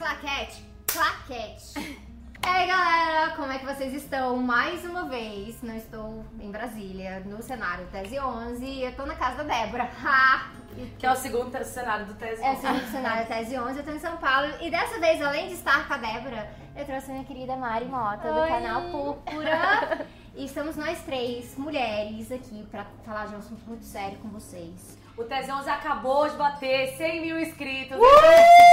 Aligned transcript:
Claquete, 0.00 0.64
claquete. 0.86 2.00
E 2.42 2.48
aí 2.48 2.66
galera, 2.66 3.36
como 3.36 3.52
é 3.52 3.58
que 3.58 3.66
vocês 3.66 3.92
estão? 3.92 4.38
Mais 4.38 4.82
uma 4.82 5.06
vez, 5.10 5.60
não 5.60 5.76
estou 5.76 6.24
em 6.40 6.50
Brasília, 6.50 7.20
no 7.26 7.42
cenário 7.42 7.86
Tese 7.88 8.18
11, 8.18 8.64
e 8.64 8.82
eu 8.82 8.96
tô 8.96 9.04
na 9.04 9.14
casa 9.14 9.44
da 9.44 9.54
Débora. 9.54 9.90
Que 10.98 11.04
é 11.04 11.12
o 11.12 11.16
segundo 11.16 11.52
cenário 11.62 12.06
do 12.06 12.14
Tese 12.14 12.42
É 12.42 12.52
o 12.52 12.56
segundo 12.56 12.90
cenário 12.90 13.28
Tese 13.28 13.58
11, 13.58 13.78
eu 13.78 13.84
tô 13.84 13.90
em 13.90 13.98
São 13.98 14.16
Paulo. 14.16 14.54
E 14.58 14.70
dessa 14.70 14.98
vez, 14.98 15.20
além 15.20 15.48
de 15.48 15.54
estar 15.54 15.86
com 15.86 15.92
a 15.92 15.98
Débora, 15.98 16.50
eu 16.74 16.86
trouxe 16.86 17.10
a 17.10 17.12
minha 17.12 17.26
querida 17.26 17.56
Mari 17.56 17.84
Mota, 17.84 18.32
do 18.32 18.40
Oi. 18.40 18.48
canal 18.48 18.82
Púrpura. 18.90 20.06
e 20.34 20.46
estamos 20.46 20.76
nós 20.76 20.98
três, 21.02 21.58
mulheres, 21.58 22.32
aqui 22.32 22.66
pra 22.70 22.86
falar 23.04 23.26
de 23.26 23.34
um 23.34 23.38
assunto 23.38 23.62
muito 23.68 23.84
sério 23.84 24.16
com 24.18 24.28
vocês. 24.28 24.96
O 25.14 25.24
Tese 25.24 25.52
11 25.52 25.68
acabou 25.68 26.26
de 26.26 26.36
bater 26.36 26.96
100 26.96 27.20
mil 27.20 27.38
inscritos. 27.38 27.98
De 27.98 28.69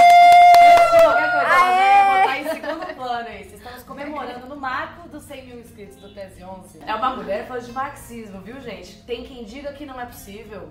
qualquer 1.02 1.30
coisa, 1.32 1.48
vamos 1.48 2.20
botar 2.20 2.38
em 2.38 2.48
segundo 2.48 2.94
plano 2.96 3.28
isso. 3.30 3.54
Estamos 3.54 3.82
comemorando 3.82 4.46
no 4.46 4.56
marco 4.56 5.08
dos 5.08 5.24
100 5.24 5.46
mil 5.46 5.60
inscritos 5.60 5.96
do 5.96 6.12
Tese 6.12 6.42
11. 6.42 6.80
É 6.86 6.94
uma 6.94 7.16
mulher 7.16 7.46
falando 7.46 7.64
de 7.66 7.72
marxismo, 7.72 8.40
viu, 8.40 8.60
gente? 8.60 9.02
Tem 9.02 9.24
quem 9.24 9.44
diga 9.44 9.72
que 9.72 9.86
não 9.86 10.00
é 10.00 10.06
possível. 10.06 10.70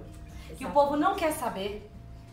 Que 0.57 0.65
o 0.65 0.71
povo 0.71 0.95
não 0.95 1.15
quer 1.15 1.31
saber 1.33 1.89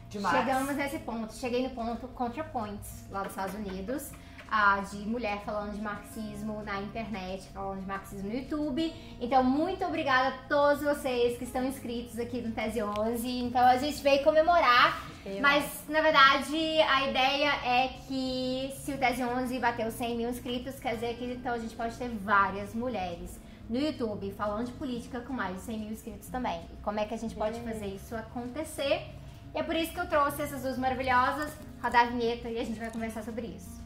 de 0.09 0.19
Marx. 0.19 0.39
Chegamos 0.39 0.77
nesse 0.77 0.99
ponto. 1.01 1.35
Cheguei 1.35 1.63
no 1.63 1.71
ponto 1.71 2.07
ContraPoints, 2.09 3.09
lá 3.11 3.23
dos 3.23 3.31
Estados 3.31 3.55
Unidos, 3.55 4.13
ah, 4.51 4.81
de 4.91 4.99
mulher 4.99 5.43
falando 5.45 5.73
de 5.73 5.81
marxismo 5.81 6.63
na 6.63 6.81
internet, 6.81 7.49
falando 7.53 7.81
de 7.81 7.87
marxismo 7.87 8.29
no 8.29 8.35
YouTube. 8.35 8.93
Então, 9.21 9.43
muito 9.43 9.85
obrigada 9.85 10.29
a 10.29 10.39
todos 10.49 10.83
vocês 10.83 11.37
que 11.39 11.45
estão 11.45 11.65
inscritos 11.65 12.19
aqui 12.19 12.41
no 12.41 12.53
Tese 12.53 12.83
11. 12.83 13.29
Então, 13.29 13.63
a 13.63 13.77
gente 13.77 14.03
veio 14.03 14.23
comemorar, 14.23 15.03
Eu. 15.25 15.41
mas 15.41 15.85
na 15.89 16.01
verdade 16.01 16.57
a 16.83 17.09
ideia 17.09 17.51
é 17.65 17.89
que 18.07 18.73
se 18.77 18.93
o 18.93 18.99
Tese 18.99 19.23
11 19.23 19.59
bateu 19.59 19.91
100 19.91 20.17
mil 20.17 20.31
inscritos, 20.31 20.79
quer 20.79 20.95
dizer 20.95 21.17
que 21.17 21.25
então 21.25 21.53
a 21.55 21.59
gente 21.59 21.75
pode 21.75 21.97
ter 21.97 22.09
várias 22.09 22.75
mulheres. 22.75 23.41
No 23.69 23.79
YouTube, 23.79 24.31
falando 24.33 24.67
de 24.67 24.73
política 24.73 25.21
com 25.21 25.33
mais 25.33 25.57
de 25.57 25.63
100 25.63 25.79
mil 25.79 25.91
inscritos 25.91 26.29
também. 26.29 26.61
E 26.73 26.83
como 26.83 27.01
é 27.01 27.07
que 27.07 27.15
a 27.15 27.17
gente 27.17 27.35
pode 27.35 27.59
fazer 27.61 27.87
isso 27.87 28.15
acontecer? 28.15 29.07
E 29.55 29.59
é 29.59 29.63
por 29.63 29.75
isso 29.75 29.93
que 29.93 30.01
eu 30.01 30.09
trouxe 30.09 30.43
essas 30.43 30.63
duas 30.63 30.77
maravilhosas, 30.77 31.51
rodar 31.83 32.09
a 32.09 32.11
vinheta 32.11 32.51
e 32.51 32.59
a 32.59 32.65
gente 32.65 32.79
vai 32.79 32.91
conversar 32.91 33.23
sobre 33.23 33.47
isso. 33.47 33.84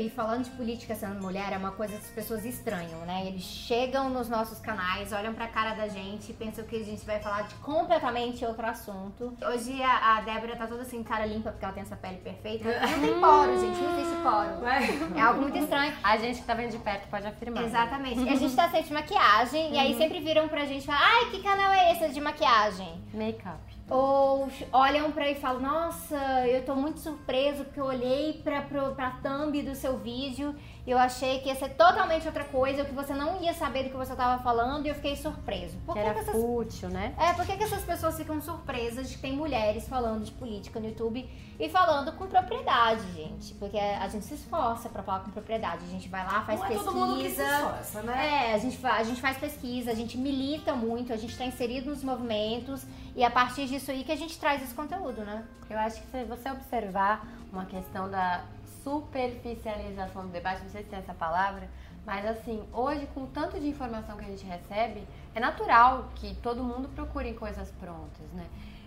YouTube 0.00 0.10
falando 0.10 0.44
de 0.44 0.50
política 0.50 0.94
sendo 0.94 1.20
mulher 1.20 1.52
é 1.52 1.56
uma 1.58 1.72
coisa 1.72 1.94
que 1.94 2.04
as 2.04 2.10
pessoas 2.10 2.44
estranham, 2.44 3.00
né? 3.00 3.26
Eles 3.26 3.42
chegam 3.42 4.08
nos 4.08 4.28
nossos 4.28 4.58
canais, 4.58 5.12
olham 5.12 5.34
pra 5.34 5.46
cara 5.46 5.74
da 5.74 5.88
gente, 5.88 6.32
pensam 6.32 6.64
que 6.64 6.76
a 6.76 6.84
gente 6.84 7.04
vai 7.04 7.20
falar 7.20 7.42
de 7.42 7.54
completamente 7.56 8.44
outro 8.44 8.66
assunto. 8.66 9.34
Hoje 9.42 9.82
a, 9.82 10.16
a 10.16 10.20
Débora 10.22 10.56
tá 10.56 10.66
toda 10.66 10.82
assim, 10.82 11.02
cara 11.02 11.26
limpa, 11.26 11.50
porque 11.50 11.64
ela 11.64 11.74
tem 11.74 11.82
essa 11.82 11.96
pele 11.96 12.18
perfeita. 12.18 12.68
Não 12.90 13.00
tem 13.00 13.20
poro, 13.20 13.60
gente, 13.60 13.78
não 13.78 13.98
existe 13.98 14.16
poro. 14.22 15.16
É 15.16 15.20
algo 15.20 15.42
muito 15.42 15.58
estranho. 15.58 15.92
A 16.02 16.16
gente 16.16 16.40
que 16.40 16.46
tá 16.46 16.54
vendo 16.54 16.70
de 16.70 16.78
perto 16.78 17.08
pode 17.08 17.26
afirmar. 17.26 17.62
né? 17.62 17.68
Exatamente. 17.68 18.20
E 18.20 18.28
a 18.28 18.36
gente 18.36 18.54
tá 18.56 18.68
sem 18.70 18.82
de 18.82 18.92
maquiagem, 18.92 19.74
e 19.74 19.78
aí 19.78 19.96
sempre 19.96 20.20
viram 20.20 20.48
pra 20.48 20.64
gente 20.64 20.82
e 20.82 20.86
falam, 20.86 21.00
ai, 21.02 21.30
que 21.30 21.42
canal 21.42 21.72
é 21.72 21.92
esse 21.92 22.12
de 22.12 22.20
maquiagem? 22.20 23.00
Make-up. 23.12 23.69
Ou 23.90 24.48
olham 24.72 25.10
pra 25.10 25.28
e 25.28 25.34
falam, 25.34 25.60
nossa, 25.60 26.16
eu 26.46 26.64
tô 26.64 26.74
muito 26.76 27.00
surpreso 27.00 27.64
porque 27.64 27.80
eu 27.80 27.86
olhei 27.86 28.40
pra, 28.44 28.62
pro, 28.62 28.94
pra 28.94 29.10
thumb 29.22 29.60
do 29.62 29.74
seu 29.74 29.98
vídeo 29.98 30.54
e 30.86 30.90
eu 30.90 30.98
achei 30.98 31.40
que 31.40 31.48
ia 31.48 31.54
ser 31.56 31.70
totalmente 31.70 32.26
outra 32.26 32.44
coisa, 32.44 32.84
que 32.84 32.94
você 32.94 33.12
não 33.12 33.42
ia 33.42 33.52
saber 33.52 33.84
do 33.84 33.90
que 33.90 33.96
você 33.96 34.14
tava 34.14 34.42
falando 34.42 34.86
e 34.86 34.88
eu 34.88 34.94
fiquei 34.94 35.16
surpreso. 35.16 35.76
Por 35.84 35.94
Que 35.94 36.00
que, 36.00 36.06
era 36.06 36.14
que 36.14 36.20
essas 36.20 36.34
fútil, 36.40 36.88
né? 36.88 37.14
é, 37.18 37.32
por 37.32 37.44
que, 37.44 37.56
que 37.56 37.64
essas 37.64 37.82
pessoas 37.82 38.16
ficam 38.16 38.40
surpresas 38.40 39.08
de 39.10 39.16
que 39.16 39.22
tem 39.22 39.32
mulheres 39.32 39.88
falando 39.88 40.24
de 40.24 40.30
política 40.32 40.78
no 40.78 40.86
YouTube 40.86 41.28
e 41.58 41.68
falando 41.68 42.12
com 42.12 42.26
propriedade, 42.26 43.02
gente? 43.12 43.54
Porque 43.54 43.76
a 43.76 44.08
gente 44.08 44.24
se 44.24 44.34
esforça 44.34 44.88
pra 44.88 45.02
falar 45.02 45.20
com 45.20 45.30
propriedade. 45.32 45.84
A 45.84 45.88
gente 45.88 46.08
vai 46.08 46.24
lá, 46.24 46.42
faz 46.44 46.58
Não 46.60 46.66
é 46.66 46.68
pesquisa. 46.70 46.90
todo 46.92 46.96
mundo 46.98 47.20
que 47.22 47.30
se 47.30 47.42
esforça, 47.42 48.02
né? 48.02 48.50
É, 48.50 48.54
a 48.54 48.58
gente, 48.58 48.86
a 48.86 49.02
gente 49.02 49.20
faz 49.20 49.36
pesquisa, 49.36 49.90
a 49.90 49.94
gente 49.94 50.16
milita 50.16 50.74
muito, 50.74 51.12
a 51.12 51.16
gente 51.16 51.36
tá 51.36 51.44
inserido 51.44 51.90
nos 51.90 52.02
movimentos 52.02 52.84
e 53.14 53.24
a 53.24 53.30
partir 53.30 53.66
disso 53.66 53.90
aí 53.90 54.04
que 54.04 54.12
a 54.12 54.16
gente 54.16 54.38
traz 54.38 54.62
esse 54.62 54.74
conteúdo, 54.74 55.22
né? 55.22 55.44
Eu 55.68 55.78
acho 55.78 56.00
que 56.00 56.10
se 56.10 56.24
você 56.24 56.50
observar 56.50 57.26
uma 57.52 57.64
questão 57.64 58.10
da 58.10 58.44
superficialização 58.82 60.22
do 60.22 60.28
debate, 60.28 60.62
não 60.62 60.70
sei 60.70 60.82
se 60.82 60.88
tem 60.88 60.98
essa 60.98 61.14
palavra, 61.14 61.68
mas 62.06 62.24
assim, 62.26 62.62
hoje 62.72 63.06
com 63.14 63.24
o 63.24 63.26
tanto 63.26 63.58
de 63.60 63.68
informação 63.68 64.16
que 64.16 64.24
a 64.24 64.28
gente 64.28 64.44
recebe, 64.44 65.06
é 65.34 65.40
natural 65.40 66.08
que 66.16 66.34
todo 66.36 66.62
mundo 66.62 66.88
procure 66.88 67.34
coisas 67.34 67.70
prontas, 67.72 68.26
né? 68.32 68.46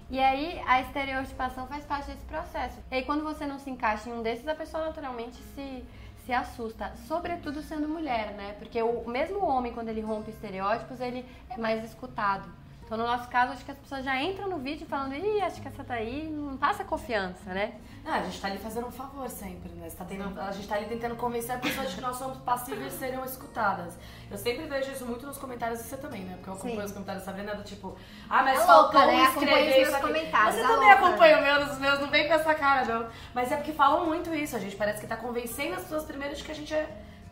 E 0.10 0.20
aí 0.20 0.62
a 0.68 0.82
estereotipação 0.82 1.68
faz 1.68 1.86
parte 1.86 2.08
desse 2.08 2.26
processo. 2.26 2.78
E 2.92 2.96
aí 2.96 3.04
quando 3.04 3.24
você 3.24 3.46
não 3.46 3.60
se 3.60 3.70
encaixa 3.70 4.10
em 4.10 4.14
um 4.14 4.22
desses, 4.22 4.48
a 4.48 4.56
pessoa 4.56 4.86
naturalmente 4.86 5.38
se, 5.56 5.84
se 6.26 6.34
assusta, 6.34 6.92
sobretudo 7.08 7.62
sendo 7.62 7.88
mulher, 7.88 8.34
né? 8.34 8.56
Porque 8.60 8.82
o 8.82 9.08
mesmo 9.10 9.46
homem, 9.46 9.74
quando 9.74 9.90
ele 9.90 10.02
rompe 10.02 10.32
estereótipos, 10.32 11.00
ele 11.00 11.26
é 11.50 11.58
mais 11.58 11.84
escutado. 11.84 12.63
Então, 12.94 13.04
no 13.08 13.12
nosso 13.12 13.28
caso, 13.28 13.54
acho 13.54 13.66
que 13.66 13.72
as 13.72 13.78
pessoas 13.80 14.06
já 14.06 14.22
entram 14.22 14.48
no 14.48 14.60
vídeo 14.60 14.86
falando, 14.86 15.16
ih, 15.16 15.42
acho 15.42 15.60
que 15.60 15.68
essa 15.68 15.84
daí 15.84 16.30
não 16.30 16.56
passa 16.56 16.84
confiança, 16.84 17.52
né? 17.52 17.74
Ah, 18.06 18.18
a 18.20 18.22
gente 18.22 18.40
tá 18.40 18.48
ali 18.50 18.60
fazendo 18.60 18.86
um 18.86 18.92
favor 18.92 19.28
sempre, 19.32 19.72
né? 19.72 19.88
Tá 19.98 20.06
tendo- 20.06 20.40
a 20.40 20.52
gente 20.52 20.68
tá 20.68 20.76
ali 20.76 20.86
tentando 20.86 21.16
convencer 21.16 21.56
a 21.56 21.58
pessoa 21.58 21.88
de 21.88 21.96
que 21.96 22.02
nós 22.02 22.16
somos 22.18 22.38
passíveis 22.40 22.94
e 22.94 22.98
seriam 23.00 23.26
escutadas. 23.26 23.96
Eu 24.30 24.38
sempre 24.38 24.68
vejo 24.68 24.92
isso 24.92 25.08
muito 25.08 25.26
nos 25.26 25.40
comentários 25.40 25.80
e 25.80 25.84
você 25.86 25.98
também, 25.98 26.22
né? 26.22 26.36
Porque 26.36 26.50
eu 26.52 26.54
acompanho 26.54 26.80
Sim. 26.82 26.86
os 26.86 26.92
comentários 26.92 27.24
da 27.26 27.32
Sabrina 27.32 27.56
do 27.56 27.64
tipo, 27.64 27.98
ah, 28.30 28.44
mas 28.44 28.60
É 28.62 28.64
faltou 28.64 29.02
louca, 29.02 29.12
né? 29.12 29.24
escrever 29.24 29.54
os 29.54 29.76
meus 29.76 29.88
isso 29.88 29.96
aqui. 29.98 30.08
comentários, 30.08 30.56
Você 30.56 30.62
é 30.62 30.68
também 30.68 30.88
louca. 30.90 31.08
acompanha 31.08 31.40
o 31.40 31.42
meu, 31.42 31.66
os 31.74 31.80
meus, 31.80 32.00
não 32.00 32.10
vem 32.12 32.28
com 32.28 32.34
essa 32.36 32.54
cara, 32.54 32.86
não. 32.86 33.10
Mas 33.34 33.52
é 33.52 33.56
porque 33.56 33.74
falam 33.74 34.06
muito 34.06 34.32
isso, 34.36 34.56
a 34.56 34.60
gente 34.60 34.76
parece 34.76 35.02
que 35.02 35.08
tá 35.08 35.18
convencendo 35.18 35.74
as 35.74 35.82
pessoas 35.82 36.04
primeiro 36.04 36.36
de 36.36 36.44
que 36.44 36.52
a 36.52 36.56
gente 36.56 36.72
é, 36.76 36.88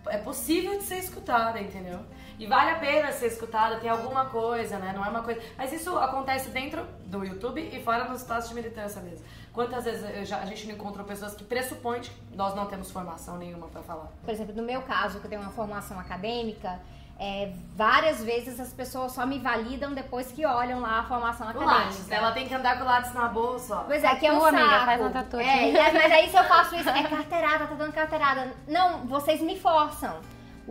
é 0.07 0.17
possível 0.17 0.75
de 0.79 0.85
ser 0.85 0.97
escutada, 0.97 1.59
entendeu? 1.61 1.99
E 2.41 2.47
vale 2.47 2.71
a 2.71 2.75
pena 2.75 3.11
ser 3.11 3.27
escutada, 3.27 3.75
tem 3.79 3.87
alguma 3.87 4.25
coisa, 4.25 4.79
né? 4.79 4.91
Não 4.95 5.05
é 5.05 5.09
uma 5.09 5.21
coisa. 5.21 5.39
Mas 5.55 5.71
isso 5.71 5.95
acontece 5.99 6.49
dentro 6.49 6.83
do 7.05 7.23
YouTube 7.23 7.61
e 7.61 7.83
fora 7.83 8.05
nos 8.05 8.21
espaços 8.21 8.49
de 8.49 8.55
militância 8.55 8.99
mesmo. 8.99 9.23
Quantas 9.53 9.83
vezes 9.85 10.03
eu 10.15 10.25
já- 10.25 10.39
a 10.39 10.45
gente 10.45 10.65
não 10.65 10.73
encontrou 10.73 11.05
pessoas 11.05 11.35
que 11.35 11.43
pressupõem 11.43 12.01
que 12.01 12.11
nós 12.35 12.55
não 12.55 12.65
temos 12.65 12.89
formação 12.89 13.37
nenhuma 13.37 13.67
pra 13.67 13.83
falar? 13.83 14.07
Por 14.25 14.31
exemplo, 14.33 14.55
no 14.55 14.63
meu 14.63 14.81
caso, 14.81 15.19
que 15.19 15.25
eu 15.25 15.29
tenho 15.29 15.41
uma 15.43 15.51
formação 15.51 15.99
acadêmica, 15.99 16.79
é, 17.19 17.53
várias 17.75 18.23
vezes 18.23 18.59
as 18.59 18.73
pessoas 18.73 19.11
só 19.11 19.23
me 19.23 19.37
validam 19.37 19.93
depois 19.93 20.31
que 20.31 20.43
olham 20.43 20.79
lá 20.79 21.01
a 21.01 21.03
formação 21.03 21.45
O 21.45 21.49
acadêmica. 21.51 21.75
Látis, 21.79 22.09
ela 22.09 22.31
tem 22.31 22.47
que 22.47 22.53
andar 22.55 22.75
com 22.77 22.83
o 22.83 22.87
Látis 22.87 23.13
na 23.13 23.27
bolsa, 23.27 23.75
ó. 23.75 23.83
Pois 23.83 24.03
é, 24.03 24.15
que 24.15 24.25
é 24.25 24.33
um 24.33 24.43
amiga, 24.43 24.67
saco. 24.67 24.85
faz 24.85 25.01
uma 25.01 25.09
tatuagem. 25.11 25.77
É, 25.77 25.91
mas 25.93 26.11
aí 26.11 26.27
se 26.27 26.35
eu 26.37 26.43
faço 26.45 26.75
isso, 26.75 26.89
é 26.89 27.03
carteirada, 27.03 27.67
tá 27.67 27.75
dando 27.75 27.93
carteirada. 27.93 28.51
Não, 28.67 29.05
vocês 29.05 29.39
me 29.41 29.59
forçam. 29.59 30.19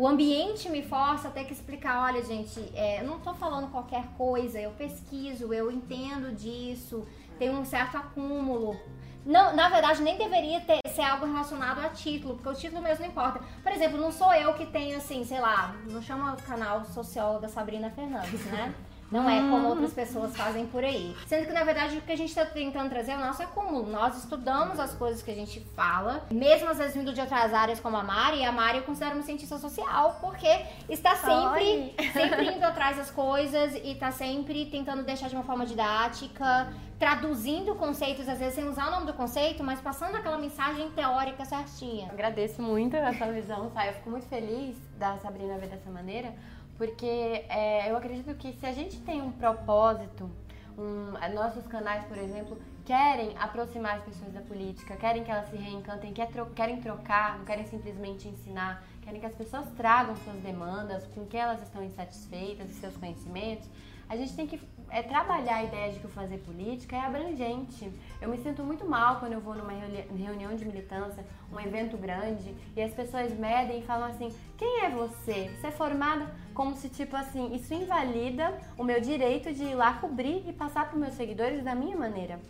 O 0.01 0.09
ambiente 0.09 0.71
me 0.71 0.81
força 0.83 1.29
a 1.29 1.31
ter 1.31 1.45
que 1.45 1.53
explicar, 1.53 2.05
olha, 2.05 2.25
gente, 2.25 2.59
é, 2.75 3.03
eu 3.03 3.05
não 3.07 3.21
tô 3.21 3.35
falando 3.35 3.71
qualquer 3.71 4.07
coisa, 4.17 4.59
eu 4.59 4.71
pesquiso, 4.71 5.53
eu 5.53 5.71
entendo 5.71 6.35
disso, 6.35 7.07
tem 7.39 7.51
um 7.51 7.67
certo 7.67 7.99
acúmulo. 7.99 8.81
Não, 9.27 9.55
na 9.55 9.69
verdade, 9.69 10.01
nem 10.01 10.17
deveria 10.17 10.59
ter, 10.63 10.81
ser 10.89 11.03
algo 11.03 11.27
relacionado 11.27 11.81
a 11.81 11.91
título, 11.91 12.37
porque 12.37 12.49
o 12.49 12.55
título 12.55 12.81
mesmo 12.81 13.05
não 13.05 13.11
importa. 13.11 13.45
Por 13.63 13.71
exemplo, 13.73 13.99
não 13.99 14.11
sou 14.11 14.33
eu 14.33 14.55
que 14.55 14.65
tenho, 14.65 14.97
assim, 14.97 15.23
sei 15.23 15.39
lá, 15.39 15.77
não 15.91 16.01
chama 16.01 16.33
o 16.33 16.43
canal 16.45 16.83
social 16.87 17.39
da 17.39 17.51
Sabrina 17.51 17.91
Fernandes, 17.91 18.43
né? 18.47 18.75
Não 19.11 19.29
é 19.29 19.41
como 19.41 19.69
outras 19.69 19.93
pessoas 19.93 20.37
fazem 20.37 20.67
por 20.67 20.85
aí. 20.85 21.17
Sendo 21.27 21.47
que, 21.47 21.53
na 21.53 21.65
verdade, 21.65 21.99
o 21.99 22.01
que 22.03 22.13
a 22.13 22.17
gente 22.17 22.29
está 22.29 22.45
tentando 22.45 22.89
trazer 22.89 23.13
é 23.13 23.17
o 23.17 23.21
nosso 23.21 23.43
acúmulo. 23.43 23.91
Nós 23.91 24.17
estudamos 24.17 24.79
as 24.79 24.95
coisas 24.95 25.21
que 25.23 25.31
a 25.31 25.35
gente 25.35 25.61
fala, 25.75 26.25
mesmo 26.31 26.69
às 26.69 26.79
vezes 26.79 26.95
vindo 26.95 27.13
de 27.13 27.21
outras 27.21 27.53
áreas 27.53 27.81
como 27.81 27.97
a 27.97 28.03
Mari, 28.03 28.39
e 28.39 28.45
a 28.45 28.53
Mari 28.53 28.79
eu 28.79 28.85
considero 28.85 29.15
uma 29.15 29.23
cientista 29.23 29.59
social, 29.59 30.19
porque 30.21 30.65
está 30.89 31.17
sempre, 31.17 31.95
sempre 32.13 32.55
indo 32.55 32.65
atrás 32.65 32.97
das 32.97 33.11
coisas 33.11 33.75
e 33.75 33.93
está 33.93 34.13
sempre 34.13 34.67
tentando 34.67 35.03
deixar 35.03 35.29
de 35.29 35.35
uma 35.35 35.45
forma 35.45 35.67
didática, 35.67 36.69
traduzindo 37.01 37.75
conceitos, 37.75 38.29
às 38.29 38.39
vezes 38.39 38.55
sem 38.55 38.69
usar 38.69 38.89
o 38.89 38.91
nome 38.91 39.07
do 39.07 39.15
conceito, 39.15 39.65
mas 39.65 39.81
passando 39.81 40.17
aquela 40.17 40.37
mensagem 40.37 40.91
teórica 40.91 41.47
certinha. 41.47 42.11
Agradeço 42.13 42.61
muito 42.61 42.95
essa 42.95 43.33
visão, 43.33 43.71
Sai. 43.71 43.89
Eu 43.89 43.95
fico 43.95 44.11
muito 44.11 44.27
feliz 44.27 44.77
da 44.99 45.17
Sabrina 45.17 45.57
ver 45.57 45.69
dessa 45.69 45.91
maneira, 45.91 46.35
porque 46.81 47.45
é, 47.51 47.91
eu 47.91 47.97
acredito 47.99 48.35
que 48.37 48.55
se 48.55 48.65
a 48.65 48.73
gente 48.73 48.99
tem 49.01 49.21
um 49.21 49.31
propósito, 49.31 50.31
um, 50.79 51.13
nossos 51.35 51.67
canais, 51.67 52.03
por 52.07 52.17
exemplo, 52.17 52.57
querem 52.87 53.37
aproximar 53.37 53.99
as 53.99 54.05
pessoas 54.05 54.33
da 54.33 54.41
política, 54.41 54.97
querem 54.97 55.23
que 55.23 55.31
elas 55.31 55.51
se 55.51 55.57
reencantem, 55.57 56.11
quer 56.15 56.29
tro- 56.29 56.47
querem 56.47 56.81
trocar, 56.81 57.37
não 57.37 57.45
querem 57.45 57.67
simplesmente 57.67 58.27
ensinar, 58.29 58.83
querem 59.03 59.21
que 59.21 59.27
as 59.27 59.35
pessoas 59.35 59.67
tragam 59.77 60.17
suas 60.17 60.39
demandas, 60.39 61.07
com 61.09 61.27
que 61.27 61.37
elas 61.37 61.61
estão 61.63 61.85
insatisfeitas 61.85 62.71
seus 62.71 62.97
conhecimentos. 62.97 63.69
a 64.09 64.17
gente 64.17 64.35
tem 64.35 64.47
que 64.47 64.59
é, 64.91 65.03
trabalhar 65.03 65.57
a 65.57 65.65
ideia 65.65 65.93
de 65.93 66.01
que 66.01 66.07
o 66.07 66.09
fazer 66.09 66.39
política 66.39 66.97
é 66.97 67.01
abrangente. 67.01 67.93
Eu 68.21 68.29
me 68.29 68.39
sinto 68.39 68.63
muito 68.63 68.85
mal 68.85 69.21
quando 69.21 69.33
eu 69.33 69.41
vou 69.41 69.55
numa 69.55 69.73
reunião 69.73 70.55
de 70.55 70.65
militância, 70.65 71.25
um 71.53 71.59
evento 71.61 71.97
grande, 71.97 72.55
e 72.77 72.83
as 72.83 72.93
pessoas 72.93 73.33
medem 73.33 73.81
e 73.81 73.83
falam 73.83 74.09
assim: 74.09 74.35
quem 74.59 74.85
é 74.85 74.91
você? 74.91 75.51
Você 75.57 75.69
é 75.69 75.71
formada 75.71 76.27
como 76.55 76.77
se, 76.77 76.89
tipo 76.89 77.17
assim, 77.17 77.55
isso 77.55 77.73
invalida 77.73 78.53
o 78.77 78.85
meu 78.85 79.01
direito 79.01 79.53
de 79.53 79.65
ir 79.65 79.75
lá 79.75 79.95
cobrir 79.95 80.49
e 80.49 80.53
passar 80.53 80.89
para 80.89 80.99
meus 80.99 81.15
seguidores 81.15 81.63
da 81.63 81.75
minha 81.75 81.97
maneira. 81.97 82.41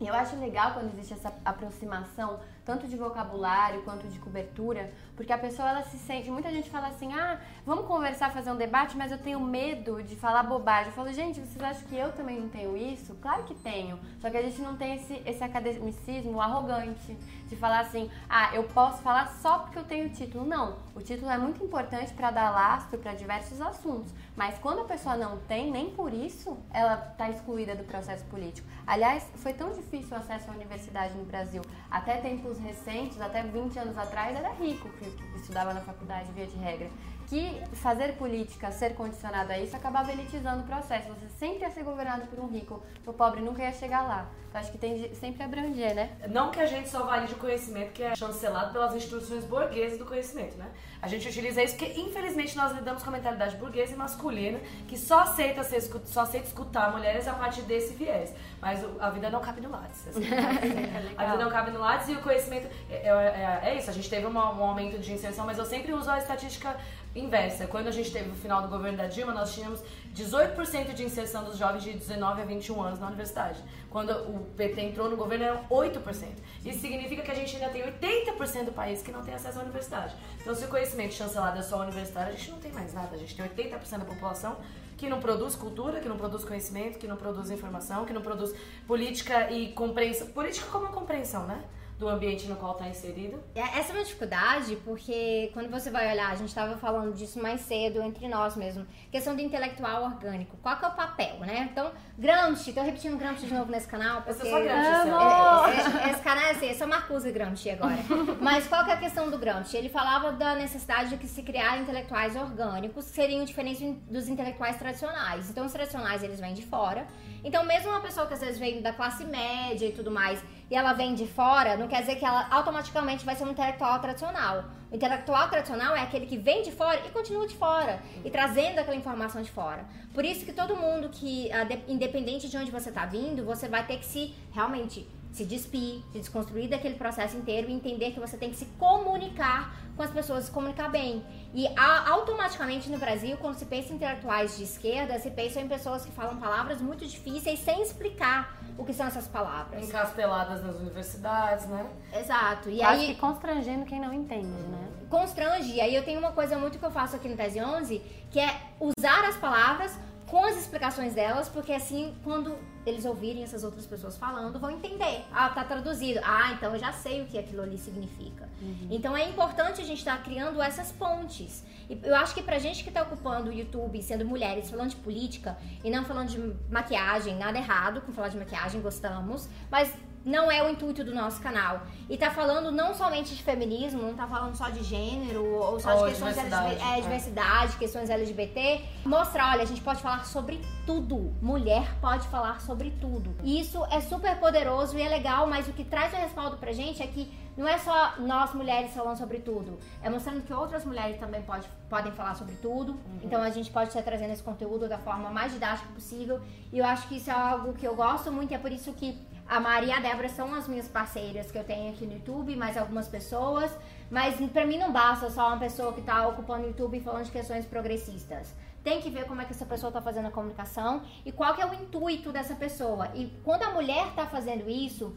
E 0.00 0.06
eu 0.06 0.14
acho 0.14 0.34
legal 0.36 0.72
quando 0.72 0.90
existe 0.94 1.12
essa 1.12 1.30
aproximação 1.44 2.40
tanto 2.70 2.86
de 2.86 2.96
vocabulário 2.96 3.82
quanto 3.82 4.06
de 4.06 4.16
cobertura, 4.20 4.92
porque 5.16 5.32
a 5.32 5.38
pessoa 5.38 5.68
ela 5.68 5.82
se 5.82 5.98
sente. 5.98 6.30
Muita 6.30 6.50
gente 6.52 6.70
fala 6.70 6.86
assim: 6.86 7.12
ah, 7.12 7.40
vamos 7.66 7.84
conversar, 7.86 8.30
fazer 8.30 8.52
um 8.52 8.56
debate, 8.56 8.96
mas 8.96 9.10
eu 9.10 9.18
tenho 9.18 9.40
medo 9.40 10.00
de 10.04 10.14
falar 10.14 10.44
bobagem. 10.44 10.86
Eu 10.86 10.92
falo, 10.92 11.12
gente, 11.12 11.40
vocês 11.40 11.60
acham 11.64 11.88
que 11.88 11.96
eu 11.96 12.12
também 12.12 12.38
não 12.38 12.48
tenho 12.48 12.76
isso? 12.76 13.16
Claro 13.20 13.42
que 13.42 13.54
tenho. 13.54 13.98
Só 14.20 14.30
que 14.30 14.36
a 14.36 14.42
gente 14.42 14.62
não 14.62 14.76
tem 14.76 14.94
esse, 14.94 15.20
esse 15.26 15.42
academicismo 15.42 16.40
arrogante 16.40 17.16
de 17.50 17.56
falar 17.56 17.80
assim: 17.80 18.08
ah, 18.28 18.54
eu 18.54 18.62
posso 18.64 19.02
falar 19.02 19.26
só 19.42 19.58
porque 19.58 19.78
eu 19.78 19.84
tenho 19.84 20.08
título. 20.08 20.46
Não, 20.46 20.76
o 20.94 21.00
título 21.00 21.30
é 21.30 21.36
muito 21.36 21.62
importante 21.62 22.14
para 22.14 22.30
dar 22.30 22.50
lastro 22.50 22.98
para 22.98 23.12
diversos 23.12 23.60
assuntos. 23.60 24.14
Mas 24.36 24.56
quando 24.58 24.80
a 24.80 24.84
pessoa 24.84 25.16
não 25.16 25.38
tem, 25.40 25.70
nem 25.70 25.90
por 25.90 26.14
isso 26.14 26.56
ela 26.72 26.94
está 27.12 27.28
excluída 27.28 27.74
do 27.74 27.84
processo 27.84 28.24
político. 28.26 28.66
Aliás, 28.86 29.26
foi 29.34 29.52
tão 29.52 29.72
difícil 29.72 30.16
o 30.16 30.20
acesso 30.20 30.50
à 30.50 30.54
universidade 30.54 31.14
no 31.14 31.24
Brasil. 31.24 31.62
Até 31.90 32.16
tempos 32.18 32.58
recentes, 32.58 33.20
até 33.20 33.42
20 33.42 33.78
anos 33.78 33.98
atrás, 33.98 34.36
era 34.36 34.52
rico 34.52 34.88
que, 34.90 35.10
que 35.10 35.36
estudava 35.36 35.74
na 35.74 35.80
faculdade, 35.80 36.30
via 36.32 36.46
de 36.46 36.56
regra 36.56 36.88
que 37.30 37.62
fazer 37.76 38.14
política, 38.14 38.72
ser 38.72 38.92
condicionado 38.94 39.52
a 39.52 39.58
isso, 39.58 39.76
acabava 39.76 40.10
elitizando 40.10 40.64
o 40.64 40.66
processo. 40.66 41.08
Você 41.10 41.28
sempre 41.38 41.60
ia 41.60 41.70
ser 41.70 41.84
governado 41.84 42.26
por 42.26 42.40
um 42.40 42.48
rico, 42.48 42.82
o 43.06 43.12
pobre 43.12 43.40
nunca 43.40 43.62
ia 43.62 43.72
chegar 43.72 44.02
lá. 44.02 44.28
Então 44.48 44.60
acho 44.60 44.72
que 44.72 44.78
tem 44.78 44.96
de 44.96 45.14
sempre 45.14 45.44
abranger, 45.44 45.94
né? 45.94 46.10
Não 46.28 46.50
que 46.50 46.58
a 46.58 46.66
gente 46.66 46.88
só 46.88 47.04
valide 47.04 47.34
o 47.34 47.36
conhecimento 47.36 47.92
que 47.92 48.02
é 48.02 48.16
chancelado 48.16 48.72
pelas 48.72 48.92
instituições 48.96 49.44
burguesas 49.44 49.96
do 49.96 50.04
conhecimento, 50.04 50.56
né? 50.56 50.66
A 51.00 51.06
gente 51.06 51.28
utiliza 51.28 51.62
isso 51.62 51.76
porque, 51.76 51.98
infelizmente, 52.00 52.56
nós 52.56 52.72
lidamos 52.72 53.00
com 53.02 53.10
a 53.10 53.12
mentalidade 53.12 53.56
burguesa 53.56 53.92
e 53.94 53.96
masculina 53.96 54.58
que 54.88 54.98
só 54.98 55.20
aceita, 55.20 55.62
ser, 55.62 55.80
só 56.04 56.22
aceita 56.22 56.48
escutar 56.48 56.90
mulheres 56.90 57.28
a 57.28 57.32
partir 57.32 57.62
desse 57.62 57.94
viés. 57.94 58.34
Mas 58.60 58.84
a 58.98 59.08
vida 59.10 59.30
não 59.30 59.40
cabe 59.40 59.60
no 59.60 59.70
Lattes. 59.70 60.08
Assim, 60.08 60.24
a 61.16 61.24
vida 61.30 61.44
não 61.44 61.50
cabe 61.50 61.70
no 61.70 61.78
Lattes 61.78 62.08
e 62.08 62.14
o 62.14 62.20
conhecimento... 62.20 62.68
É, 62.90 63.06
é, 63.06 63.60
é, 63.70 63.78
isso, 63.78 63.88
a 63.88 63.92
gente 63.92 64.10
teve 64.10 64.26
um 64.26 64.36
aumento 64.36 64.98
de 64.98 65.12
inserção, 65.12 65.46
mas 65.46 65.58
eu 65.58 65.64
sempre 65.64 65.92
uso 65.92 66.10
a 66.10 66.18
estatística 66.18 66.76
inversa. 67.14 67.66
Quando 67.66 67.88
a 67.88 67.90
gente 67.90 68.10
teve 68.10 68.30
o 68.30 68.34
final 68.34 68.62
do 68.62 68.68
governo 68.68 68.98
da 68.98 69.06
Dilma, 69.06 69.32
nós 69.32 69.52
tínhamos 69.52 69.82
18% 70.14 70.94
de 70.94 71.04
inserção 71.04 71.44
dos 71.44 71.56
jovens 71.56 71.82
de 71.82 71.92
19 71.92 72.42
a 72.42 72.44
21 72.44 72.82
anos 72.82 73.00
na 73.00 73.08
universidade. 73.08 73.62
Quando 73.88 74.10
o 74.10 74.46
PT 74.56 74.80
entrou 74.80 75.10
no 75.10 75.16
governo, 75.16 75.44
eram 75.44 75.64
8%. 75.64 76.28
Isso 76.64 76.78
significa 76.78 77.22
que 77.22 77.30
a 77.30 77.34
gente 77.34 77.56
ainda 77.56 77.68
tem 77.70 77.82
80% 77.82 78.66
do 78.66 78.72
país 78.72 79.02
que 79.02 79.10
não 79.10 79.22
tem 79.22 79.34
acesso 79.34 79.58
à 79.58 79.62
universidade. 79.62 80.14
Então, 80.40 80.54
se 80.54 80.64
o 80.64 80.68
conhecimento 80.68 81.14
chancelado 81.14 81.58
é 81.58 81.62
só 81.62 81.80
universitário, 81.80 82.32
a 82.32 82.36
gente 82.36 82.50
não 82.50 82.58
tem 82.58 82.72
mais 82.72 82.94
nada. 82.94 83.14
A 83.14 83.18
gente 83.18 83.34
tem 83.34 83.44
80% 83.44 83.98
da 83.98 84.04
população 84.04 84.56
que 84.96 85.08
não 85.08 85.18
produz 85.18 85.56
cultura, 85.56 85.98
que 85.98 86.08
não 86.08 86.16
produz 86.16 86.44
conhecimento, 86.44 86.98
que 86.98 87.08
não 87.08 87.16
produz 87.16 87.50
informação, 87.50 88.04
que 88.04 88.12
não 88.12 88.20
produz 88.20 88.54
política 88.86 89.50
e 89.50 89.72
compreensão. 89.72 90.28
Política 90.28 90.66
como 90.70 90.88
compreensão, 90.88 91.46
né? 91.46 91.64
Do 92.00 92.08
ambiente 92.08 92.46
no 92.46 92.56
qual 92.56 92.72
está 92.72 92.88
inserido? 92.88 93.44
É, 93.54 93.60
essa 93.60 93.92
é 93.92 93.96
uma 93.96 94.02
dificuldade 94.02 94.74
porque 94.86 95.50
quando 95.52 95.70
você 95.70 95.90
vai 95.90 96.10
olhar, 96.10 96.30
a 96.30 96.34
gente 96.34 96.48
estava 96.48 96.74
falando 96.78 97.14
disso 97.14 97.40
mais 97.40 97.60
cedo 97.60 98.00
entre 98.00 98.26
nós 98.26 98.56
mesmo, 98.56 98.86
questão 99.12 99.36
do 99.36 99.42
intelectual 99.42 100.04
orgânico. 100.04 100.56
Qual 100.62 100.78
que 100.78 100.84
é 100.86 100.88
o 100.88 100.92
papel, 100.92 101.40
né? 101.40 101.68
Então, 101.70 101.92
Gramsci, 102.18 102.72
tô 102.72 102.80
repetindo 102.80 103.18
Gramsci 103.18 103.46
de 103.46 103.52
novo 103.52 103.70
nesse 103.70 103.86
canal, 103.86 104.22
porque... 104.22 104.46
Eu 104.46 104.50
sou 104.50 104.62
Gramsci, 104.62 105.10
é, 105.10 106.06
é, 106.06 106.10
esse 106.10 106.22
canal 106.22 106.44
é 106.44 106.50
assim, 106.52 106.66
eu 106.68 106.74
sou 106.74 106.86
Marcuse 106.86 107.30
Gramsci 107.30 107.68
agora. 107.68 107.98
Mas 108.40 108.66
qual 108.66 108.82
que 108.82 108.90
é 108.92 108.94
a 108.94 108.98
questão 108.98 109.30
do 109.30 109.36
Gramsci? 109.36 109.76
Ele 109.76 109.90
falava 109.90 110.32
da 110.32 110.54
necessidade 110.54 111.10
de 111.10 111.18
que 111.18 111.28
se 111.28 111.42
criar 111.42 111.78
intelectuais 111.82 112.34
orgânicos 112.34 113.10
que 113.10 113.14
seriam 113.14 113.44
diferentes 113.44 113.82
dos 114.08 114.26
intelectuais 114.26 114.78
tradicionais. 114.78 115.50
Então, 115.50 115.66
os 115.66 115.72
tradicionais, 115.72 116.22
eles 116.22 116.40
vêm 116.40 116.54
de 116.54 116.64
fora. 116.64 117.06
Então, 117.44 117.62
mesmo 117.62 117.90
uma 117.90 118.00
pessoa 118.00 118.26
que 118.26 118.32
às 118.32 118.40
vezes 118.40 118.58
vem 118.58 118.80
da 118.80 118.94
classe 118.94 119.22
média 119.24 119.86
e 119.86 119.92
tudo 119.92 120.10
mais, 120.10 120.42
e 120.70 120.74
ela 120.74 120.92
vem 120.92 121.14
de 121.14 121.26
fora, 121.26 121.76
não 121.76 121.88
quer 121.88 122.00
dizer 122.00 122.16
que 122.16 122.24
ela 122.24 122.46
automaticamente 122.50 123.24
vai 123.24 123.34
ser 123.34 123.44
um 123.44 123.50
intelectual 123.50 123.98
tradicional. 123.98 124.64
O 124.90 124.94
intelectual 124.94 125.48
tradicional 125.48 125.96
é 125.96 126.00
aquele 126.00 126.26
que 126.26 126.36
vem 126.36 126.62
de 126.62 126.70
fora 126.70 127.00
e 127.06 127.10
continua 127.10 127.46
de 127.46 127.56
fora, 127.56 128.00
e 128.24 128.30
trazendo 128.30 128.78
aquela 128.78 128.96
informação 128.96 129.42
de 129.42 129.50
fora. 129.50 129.84
Por 130.14 130.24
isso 130.24 130.44
que 130.44 130.52
todo 130.52 130.76
mundo 130.76 131.08
que, 131.08 131.48
independente 131.88 132.48
de 132.48 132.56
onde 132.56 132.70
você 132.70 132.88
está 132.88 133.04
vindo, 133.06 133.44
você 133.44 133.68
vai 133.68 133.84
ter 133.86 133.98
que 133.98 134.04
se 134.04 134.34
realmente 134.52 135.08
se 135.32 135.44
despir, 135.44 136.02
se 136.12 136.18
desconstruir 136.18 136.68
daquele 136.68 136.96
processo 136.96 137.36
inteiro 137.36 137.70
e 137.70 137.72
entender 137.72 138.10
que 138.10 138.18
você 138.18 138.36
tem 138.36 138.50
que 138.50 138.56
se 138.56 138.64
comunicar 138.80 139.76
com 139.96 140.02
as 140.02 140.10
pessoas, 140.10 140.46
se 140.46 140.50
comunicar 140.50 140.88
bem. 140.88 141.24
E 141.54 141.68
automaticamente 141.76 142.90
no 142.90 142.98
Brasil, 142.98 143.36
quando 143.36 143.54
se 143.54 143.64
pensa 143.64 143.92
em 143.92 143.96
intelectuais 143.96 144.56
de 144.56 144.64
esquerda, 144.64 145.18
se 145.20 145.30
pensa 145.30 145.60
em 145.60 145.68
pessoas 145.68 146.04
que 146.04 146.10
falam 146.10 146.36
palavras 146.36 146.80
muito 146.80 147.06
difíceis 147.06 147.60
sem 147.60 147.80
explicar 147.80 148.59
o 148.78 148.84
que 148.84 148.92
são 148.92 149.06
essas 149.06 149.26
palavras. 149.26 149.82
Encasteladas 149.82 150.64
nas 150.64 150.76
universidades, 150.76 151.66
né? 151.66 151.86
Exato. 152.14 152.70
E 152.70 152.82
Acho 152.82 153.00
aí 153.00 153.06
que 153.14 153.20
constrangendo 153.20 153.84
quem 153.84 154.00
não 154.00 154.12
entende, 154.12 154.46
né? 154.46 154.88
Constrange. 155.08 155.74
E 155.74 155.80
aí 155.80 155.94
eu 155.94 156.04
tenho 156.04 156.18
uma 156.18 156.32
coisa 156.32 156.56
muito 156.56 156.78
que 156.78 156.84
eu 156.84 156.90
faço 156.90 157.16
aqui 157.16 157.28
no 157.28 157.36
Tese 157.36 157.60
11, 157.60 157.98
que 158.30 158.38
é 158.38 158.60
usar 158.78 159.24
as 159.28 159.36
palavras 159.36 159.98
com 160.30 160.44
as 160.44 160.56
explicações 160.56 161.12
delas, 161.12 161.48
porque 161.48 161.72
assim, 161.72 162.14
quando 162.22 162.56
eles 162.86 163.04
ouvirem 163.04 163.42
essas 163.42 163.64
outras 163.64 163.84
pessoas 163.84 164.16
falando, 164.16 164.60
vão 164.60 164.70
entender. 164.70 165.24
Ah, 165.32 165.48
tá 165.48 165.64
traduzido. 165.64 166.20
Ah, 166.22 166.52
então 166.52 166.72
eu 166.72 166.78
já 166.78 166.92
sei 166.92 167.20
o 167.20 167.26
que 167.26 167.36
aquilo 167.36 167.62
ali 167.62 167.76
significa. 167.76 168.48
Uhum. 168.62 168.88
Então 168.90 169.16
é 169.16 169.28
importante 169.28 169.80
a 169.80 169.84
gente 169.84 169.98
estar 169.98 170.18
tá 170.18 170.22
criando 170.22 170.62
essas 170.62 170.92
pontes. 170.92 171.64
E 171.90 171.98
eu 172.04 172.14
acho 172.14 172.32
que 172.32 172.42
pra 172.42 172.60
gente 172.60 172.84
que 172.84 172.92
tá 172.92 173.02
ocupando 173.02 173.50
o 173.50 173.52
YouTube, 173.52 174.00
sendo 174.00 174.24
mulheres, 174.24 174.70
falando 174.70 174.90
de 174.90 174.96
política 174.96 175.58
e 175.82 175.90
não 175.90 176.04
falando 176.04 176.28
de 176.28 176.56
maquiagem, 176.70 177.36
nada 177.36 177.58
errado 177.58 178.00
com 178.00 178.12
falar 178.12 178.28
de 178.28 178.38
maquiagem, 178.38 178.80
gostamos, 178.80 179.48
mas 179.68 179.92
não 180.24 180.50
é 180.50 180.62
o 180.62 180.68
intuito 180.68 181.02
do 181.02 181.14
nosso 181.14 181.40
canal. 181.40 181.82
E 182.08 182.16
tá 182.16 182.30
falando 182.30 182.70
não 182.70 182.94
somente 182.94 183.34
de 183.34 183.42
feminismo, 183.42 184.02
não 184.02 184.14
tá 184.14 184.26
falando 184.26 184.54
só 184.54 184.68
de 184.68 184.82
gênero 184.82 185.44
ou 185.44 185.80
só 185.80 185.96
ou 185.96 186.04
de 186.04 186.10
questões 186.10 186.34
diversidade, 186.34 186.66
LGBT, 186.66 186.98
é, 186.98 187.00
diversidade, 187.00 187.76
questões 187.76 188.10
LGBT. 188.10 188.84
Mostrar, 189.04 189.52
olha, 189.52 189.62
a 189.62 189.66
gente 189.66 189.80
pode 189.80 190.02
falar 190.02 190.24
sobre 190.24 190.60
tudo. 190.84 191.34
Mulher 191.40 191.94
pode 192.00 192.26
falar 192.28 192.60
sobre 192.60 192.90
tudo. 193.00 193.34
E 193.42 193.60
isso 193.60 193.84
é 193.90 194.00
super 194.00 194.36
poderoso 194.36 194.96
e 194.98 195.02
é 195.02 195.08
legal, 195.08 195.46
mas 195.46 195.68
o 195.68 195.72
que 195.72 195.84
traz 195.84 196.12
o 196.12 196.16
respaldo 196.16 196.56
pra 196.58 196.72
gente 196.72 197.02
é 197.02 197.06
que 197.06 197.30
não 197.56 197.68
é 197.68 197.76
só 197.78 198.14
nós 198.18 198.54
mulheres 198.54 198.92
falando 198.92 199.18
sobre 199.18 199.38
tudo, 199.38 199.78
é 200.02 200.08
mostrando 200.08 200.40
que 200.42 200.52
outras 200.52 200.84
mulheres 200.84 201.18
também 201.18 201.42
pode, 201.42 201.68
podem 201.88 202.10
falar 202.12 202.34
sobre 202.34 202.54
tudo. 202.54 202.92
Uhum. 202.92 203.20
Então 203.22 203.42
a 203.42 203.50
gente 203.50 203.70
pode 203.70 203.88
estar 203.88 204.02
trazendo 204.02 204.32
esse 204.32 204.42
conteúdo 204.42 204.88
da 204.88 204.96
forma 204.98 205.30
mais 205.30 205.52
didática 205.52 205.92
possível. 205.92 206.40
E 206.72 206.78
eu 206.78 206.86
acho 206.86 207.06
que 207.08 207.16
isso 207.16 207.30
é 207.30 207.34
algo 207.34 207.74
que 207.74 207.86
eu 207.86 207.94
gosto 207.94 208.32
muito 208.32 208.52
e 208.52 208.54
é 208.54 208.58
por 208.58 208.72
isso 208.72 208.92
que 208.94 209.18
a 209.50 209.58
Maria 209.58 209.94
e 209.94 209.98
a 209.98 210.00
Débora 210.00 210.28
são 210.28 210.54
as 210.54 210.68
minhas 210.68 210.86
parceiras 210.86 211.50
que 211.50 211.58
eu 211.58 211.64
tenho 211.64 211.90
aqui 211.90 212.06
no 212.06 212.12
YouTube, 212.12 212.54
mais 212.54 212.76
algumas 212.76 213.08
pessoas. 213.08 213.68
Mas 214.08 214.36
para 214.52 214.64
mim 214.64 214.78
não 214.78 214.92
basta 214.92 215.28
só 215.28 215.48
uma 215.48 215.58
pessoa 215.58 215.92
que 215.92 215.98
está 215.98 216.28
ocupando 216.28 216.62
o 216.62 216.68
YouTube 216.68 216.96
e 216.96 217.00
falando 217.00 217.24
de 217.24 217.32
questões 217.32 217.66
progressistas. 217.66 218.54
Tem 218.84 219.00
que 219.00 219.10
ver 219.10 219.24
como 219.24 219.42
é 219.42 219.44
que 219.44 219.50
essa 219.50 219.66
pessoa 219.66 219.88
está 219.88 220.00
fazendo 220.00 220.28
a 220.28 220.30
comunicação 220.30 221.02
e 221.26 221.32
qual 221.32 221.52
que 221.56 221.60
é 221.60 221.66
o 221.66 221.74
intuito 221.74 222.30
dessa 222.30 222.54
pessoa. 222.54 223.10
E 223.12 223.26
quando 223.42 223.64
a 223.64 223.72
mulher 223.72 224.06
está 224.06 224.24
fazendo 224.24 224.70
isso, 224.70 225.12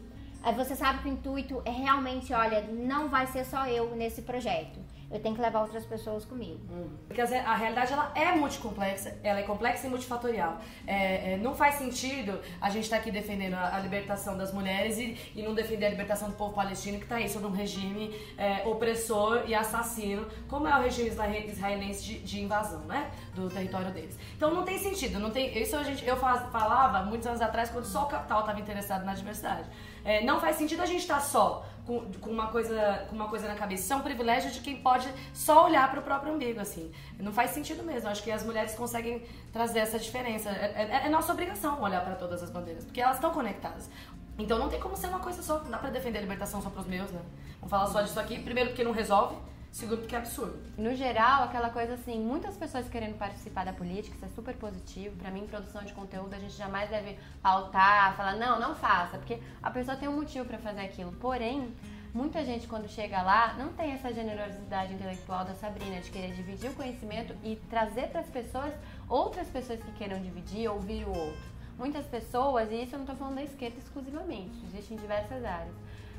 você 0.56 0.74
sabe 0.74 0.98
que 0.98 1.08
o 1.08 1.12
intuito 1.12 1.62
é 1.64 1.70
realmente, 1.70 2.34
olha, 2.34 2.60
não 2.62 3.08
vai 3.08 3.28
ser 3.28 3.44
só 3.44 3.68
eu 3.68 3.94
nesse 3.94 4.22
projeto 4.22 4.83
eu 5.10 5.20
tenho 5.20 5.34
que 5.34 5.40
levar 5.40 5.62
outras 5.62 5.84
pessoas 5.84 6.24
comigo. 6.24 6.60
Hum. 6.70 6.88
Porque 7.06 7.20
a 7.20 7.54
realidade 7.54 7.92
ela 7.92 8.12
é 8.14 8.32
multicomplexa, 8.32 9.16
ela 9.22 9.40
é 9.40 9.42
complexa 9.42 9.86
e 9.86 9.90
multifatorial. 9.90 10.60
É, 10.86 11.32
é, 11.32 11.36
não 11.36 11.54
faz 11.54 11.76
sentido 11.76 12.40
a 12.60 12.70
gente 12.70 12.84
estar 12.84 12.96
tá 12.96 13.02
aqui 13.02 13.10
defendendo 13.10 13.54
a, 13.54 13.76
a, 13.76 13.78
libertação 13.80 14.36
das 14.36 14.52
mulheres 14.52 14.98
e, 14.98 15.16
e, 15.34 15.42
não 15.42 15.54
defender 15.54 15.86
a 15.86 15.90
libertação 15.90 16.28
do 16.28 16.36
povo 16.36 16.54
palestino 16.54 16.98
que 16.98 17.04
está 17.04 17.16
aí 17.16 17.28
sob 17.28 17.46
um 17.46 17.50
regime 17.50 18.14
é, 18.36 18.66
opressor 18.66 19.44
e 19.46 19.54
assassino, 19.54 20.26
como 20.48 20.66
é 20.66 20.76
o 20.78 20.82
regime 20.82 21.08
israelense 21.08 22.04
de, 22.04 22.18
de, 22.18 22.40
invasão, 22.40 22.80
né, 22.80 23.10
do 23.34 23.48
território 23.48 23.90
deles. 23.92 24.18
Então 24.36 24.52
não 24.52 24.64
tem 24.64 24.78
sentido, 24.78 25.18
não 25.18 25.30
tem. 25.30 25.56
Isso 25.60 25.76
a 25.76 25.82
gente, 25.82 26.04
eu 26.06 26.16
falava 26.16 27.02
muitos 27.04 27.26
anos 27.26 27.40
atrás 27.40 27.70
quando 27.70 27.84
só 27.84 28.04
o 28.04 28.06
capital 28.06 28.40
estava 28.40 28.60
interessado 28.60 29.04
na 29.04 29.14
diversidade. 29.14 29.68
É, 30.04 30.22
não 30.24 30.40
faz 30.40 30.56
sentido 30.56 30.82
a 30.82 30.86
gente 30.86 31.00
estar 31.00 31.14
tá 31.14 31.20
só 31.20 31.64
com, 31.86 32.10
com, 32.20 32.30
uma 32.30 32.48
coisa, 32.48 33.06
com 33.08 33.16
uma 33.16 33.28
coisa 33.28 33.48
na 33.48 33.54
cabeça. 33.54 33.84
Isso 33.84 33.92
é 33.92 33.96
um 33.96 34.00
privilégio 34.00 34.50
de 34.50 34.60
quem 34.60 34.76
pode 34.76 35.08
só 35.32 35.64
olhar 35.66 35.90
para 35.90 36.00
o 36.00 36.02
próprio 36.02 36.32
umbigo, 36.32 36.60
assim. 36.60 36.92
Não 37.18 37.32
faz 37.32 37.50
sentido 37.50 37.82
mesmo. 37.82 38.08
Acho 38.08 38.22
que 38.22 38.30
as 38.30 38.44
mulheres 38.44 38.74
conseguem 38.74 39.22
trazer 39.52 39.80
essa 39.80 39.98
diferença. 39.98 40.50
É, 40.50 41.02
é, 41.02 41.06
é 41.06 41.08
nossa 41.08 41.32
obrigação 41.32 41.80
olhar 41.80 42.04
para 42.04 42.14
todas 42.14 42.42
as 42.42 42.50
bandeiras, 42.50 42.84
porque 42.84 43.00
elas 43.00 43.16
estão 43.16 43.30
conectadas. 43.30 43.88
Então 44.38 44.58
não 44.58 44.68
tem 44.68 44.80
como 44.80 44.96
ser 44.96 45.06
uma 45.06 45.20
coisa 45.20 45.42
só. 45.42 45.60
Não 45.60 45.70
dá 45.70 45.78
para 45.78 45.90
defender 45.90 46.18
a 46.18 46.22
libertação 46.22 46.60
só 46.60 46.70
para 46.70 46.80
os 46.80 46.86
meus, 46.86 47.10
né? 47.10 47.20
Vamos 47.60 47.70
falar 47.70 47.86
só 47.86 48.02
disso 48.02 48.18
aqui. 48.18 48.38
Primeiro 48.40 48.70
porque 48.70 48.84
não 48.84 48.92
resolve. 48.92 49.36
Seguro 49.74 50.02
porque 50.02 50.14
é 50.14 50.18
absurdo. 50.18 50.56
No 50.78 50.94
geral, 50.94 51.42
aquela 51.42 51.68
coisa 51.68 51.94
assim, 51.94 52.20
muitas 52.20 52.56
pessoas 52.56 52.88
querendo 52.88 53.18
participar 53.18 53.64
da 53.64 53.72
política, 53.72 54.14
isso 54.14 54.24
é 54.24 54.28
super 54.28 54.54
positivo. 54.54 55.16
Pra 55.16 55.32
mim, 55.32 55.48
produção 55.48 55.82
de 55.82 55.92
conteúdo, 55.92 56.32
a 56.32 56.38
gente 56.38 56.54
jamais 56.54 56.88
deve 56.88 57.18
pautar, 57.42 58.16
falar, 58.16 58.36
não, 58.36 58.60
não 58.60 58.76
faça, 58.76 59.18
porque 59.18 59.40
a 59.60 59.72
pessoa 59.72 59.96
tem 59.96 60.08
um 60.08 60.14
motivo 60.14 60.44
para 60.44 60.58
fazer 60.58 60.82
aquilo. 60.82 61.10
Porém, 61.14 61.74
muita 62.14 62.44
gente 62.44 62.68
quando 62.68 62.88
chega 62.88 63.20
lá 63.20 63.54
não 63.54 63.72
tem 63.72 63.90
essa 63.90 64.14
generosidade 64.14 64.94
intelectual 64.94 65.44
da 65.44 65.54
Sabrina 65.54 66.00
de 66.00 66.08
querer 66.08 66.32
dividir 66.34 66.70
o 66.70 66.74
conhecimento 66.74 67.34
e 67.42 67.56
trazer 67.68 68.10
para 68.10 68.20
as 68.20 68.28
pessoas 68.28 68.72
outras 69.08 69.48
pessoas 69.48 69.82
que 69.82 69.90
queiram 69.94 70.22
dividir, 70.22 70.70
ouvir 70.70 71.04
o 71.04 71.10
outro. 71.10 71.52
Muitas 71.76 72.06
pessoas, 72.06 72.70
e 72.70 72.84
isso 72.84 72.94
eu 72.94 73.00
não 73.00 73.06
estou 73.06 73.16
falando 73.16 73.34
da 73.34 73.42
esquerda 73.42 73.76
exclusivamente, 73.76 74.54
existe 74.66 74.94
em 74.94 74.96
diversas 74.96 75.44
áreas 75.44 75.74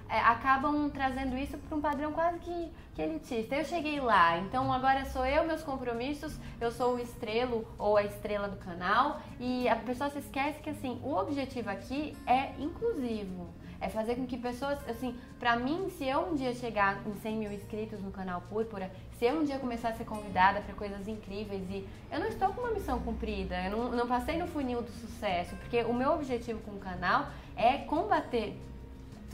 é, 0.09 0.19
acabam 0.19 0.89
trazendo 0.89 1.38
isso 1.38 1.57
para 1.57 1.77
um 1.77 1.81
padrão 1.81 2.12
quase 2.12 2.39
que, 2.39 2.71
que 2.93 3.01
elitista. 3.01 3.55
Eu 3.55 3.65
cheguei 3.65 4.00
lá, 4.00 4.38
então 4.39 4.71
agora 4.71 5.05
sou 5.05 5.25
eu, 5.25 5.45
meus 5.45 5.63
compromissos, 5.63 6.38
eu 6.62 6.71
sou 6.71 6.95
o 6.95 7.00
estrelo 7.00 7.67
ou 7.77 7.97
a 7.97 8.03
estrela 8.03 8.47
do 8.47 8.57
canal 8.57 9.19
e 9.39 9.67
a 9.67 9.75
pessoa 9.75 10.09
se 10.09 10.19
esquece 10.19 10.62
que 10.62 10.69
assim, 10.69 11.00
o 11.03 11.15
objetivo 11.15 11.69
aqui 11.69 12.15
é 12.25 12.51
inclusivo. 12.59 13.47
É 13.81 13.89
fazer 13.89 14.15
com 14.15 14.25
que 14.25 14.38
pessoas, 14.38 14.79
assim, 14.89 15.15
pra 15.38 15.57
mim, 15.57 15.89
se 15.89 16.05
eu 16.05 16.21
um 16.21 16.35
dia 16.35 16.53
chegar 16.53 17.05
em 17.05 17.13
100 17.13 17.38
mil 17.38 17.51
inscritos 17.51 18.01
no 18.01 18.09
canal 18.09 18.41
Púrpura, 18.41 18.89
se 19.19 19.25
eu 19.25 19.39
um 19.39 19.43
dia 19.43 19.59
começar 19.59 19.89
a 19.89 19.93
ser 19.93 20.05
convidada 20.05 20.62
para 20.62 20.74
coisas 20.74 21.07
incríveis 21.07 21.69
e 21.69 21.88
eu 22.09 22.19
não 22.19 22.27
estou 22.27 22.50
com 22.50 22.62
uma 22.62 22.71
missão 22.71 23.00
cumprida, 23.00 23.55
eu 23.65 23.71
não, 23.71 23.91
não 23.91 24.07
passei 24.07 24.38
no 24.38 24.47
funil 24.47 24.81
do 24.81 24.91
sucesso, 24.91 25.55
porque 25.57 25.83
o 25.83 25.93
meu 25.93 26.13
objetivo 26.13 26.59
com 26.62 26.71
o 26.71 26.79
canal 26.79 27.27
é 27.55 27.79
combater 27.79 28.57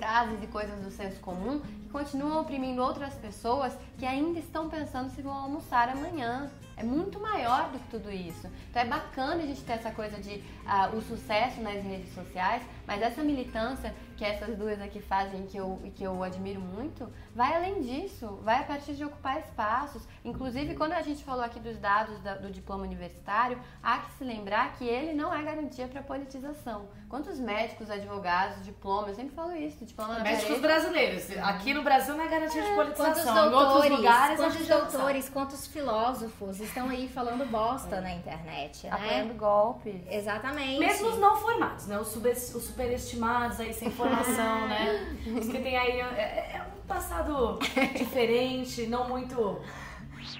frases 0.01 0.41
e 0.41 0.47
coisas 0.47 0.79
do 0.79 0.89
senso 0.89 1.19
comum 1.19 1.59
que 1.59 1.89
continuam 1.89 2.41
oprimindo 2.41 2.81
outras 2.81 3.13
pessoas 3.13 3.71
que 3.99 4.05
ainda 4.05 4.39
estão 4.39 4.67
pensando 4.67 5.11
se 5.11 5.21
vão 5.21 5.31
almoçar 5.31 5.89
amanhã. 5.89 6.49
É 6.75 6.83
muito 6.83 7.19
maior 7.19 7.69
do 7.69 7.77
que 7.77 7.87
tudo 7.89 8.09
isso. 8.09 8.49
Então 8.71 8.81
é 8.81 8.85
bacana 8.85 9.43
a 9.43 9.45
gente 9.45 9.61
ter 9.61 9.73
essa 9.73 9.91
coisa 9.91 10.17
de 10.19 10.43
uh, 10.65 10.97
o 10.97 11.01
sucesso 11.03 11.61
nas 11.61 11.83
redes 11.83 12.11
sociais, 12.15 12.63
mas 12.91 13.01
essa 13.01 13.23
militância 13.23 13.95
que 14.17 14.25
essas 14.25 14.55
duas 14.57 14.79
aqui 14.81 15.01
fazem 15.01 15.47
que 15.47 15.57
eu, 15.57 15.81
que 15.95 16.03
eu 16.03 16.21
admiro 16.21 16.59
muito, 16.59 17.09
vai 17.33 17.55
além 17.55 17.81
disso, 17.81 18.37
vai 18.43 18.59
a 18.59 18.63
partir 18.63 18.93
de 18.93 19.05
ocupar 19.05 19.39
espaços. 19.39 20.03
Inclusive, 20.25 20.75
quando 20.75 20.91
a 20.91 21.01
gente 21.01 21.23
falou 21.23 21.43
aqui 21.43 21.59
dos 21.59 21.77
dados 21.79 22.19
da, 22.19 22.35
do 22.35 22.51
diploma 22.51 22.83
universitário, 22.83 23.57
há 23.81 23.99
que 23.99 24.11
se 24.13 24.23
lembrar 24.25 24.73
que 24.73 24.85
ele 24.85 25.13
não 25.13 25.33
é 25.33 25.41
garantia 25.41 25.87
para 25.87 26.03
politização. 26.03 26.87
Quantos 27.09 27.39
médicos, 27.39 27.89
advogados, 27.89 28.63
diplomas, 28.63 29.09
eu 29.09 29.15
sempre 29.15 29.35
falo 29.35 29.55
isso, 29.55 29.83
diploma 29.85 30.13
na 30.13 30.23
Médicos 30.23 30.45
parede, 30.45 30.61
brasileiros. 30.61 31.37
Aqui 31.37 31.73
no 31.73 31.81
Brasil 31.81 32.15
não 32.15 32.23
é 32.23 32.27
garantia 32.27 32.61
de 32.61 32.75
Quantos 32.75 32.97
politização. 32.97 33.51
doutores, 33.51 33.91
em 33.91 33.95
lugares, 33.95 34.39
quantos 34.39 34.67
doutores, 34.67 35.29
quantos 35.29 35.67
filósofos 35.67 36.59
estão 36.59 36.89
aí 36.89 37.09
falando 37.09 37.45
bosta 37.49 37.99
na 37.99 38.11
internet, 38.13 38.85
né? 38.85 38.93
apoiando 38.93 39.33
golpes. 39.33 40.01
Exatamente. 40.09 40.79
Mesmo 40.79 41.07
os 41.09 41.17
não 41.17 41.35
formados, 41.37 41.87
né? 41.87 41.99
Os, 41.99 42.07
super, 42.07 42.31
os 42.31 42.63
superestimados 42.81 43.59
aí, 43.59 43.73
sem 43.73 43.91
formação, 43.91 44.67
né? 44.67 45.15
Os 45.39 45.47
que 45.47 45.59
tem 45.59 45.77
aí. 45.77 45.99
É, 45.99 46.55
é 46.55 46.65
um 46.67 46.87
passado 46.87 47.59
diferente, 47.95 48.87
não 48.87 49.07
muito. 49.07 49.59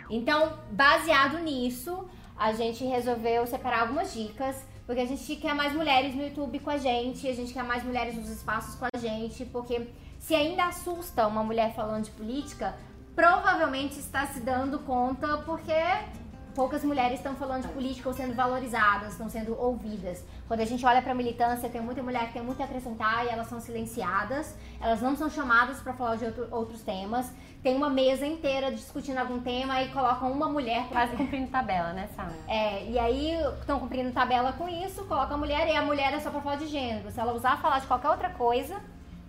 Então, 0.10 0.58
baseado 0.72 1.38
nisso, 1.40 2.08
a 2.38 2.52
gente 2.54 2.84
resolveu 2.84 3.46
separar 3.46 3.82
algumas 3.82 4.14
dicas, 4.14 4.66
porque 4.86 5.02
a 5.02 5.06
gente 5.06 5.36
quer 5.36 5.54
mais 5.54 5.74
mulheres 5.74 6.16
no 6.16 6.24
YouTube 6.24 6.60
com 6.60 6.70
a 6.70 6.78
gente, 6.78 7.28
a 7.28 7.34
gente 7.34 7.54
quer 7.54 7.64
mais 7.64 7.84
mulheres 7.84 8.16
nos 8.16 8.30
espaços 8.30 8.76
com 8.76 8.86
a 8.86 8.98
gente, 8.98 9.46
porque 9.46 9.88
se 10.20 10.34
ainda 10.36 10.66
assusta 10.66 11.28
uma 11.28 11.44
mulher 11.44 11.74
falando 11.74 12.06
de 12.06 12.12
política, 12.12 12.76
provavelmente 13.16 14.00
está 14.00 14.26
se 14.26 14.40
dando 14.40 14.80
conta 14.80 15.38
porque 15.40 15.74
poucas 16.52 16.84
mulheres 16.84 17.20
estão 17.20 17.36
falando 17.36 17.64
de 17.64 17.68
política 17.70 18.10
ou 18.10 18.16
sendo 18.16 18.34
valorizadas, 18.34 19.14
estão 19.14 19.30
sendo 19.30 19.60
ouvidas. 19.60 20.24
Quando 20.48 20.60
a 20.60 20.66
gente 20.66 20.86
olha 20.86 21.02
para 21.02 21.12
a 21.12 21.16
militância, 21.16 21.70
tem 21.70 21.82
muita 21.82 22.04
mulher 22.04 22.28
que 22.28 22.34
tem 22.34 22.42
muito 22.42 22.62
a 22.62 22.66
acrescentar 22.66 23.26
e 23.26 23.30
elas 23.30 23.48
são 23.48 23.60
silenciadas, 23.60 24.56
elas 24.80 25.02
não 25.02 25.16
são 25.16 25.30
chamadas 25.30 25.80
para 25.80 25.94
falar 25.94 26.16
de 26.16 26.26
outro, 26.26 26.48
outros 26.52 26.82
temas. 26.82 27.32
Tem 27.64 27.76
uma 27.76 27.90
mesa 27.90 28.26
inteira 28.26 28.72
discutindo 28.72 29.20
algum 29.20 29.40
tema 29.40 29.82
e 29.84 29.90
colocam 29.90 30.32
uma 30.32 30.50
mulher 30.50 30.88
pra... 30.88 31.08
Quase 31.08 31.16
cumprindo 31.16 31.52
tabela, 31.52 31.94
né, 31.94 32.10
Sam? 32.16 32.32
É, 32.48 32.86
e 32.86 32.98
aí 32.98 33.34
estão 33.60 33.80
cumprindo 33.80 34.12
tabela 34.12 34.52
com 34.54 34.68
isso, 34.68 35.06
colocam 35.06 35.36
a 35.36 35.40
mulher 35.40 35.68
e 35.68 35.76
a 35.76 35.82
mulher 35.82 36.14
é 36.14 36.20
só 36.20 36.32
pra 36.32 36.42
falar 36.42 36.56
de 36.56 36.68
gênero. 36.68 37.12
Se 37.12 37.20
ela 37.20 37.34
usar 37.34 37.62
falar 37.62 37.80
de 37.80 37.88
qualquer 37.88 38.10
outra 38.10 38.30
coisa, 38.32 38.82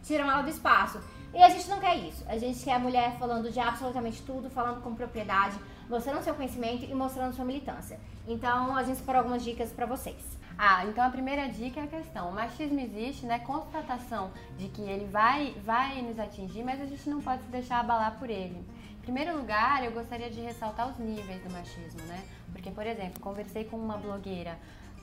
tiram 0.03 0.31
ela 0.31 0.43
do 0.43 0.49
espaço. 0.49 0.99
E 1.35 1.43
a 1.43 1.49
gente 1.49 1.69
não 1.69 1.81
quer 1.81 1.97
isso. 1.97 2.25
A 2.29 2.37
gente 2.37 2.63
quer 2.63 2.75
a 2.75 2.79
mulher 2.79 3.17
falando 3.19 3.51
de 3.51 3.59
absolutamente 3.59 4.23
tudo, 4.23 4.51
falando 4.51 4.83
com 4.83 4.95
propriedade, 4.95 5.57
mostrando 5.89 6.23
seu 6.23 6.35
conhecimento 6.35 6.85
e 6.85 6.95
mostrando 6.95 7.35
sua 7.35 7.45
militância. 7.45 7.99
Então, 8.27 8.77
a 8.77 8.83
gente 8.83 8.99
separou 8.99 9.21
algumas 9.21 9.43
dicas 9.43 9.71
para 9.71 9.87
vocês. 9.87 10.43
Ah, 10.59 10.85
então 10.87 11.05
a 11.05 11.11
primeira 11.11 11.49
dica 11.49 11.81
é 11.81 11.85
a 11.85 11.87
questão. 11.87 12.31
O 12.31 12.35
machismo 12.35 12.79
existe, 12.79 13.27
né? 13.27 13.39
Constatação 13.41 14.31
de 14.59 14.69
que 14.69 14.83
ele 14.83 15.07
vai, 15.07 15.55
vai 15.65 16.01
nos 16.03 16.19
atingir, 16.19 16.63
mas 16.63 16.81
a 16.81 16.87
gente 16.87 17.09
não 17.09 17.21
pode 17.21 17.43
se 17.43 17.49
deixar 17.49 17.81
abalar 17.81 18.19
por 18.19 18.29
ele. 18.29 18.65
Em 18.99 19.01
primeiro 19.01 19.37
lugar, 19.37 19.85
eu 19.85 19.93
gostaria 19.93 20.31
de 20.31 20.41
ressaltar 20.41 20.89
os 20.89 20.99
níveis 20.99 21.43
do 21.43 21.51
machismo, 21.51 22.03
né? 22.03 22.23
Porque, 22.53 22.71
por 22.71 22.87
exemplo, 22.87 23.21
conversei 23.21 23.65
com 23.65 23.77
uma 23.77 23.97
blogueira 23.97 24.59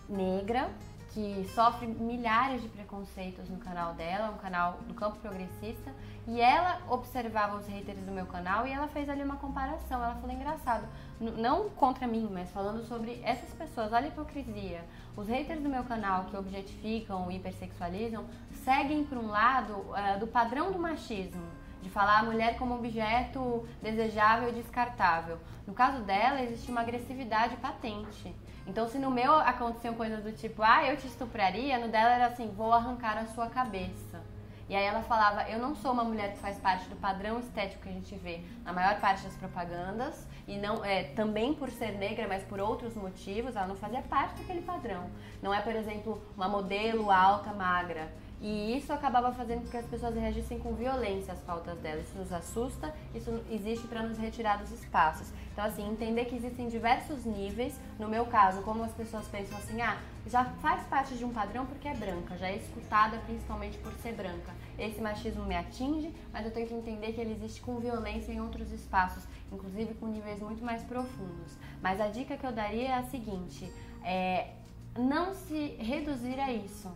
negra 0.07 0.69
que 1.13 1.47
sofre 1.55 1.87
milhares 1.87 2.61
de 2.61 2.69
preconceitos 2.69 3.49
no 3.49 3.57
canal 3.57 3.93
dela, 3.93 4.29
um 4.29 4.37
canal 4.37 4.79
do 4.87 4.93
campo 4.93 5.17
progressista, 5.17 5.91
e 6.27 6.39
ela 6.39 6.79
observava 6.87 7.57
os 7.57 7.67
haters 7.67 7.99
do 8.01 8.11
meu 8.11 8.27
canal 8.27 8.67
e 8.67 8.71
ela 8.71 8.87
fez 8.87 9.09
ali 9.09 9.23
uma 9.23 9.37
comparação. 9.37 10.03
Ela 10.03 10.15
falou 10.15 10.35
engraçado, 10.35 10.87
não 11.19 11.69
contra 11.69 12.05
mim, 12.05 12.29
mas 12.31 12.51
falando 12.51 12.85
sobre 12.87 13.19
essas 13.23 13.51
pessoas, 13.53 13.91
olha 13.91 14.05
a 14.05 14.09
hipocrisia. 14.09 14.85
Os 15.17 15.27
haters 15.27 15.61
do 15.61 15.69
meu 15.69 15.83
canal 15.83 16.25
que 16.25 16.37
objetificam 16.37 17.31
e 17.31 17.37
hipersexualizam 17.37 18.25
seguem 18.63 19.03
por 19.03 19.17
um 19.17 19.27
lado 19.27 19.73
uh, 19.73 20.19
do 20.19 20.27
padrão 20.27 20.71
do 20.71 20.77
machismo 20.77 21.43
de 21.81 21.89
falar 21.89 22.19
a 22.19 22.23
mulher 22.23 22.57
como 22.57 22.75
objeto 22.75 23.65
desejável 23.81 24.49
e 24.49 24.51
descartável. 24.51 25.39
No 25.65 25.73
caso 25.73 26.03
dela, 26.03 26.41
existe 26.41 26.69
uma 26.69 26.81
agressividade 26.81 27.55
patente. 27.57 28.35
Então, 28.69 28.87
se 28.87 28.99
no 28.99 29.09
meu 29.09 29.33
aconteciam 29.33 29.95
coisas 29.95 30.23
do 30.23 30.31
tipo, 30.31 30.61
ah, 30.61 30.85
eu 30.85 30.95
te 30.95 31.07
estupraria, 31.07 31.79
no 31.79 31.87
dela 31.87 32.13
era 32.13 32.27
assim, 32.27 32.53
vou 32.55 32.71
arrancar 32.71 33.17
a 33.17 33.25
sua 33.25 33.47
cabeça. 33.47 34.21
E 34.69 34.75
aí 34.75 34.85
ela 34.85 35.01
falava, 35.01 35.49
eu 35.49 35.57
não 35.57 35.73
sou 35.73 35.91
uma 35.91 36.03
mulher 36.03 36.33
que 36.33 36.37
faz 36.37 36.59
parte 36.59 36.87
do 36.87 36.95
padrão 36.95 37.39
estético 37.39 37.81
que 37.81 37.89
a 37.89 37.91
gente 37.91 38.15
vê 38.17 38.41
na 38.63 38.71
maior 38.71 38.99
parte 38.99 39.23
das 39.23 39.35
propagandas, 39.35 40.27
e 40.47 40.55
não 40.55 40.85
é 40.85 41.05
também 41.15 41.51
por 41.51 41.71
ser 41.71 41.93
negra, 41.93 42.27
mas 42.27 42.43
por 42.43 42.59
outros 42.59 42.93
motivos, 42.93 43.55
ela 43.55 43.65
não 43.65 43.75
fazia 43.75 44.03
parte 44.03 44.35
daquele 44.39 44.61
padrão. 44.61 45.09
Não 45.41 45.51
é, 45.51 45.61
por 45.61 45.75
exemplo, 45.75 46.21
uma 46.37 46.47
modelo 46.47 47.09
alta, 47.09 47.51
magra. 47.51 48.13
E 48.41 48.77
isso 48.77 48.93
acabava 48.93 49.33
fazendo 49.33 49.63
com 49.63 49.69
que 49.69 49.77
as 49.77 49.85
pessoas 49.85 50.15
reagissem 50.15 50.59
com 50.59 50.73
violência 50.73 51.33
às 51.33 51.39
pautas 51.41 51.77
dela. 51.79 51.99
Isso 51.99 52.17
nos 52.17 52.31
assusta, 52.31 52.93
isso 53.13 53.43
existe 53.51 53.85
para 53.87 54.01
nos 54.03 54.17
retirar 54.17 54.57
dos 54.57 54.71
espaços. 54.71 55.27
Então, 55.51 55.65
assim, 55.65 55.85
entender 55.89 56.23
que 56.25 56.35
existem 56.35 56.69
diversos 56.69 57.25
níveis. 57.25 57.77
No 57.99 58.07
meu 58.07 58.25
caso, 58.25 58.61
como 58.61 58.81
as 58.83 58.93
pessoas 58.93 59.27
pensam 59.27 59.57
assim, 59.57 59.81
ah, 59.81 59.97
já 60.25 60.45
faz 60.45 60.83
parte 60.87 61.15
de 61.15 61.25
um 61.25 61.33
padrão 61.33 61.65
porque 61.65 61.87
é 61.87 61.93
branca, 61.93 62.37
já 62.37 62.47
é 62.47 62.55
escutada 62.55 63.17
principalmente 63.25 63.77
por 63.79 63.91
ser 63.95 64.13
branca. 64.13 64.53
Esse 64.77 65.01
machismo 65.01 65.43
me 65.43 65.57
atinge, 65.57 66.13
mas 66.31 66.45
eu 66.45 66.51
tenho 66.51 66.65
que 66.65 66.73
entender 66.73 67.11
que 67.11 67.19
ele 67.19 67.33
existe 67.33 67.59
com 67.59 67.77
violência 67.79 68.31
em 68.31 68.39
outros 68.39 68.71
espaços, 68.71 69.25
inclusive 69.51 69.95
com 69.95 70.07
níveis 70.07 70.39
muito 70.39 70.63
mais 70.63 70.81
profundos. 70.83 71.57
Mas 71.81 71.99
a 71.99 72.07
dica 72.07 72.37
que 72.37 72.45
eu 72.45 72.53
daria 72.53 72.87
é 72.87 72.93
a 72.93 73.03
seguinte: 73.03 73.69
é 74.01 74.51
não 74.97 75.33
se 75.33 75.75
reduzir 75.77 76.39
a 76.39 76.53
isso 76.53 76.89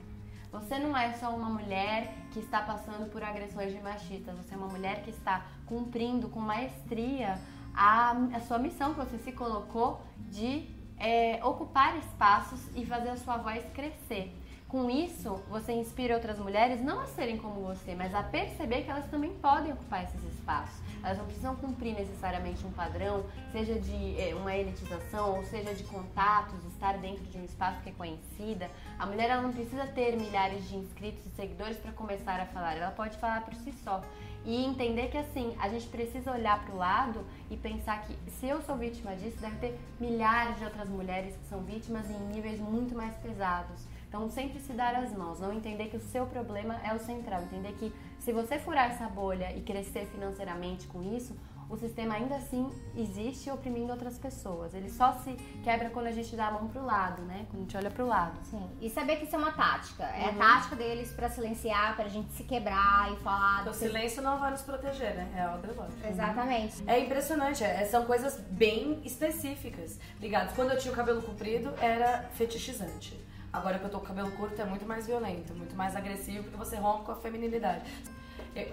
você 0.53 0.77
não 0.77 0.95
é 0.95 1.11
só 1.13 1.35
uma 1.35 1.49
mulher 1.49 2.13
que 2.31 2.39
está 2.39 2.61
passando 2.61 3.09
por 3.09 3.23
agressões 3.23 3.73
de 3.73 3.81
machistas, 3.81 4.37
você 4.37 4.53
é 4.53 4.57
uma 4.57 4.67
mulher 4.67 5.01
que 5.01 5.09
está 5.09 5.43
cumprindo 5.65 6.29
com 6.29 6.39
maestria 6.39 7.39
a, 7.73 8.11
a 8.11 8.39
sua 8.41 8.59
missão 8.59 8.93
que 8.93 8.99
você 8.99 9.17
se 9.17 9.31
colocou 9.31 9.99
de 10.29 10.69
é, 10.99 11.43
ocupar 11.43 11.97
espaços 11.97 12.59
e 12.75 12.85
fazer 12.85 13.09
a 13.09 13.17
sua 13.17 13.37
voz 13.37 13.65
crescer. 13.73 14.31
Com 14.73 14.89
isso, 14.89 15.35
você 15.51 15.71
inspira 15.71 16.15
outras 16.15 16.39
mulheres 16.39 16.81
não 16.83 16.99
a 16.99 17.05
serem 17.05 17.37
como 17.37 17.61
você, 17.61 17.93
mas 17.93 18.11
a 18.15 18.23
perceber 18.23 18.81
que 18.81 18.89
elas 18.89 19.05
também 19.05 19.31
podem 19.33 19.71
ocupar 19.71 20.03
esses 20.03 20.23
espaços. 20.33 20.81
Elas 21.03 21.19
não 21.19 21.25
precisam 21.25 21.55
cumprir 21.55 21.93
necessariamente 21.93 22.65
um 22.65 22.71
padrão, 22.71 23.23
seja 23.51 23.79
de 23.79 24.19
é, 24.19 24.33
uma 24.33 24.55
elitização, 24.55 25.35
ou 25.35 25.43
seja 25.43 25.75
de 25.75 25.83
contatos, 25.83 26.55
estar 26.73 26.97
dentro 26.97 27.23
de 27.25 27.37
um 27.37 27.45
espaço 27.45 27.83
que 27.83 27.89
é 27.89 27.93
conhecida. 27.93 28.67
A 28.97 29.05
mulher 29.05 29.29
ela 29.29 29.43
não 29.43 29.53
precisa 29.53 29.85
ter 29.85 30.17
milhares 30.17 30.67
de 30.67 30.75
inscritos 30.75 31.23
e 31.23 31.35
seguidores 31.35 31.77
para 31.77 31.91
começar 31.91 32.39
a 32.39 32.47
falar, 32.47 32.75
ela 32.75 32.89
pode 32.89 33.15
falar 33.19 33.45
por 33.45 33.53
si 33.53 33.71
só. 33.83 34.01
E 34.43 34.65
entender 34.65 35.09
que 35.11 35.17
assim, 35.17 35.55
a 35.59 35.69
gente 35.69 35.85
precisa 35.85 36.31
olhar 36.31 36.65
para 36.65 36.73
o 36.73 36.77
lado 36.79 37.23
e 37.51 37.55
pensar 37.55 38.01
que 38.01 38.17
se 38.31 38.47
eu 38.47 38.59
sou 38.63 38.75
vítima 38.75 39.15
disso, 39.15 39.37
deve 39.39 39.55
ter 39.57 39.79
milhares 39.99 40.57
de 40.57 40.65
outras 40.65 40.89
mulheres 40.89 41.35
que 41.35 41.45
são 41.45 41.61
vítimas 41.61 42.09
em 42.09 42.17
níveis 42.33 42.59
muito 42.59 42.95
mais 42.95 43.15
pesados. 43.17 43.92
Então, 44.15 44.29
sempre 44.29 44.59
se 44.59 44.71
dar 44.73 44.93
as 44.93 45.11
mãos, 45.11 45.39
não 45.39 45.51
entender 45.51 45.87
que 45.87 45.97
o 45.97 45.99
seu 45.99 46.27
problema 46.27 46.79
é 46.83 46.93
o 46.93 46.99
central, 46.99 47.41
entender 47.41 47.73
que 47.73 47.91
se 48.19 48.31
você 48.31 48.59
furar 48.59 48.91
essa 48.91 49.09
bolha 49.09 49.51
e 49.57 49.61
crescer 49.63 50.05
financeiramente 50.05 50.85
com 50.85 51.01
isso, 51.01 51.35
o 51.67 51.75
sistema 51.75 52.13
ainda 52.13 52.35
assim 52.35 52.69
existe 52.95 53.49
oprimindo 53.49 53.91
outras 53.91 54.19
pessoas. 54.19 54.75
Ele 54.75 54.87
só 54.87 55.13
se 55.13 55.33
quebra 55.63 55.89
quando 55.89 56.05
a 56.05 56.11
gente 56.11 56.35
dá 56.35 56.49
a 56.49 56.51
mão 56.51 56.67
pro 56.67 56.85
lado, 56.85 57.23
né? 57.23 57.47
Quando 57.49 57.55
a 57.57 57.59
gente 57.61 57.75
olha 57.75 57.89
pro 57.89 58.05
lado. 58.05 58.37
Sim. 58.43 58.63
E 58.79 58.87
saber 58.87 59.15
que 59.15 59.25
isso 59.25 59.35
é 59.35 59.39
uma 59.39 59.51
tática. 59.51 60.03
É 60.03 60.25
Uhum. 60.29 60.29
a 60.29 60.33
tática 60.33 60.75
deles 60.75 61.11
pra 61.11 61.27
silenciar, 61.27 61.95
pra 61.95 62.07
gente 62.07 62.31
se 62.33 62.43
quebrar 62.43 63.11
e 63.11 63.15
falar. 63.23 63.67
O 63.67 63.73
silêncio 63.73 64.21
não 64.21 64.37
vai 64.37 64.51
nos 64.51 64.61
proteger, 64.61 65.15
né? 65.15 65.27
É 65.35 65.49
outra 65.55 65.73
lógica. 65.73 66.05
Uhum. 66.05 66.11
Exatamente. 66.13 66.83
É 66.85 66.99
impressionante, 66.99 67.63
é- 67.63 67.83
são 67.85 68.05
coisas 68.05 68.37
bem 68.51 69.01
específicas 69.03 69.99
ligadas. 70.21 70.53
Quando 70.55 70.69
eu 70.69 70.77
tinha 70.77 70.93
o 70.93 70.95
cabelo 70.95 71.19
comprido, 71.23 71.73
era 71.81 72.29
fetichizante. 72.35 73.19
Agora 73.53 73.77
que 73.77 73.85
eu 73.85 73.89
tô 73.91 73.99
com 73.99 74.07
cabelo 74.07 74.31
curto, 74.31 74.59
é 74.59 74.65
muito 74.65 74.83
mais 74.83 75.05
violento, 75.05 75.53
muito 75.53 75.75
mais 75.75 75.95
agressivo, 75.95 76.43
porque 76.43 76.57
você 76.57 76.75
rompe 76.75 77.05
com 77.05 77.11
a 77.11 77.15
feminilidade. 77.15 77.83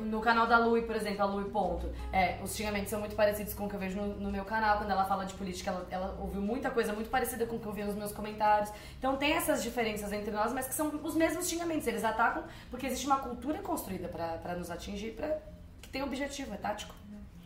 No 0.00 0.20
canal 0.20 0.46
da 0.46 0.58
Lui, 0.58 0.82
por 0.82 0.96
exemplo, 0.96 1.22
a 1.22 1.26
Lui 1.26 1.50
Ponto, 1.50 1.90
é, 2.12 2.38
os 2.42 2.54
xingamentos 2.54 2.88
são 2.88 2.98
muito 2.98 3.14
parecidos 3.14 3.52
com 3.52 3.66
o 3.66 3.68
que 3.68 3.74
eu 3.74 3.80
vejo 3.80 3.98
no, 3.98 4.06
no 4.18 4.32
meu 4.32 4.44
canal. 4.44 4.78
Quando 4.78 4.90
ela 4.90 5.04
fala 5.04 5.24
de 5.24 5.34
política, 5.34 5.70
ela, 5.70 5.86
ela 5.90 6.18
ouviu 6.18 6.40
muita 6.40 6.70
coisa 6.70 6.94
muito 6.94 7.10
parecida 7.10 7.46
com 7.46 7.56
o 7.56 7.58
que 7.58 7.66
eu 7.66 7.72
vi 7.72 7.84
nos 7.84 7.94
meus 7.94 8.12
comentários. 8.12 8.70
Então 8.98 9.16
tem 9.16 9.32
essas 9.32 9.62
diferenças 9.62 10.12
entre 10.12 10.30
nós, 10.30 10.52
mas 10.52 10.66
que 10.66 10.74
são 10.74 10.88
os 11.02 11.14
mesmos 11.14 11.46
xingamentos. 11.46 11.86
Eles 11.86 12.04
atacam 12.04 12.44
porque 12.70 12.86
existe 12.86 13.06
uma 13.06 13.18
cultura 13.18 13.58
construída 13.58 14.08
pra 14.08 14.54
nos 14.54 14.70
atingir, 14.70 15.12
pra, 15.12 15.38
que 15.80 15.90
tem 15.90 16.02
objetivo, 16.02 16.54
é 16.54 16.56
tático. 16.56 16.94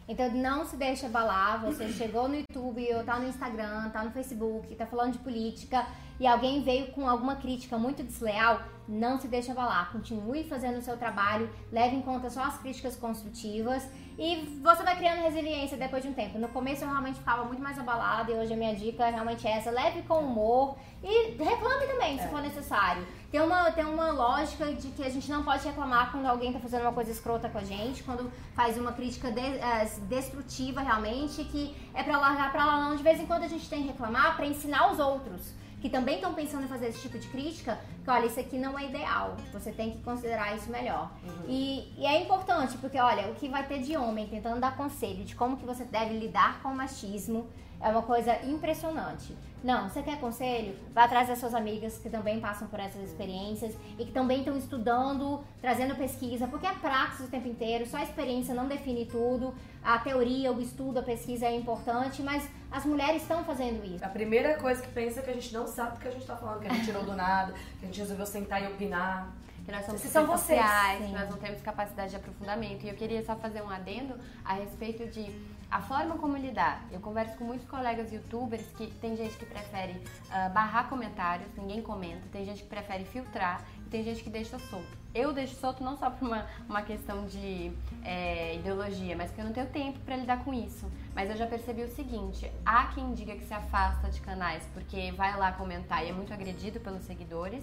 Então 0.08 0.30
não 0.32 0.64
se 0.64 0.76
deixe 0.76 1.06
abalar. 1.06 1.64
Você 1.64 1.88
chegou 1.92 2.28
no 2.28 2.36
YouTube, 2.36 2.94
ou 2.94 3.04
tá 3.04 3.18
no 3.18 3.26
Instagram, 3.26 3.90
tá 3.90 4.04
no 4.04 4.10
Facebook, 4.10 4.74
tá 4.74 4.86
falando 4.86 5.12
de 5.12 5.18
política 5.18 5.86
e 6.20 6.26
alguém 6.26 6.62
veio 6.62 6.88
com 6.92 7.08
alguma 7.08 7.36
crítica 7.36 7.76
muito 7.76 8.02
desleal, 8.02 8.60
não 8.86 9.18
se 9.18 9.26
deixe 9.28 9.50
abalar. 9.50 9.90
Continue 9.92 10.44
fazendo 10.44 10.78
o 10.78 10.82
seu 10.82 10.96
trabalho, 10.96 11.48
leve 11.72 11.96
em 11.96 12.02
conta 12.02 12.28
só 12.30 12.42
as 12.44 12.58
críticas 12.58 12.94
construtivas 12.96 13.88
e 14.18 14.58
você 14.62 14.82
vai 14.82 14.94
criando 14.96 15.22
resiliência 15.22 15.76
depois 15.76 16.02
de 16.02 16.08
um 16.08 16.12
tempo. 16.12 16.38
No 16.38 16.48
começo 16.48 16.84
eu 16.84 16.88
realmente 16.88 17.18
ficava 17.18 17.44
muito 17.44 17.62
mais 17.62 17.78
abalada 17.78 18.30
e 18.30 18.34
hoje 18.34 18.52
a 18.52 18.56
minha 18.56 18.74
dica 18.74 19.06
é 19.06 19.10
realmente 19.10 19.46
essa: 19.46 19.70
leve 19.70 20.02
com 20.02 20.18
humor 20.18 20.76
e 21.02 21.30
reclame 21.42 21.86
também, 21.86 22.18
se 22.18 22.28
for 22.28 22.40
necessário. 22.42 23.06
Tem 23.30 23.40
uma, 23.40 23.72
tem 23.72 23.84
uma 23.84 24.10
lógica 24.12 24.72
de 24.72 24.88
que 24.90 25.02
a 25.02 25.08
gente 25.10 25.28
não 25.30 25.42
pode 25.42 25.66
reclamar 25.66 26.12
quando 26.12 26.26
alguém 26.26 26.52
tá 26.52 26.60
fazendo 26.60 26.82
uma 26.82 26.92
coisa 26.92 27.10
escrota 27.10 27.48
com 27.48 27.58
a 27.58 27.64
gente, 27.64 28.02
quando 28.04 28.30
faz 28.54 28.78
uma 28.78 28.92
crítica 28.92 29.32
de- 29.32 29.40
eh, 29.40 29.90
destrutiva 30.02 30.80
realmente, 30.82 31.42
que 31.44 31.74
é 31.94 32.02
pra 32.02 32.18
largar 32.18 32.52
pra 32.52 32.64
lá 32.64 32.80
não. 32.88 32.94
De 32.96 33.02
vez 33.02 33.18
em 33.20 33.26
quando 33.26 33.42
a 33.42 33.48
gente 33.48 33.68
tem 33.68 33.82
que 33.82 33.88
reclamar 33.88 34.36
pra 34.36 34.46
ensinar 34.46 34.92
os 34.92 34.98
outros 35.00 35.52
que 35.84 35.90
também 35.90 36.14
estão 36.14 36.32
pensando 36.32 36.64
em 36.64 36.66
fazer 36.66 36.86
esse 36.86 37.02
tipo 37.02 37.18
de 37.18 37.28
crítica, 37.28 37.78
que 38.02 38.08
olha, 38.08 38.24
isso 38.24 38.40
aqui 38.40 38.56
não 38.56 38.78
é 38.78 38.86
ideal. 38.86 39.36
Você 39.52 39.70
tem 39.70 39.90
que 39.90 39.98
considerar 39.98 40.56
isso 40.56 40.70
melhor. 40.70 41.12
E, 41.46 41.92
e 41.98 42.06
é 42.06 42.22
importante, 42.22 42.78
porque 42.78 42.98
olha, 42.98 43.28
o 43.28 43.34
que 43.34 43.50
vai 43.50 43.66
ter 43.66 43.80
de 43.80 43.94
homem 43.94 44.26
tentando 44.26 44.58
dar 44.58 44.74
conselho 44.78 45.22
de 45.26 45.36
como 45.36 45.58
que 45.58 45.66
você 45.66 45.84
deve 45.84 46.18
lidar 46.18 46.62
com 46.62 46.70
o 46.70 46.74
machismo 46.74 47.46
é 47.84 47.88
uma 47.90 48.02
coisa 48.02 48.34
impressionante. 48.46 49.36
Não, 49.62 49.88
você 49.88 50.02
quer 50.02 50.18
conselho? 50.18 50.74
Vá 50.94 51.04
atrás 51.04 51.28
das 51.28 51.38
suas 51.38 51.54
amigas 51.54 51.98
que 51.98 52.08
também 52.08 52.40
passam 52.40 52.66
por 52.66 52.80
essas 52.80 53.02
experiências 53.02 53.74
e 53.98 54.04
que 54.06 54.12
também 54.12 54.38
estão 54.38 54.56
estudando, 54.56 55.44
trazendo 55.60 55.94
pesquisa, 55.94 56.46
porque 56.46 56.66
é 56.66 56.72
praxis 56.72 57.26
o 57.26 57.30
tempo 57.30 57.46
inteiro, 57.48 57.86
só 57.86 57.98
a 57.98 58.02
experiência 58.02 58.54
não 58.54 58.66
define 58.66 59.04
tudo. 59.04 59.54
A 59.82 59.98
teoria, 59.98 60.50
o 60.50 60.60
estudo, 60.60 60.98
a 60.98 61.02
pesquisa 61.02 61.46
é 61.46 61.54
importante, 61.54 62.22
mas 62.22 62.48
as 62.70 62.86
mulheres 62.86 63.22
estão 63.22 63.44
fazendo 63.44 63.84
isso. 63.84 64.04
A 64.04 64.08
primeira 64.08 64.58
coisa 64.58 64.80
que 64.82 64.88
pensa 64.88 65.20
é 65.20 65.22
que 65.22 65.30
a 65.30 65.34
gente 65.34 65.52
não 65.52 65.66
sabe 65.66 65.96
do 65.96 66.00
que 66.00 66.08
a 66.08 66.10
gente 66.10 66.26
tá 66.26 66.36
falando, 66.36 66.60
que 66.60 66.68
a 66.68 66.72
gente 66.72 66.86
tirou 66.86 67.04
do 67.04 67.14
nada, 67.14 67.52
que 67.78 67.84
a 67.84 67.86
gente 67.86 68.00
resolveu 68.00 68.26
sentar 68.26 68.62
e 68.62 68.66
opinar. 68.66 69.30
que 69.64 69.72
nós 69.72 69.84
somos 69.84 70.00
são 70.00 70.26
vocês, 70.26 70.60
que 70.98 71.12
nós 71.12 71.28
não 71.28 71.38
temos 71.38 71.60
capacidade 71.60 72.10
de 72.10 72.16
aprofundamento. 72.16 72.84
E 72.84 72.88
eu 72.88 72.94
queria 72.94 73.24
só 73.24 73.34
fazer 73.36 73.62
um 73.62 73.70
adendo 73.70 74.18
a 74.44 74.54
respeito 74.54 75.06
de 75.06 75.53
a 75.70 75.80
forma 75.80 76.16
como 76.16 76.36
lidar. 76.36 76.84
Eu 76.90 77.00
converso 77.00 77.36
com 77.36 77.44
muitos 77.44 77.66
colegas 77.66 78.12
youtubers 78.12 78.66
que 78.76 78.86
tem 79.00 79.16
gente 79.16 79.36
que 79.36 79.46
prefere 79.46 80.00
ah, 80.30 80.48
barrar 80.48 80.88
comentários, 80.88 81.48
ninguém 81.56 81.82
comenta, 81.82 82.22
tem 82.30 82.44
gente 82.44 82.62
que 82.62 82.68
prefere 82.68 83.04
filtrar 83.04 83.64
e 83.86 83.90
tem 83.90 84.02
gente 84.02 84.22
que 84.22 84.30
deixa 84.30 84.58
solto. 84.58 85.04
Eu 85.14 85.32
deixo 85.32 85.54
solto 85.54 85.84
não 85.84 85.96
só 85.96 86.10
por 86.10 86.26
uma, 86.26 86.46
uma 86.68 86.82
questão 86.82 87.24
de 87.26 87.72
é, 88.02 88.56
ideologia, 88.56 89.16
mas 89.16 89.28
porque 89.28 89.42
eu 89.42 89.44
não 89.44 89.52
tenho 89.52 89.68
tempo 89.68 90.00
para 90.00 90.16
lidar 90.16 90.42
com 90.42 90.52
isso. 90.52 90.90
Mas 91.14 91.30
eu 91.30 91.36
já 91.36 91.46
percebi 91.46 91.82
o 91.82 91.88
seguinte: 91.88 92.50
há 92.66 92.86
quem 92.88 93.14
diga 93.14 93.36
que 93.36 93.44
se 93.44 93.54
afasta 93.54 94.10
de 94.10 94.20
canais 94.20 94.68
porque 94.74 95.12
vai 95.12 95.36
lá 95.38 95.52
comentar 95.52 96.04
e 96.04 96.08
é 96.08 96.12
muito 96.12 96.32
agredido 96.32 96.80
pelos 96.80 97.04
seguidores. 97.04 97.62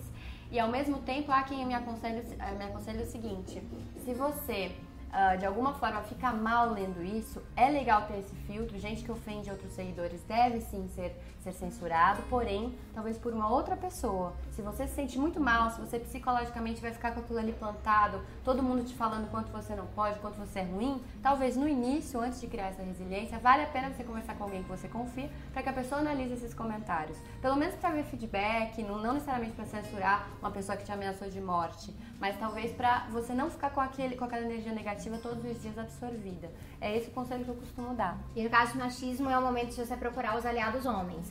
E 0.49 0.59
ao 0.59 0.69
mesmo 0.69 0.99
tempo 0.99 1.31
há 1.31 1.43
quem 1.43 1.65
me 1.65 1.73
aconselha, 1.73 2.23
me 2.57 2.63
aconselha 2.63 3.03
o 3.03 3.05
seguinte: 3.05 3.61
se 4.05 4.13
você 4.13 4.73
ah, 5.13 5.35
de 5.35 5.45
alguma 5.45 5.73
forma 5.73 6.01
fica 6.03 6.31
mal 6.31 6.71
lendo 6.71 7.03
isso, 7.03 7.41
é 7.55 7.69
legal 7.69 8.03
ter 8.03 8.19
esse 8.19 8.35
filtro. 8.47 8.79
Gente 8.79 9.03
que 9.03 9.11
ofende 9.11 9.49
outros 9.49 9.73
seguidores 9.73 10.23
deve 10.23 10.61
sim 10.61 10.87
ser, 10.95 11.15
ser 11.41 11.53
censurado, 11.53 12.21
porém, 12.29 12.75
talvez 12.93 13.17
por 13.17 13.33
uma 13.33 13.49
outra 13.49 13.75
pessoa. 13.75 14.33
Se 14.51 14.61
você 14.61 14.87
se 14.87 14.93
sente 14.93 15.17
muito 15.17 15.39
mal, 15.39 15.71
se 15.71 15.79
você 15.79 15.99
psicologicamente 15.99 16.81
vai 16.81 16.91
ficar 16.91 17.11
com 17.13 17.19
aquilo 17.19 17.39
ali 17.39 17.53
plantado, 17.53 18.21
todo 18.43 18.61
mundo 18.61 18.83
te 18.83 18.93
falando 18.93 19.29
quanto 19.29 19.51
você 19.51 19.75
não 19.75 19.87
pode, 19.87 20.19
quanto 20.19 20.37
você 20.37 20.59
é 20.59 20.63
ruim, 20.63 21.01
talvez 21.21 21.55
no 21.55 21.67
início, 21.67 22.19
antes 22.19 22.39
de 22.39 22.47
criar 22.47 22.67
essa 22.67 22.83
resiliência, 22.83 23.39
vale 23.39 23.63
a 23.63 23.67
pena 23.67 23.89
você 23.89 24.03
conversar 24.03 24.35
com 24.35 24.43
alguém 24.43 24.63
que 24.63 24.69
você 24.69 24.87
confia 24.87 25.29
para 25.51 25.63
que 25.63 25.69
a 25.69 25.73
pessoa 25.73 26.01
analise 26.01 26.33
esses 26.33 26.53
comentários. 26.53 27.17
Pelo 27.41 27.55
menos 27.55 27.75
para 27.75 27.91
ver 27.91 28.03
feedback, 28.03 28.83
não, 28.83 29.13
necessariamente 29.13 29.53
para 29.53 29.65
censurar 29.65 30.27
uma 30.39 30.51
pessoa 30.51 30.77
que 30.77 30.85
te 30.85 30.91
ameaçou 30.91 31.29
de 31.29 31.41
morte, 31.41 31.93
mas 32.19 32.37
talvez 32.37 32.71
para 32.71 33.07
você 33.09 33.33
não 33.33 33.49
ficar 33.49 33.71
com, 33.71 33.81
aquele, 33.81 34.15
com 34.15 34.25
aquela 34.25 34.45
energia 34.45 34.71
negativa 34.71 35.17
todos 35.17 35.43
os 35.43 35.61
dias 35.61 35.77
absorvida. 35.77 36.51
É 36.79 36.95
esse 36.95 37.09
o 37.09 37.11
conselho 37.11 37.43
que 37.43 37.49
eu 37.49 37.55
costumo 37.55 37.95
dar. 37.95 38.17
E 38.35 38.43
no 38.43 38.49
caso 38.49 38.73
do 38.73 38.79
machismo 38.79 39.29
é 39.29 39.37
o 39.37 39.41
momento 39.41 39.69
de 39.69 39.75
você 39.75 39.95
procurar 39.95 40.37
os 40.37 40.45
aliados 40.45 40.85
homens. 40.85 41.30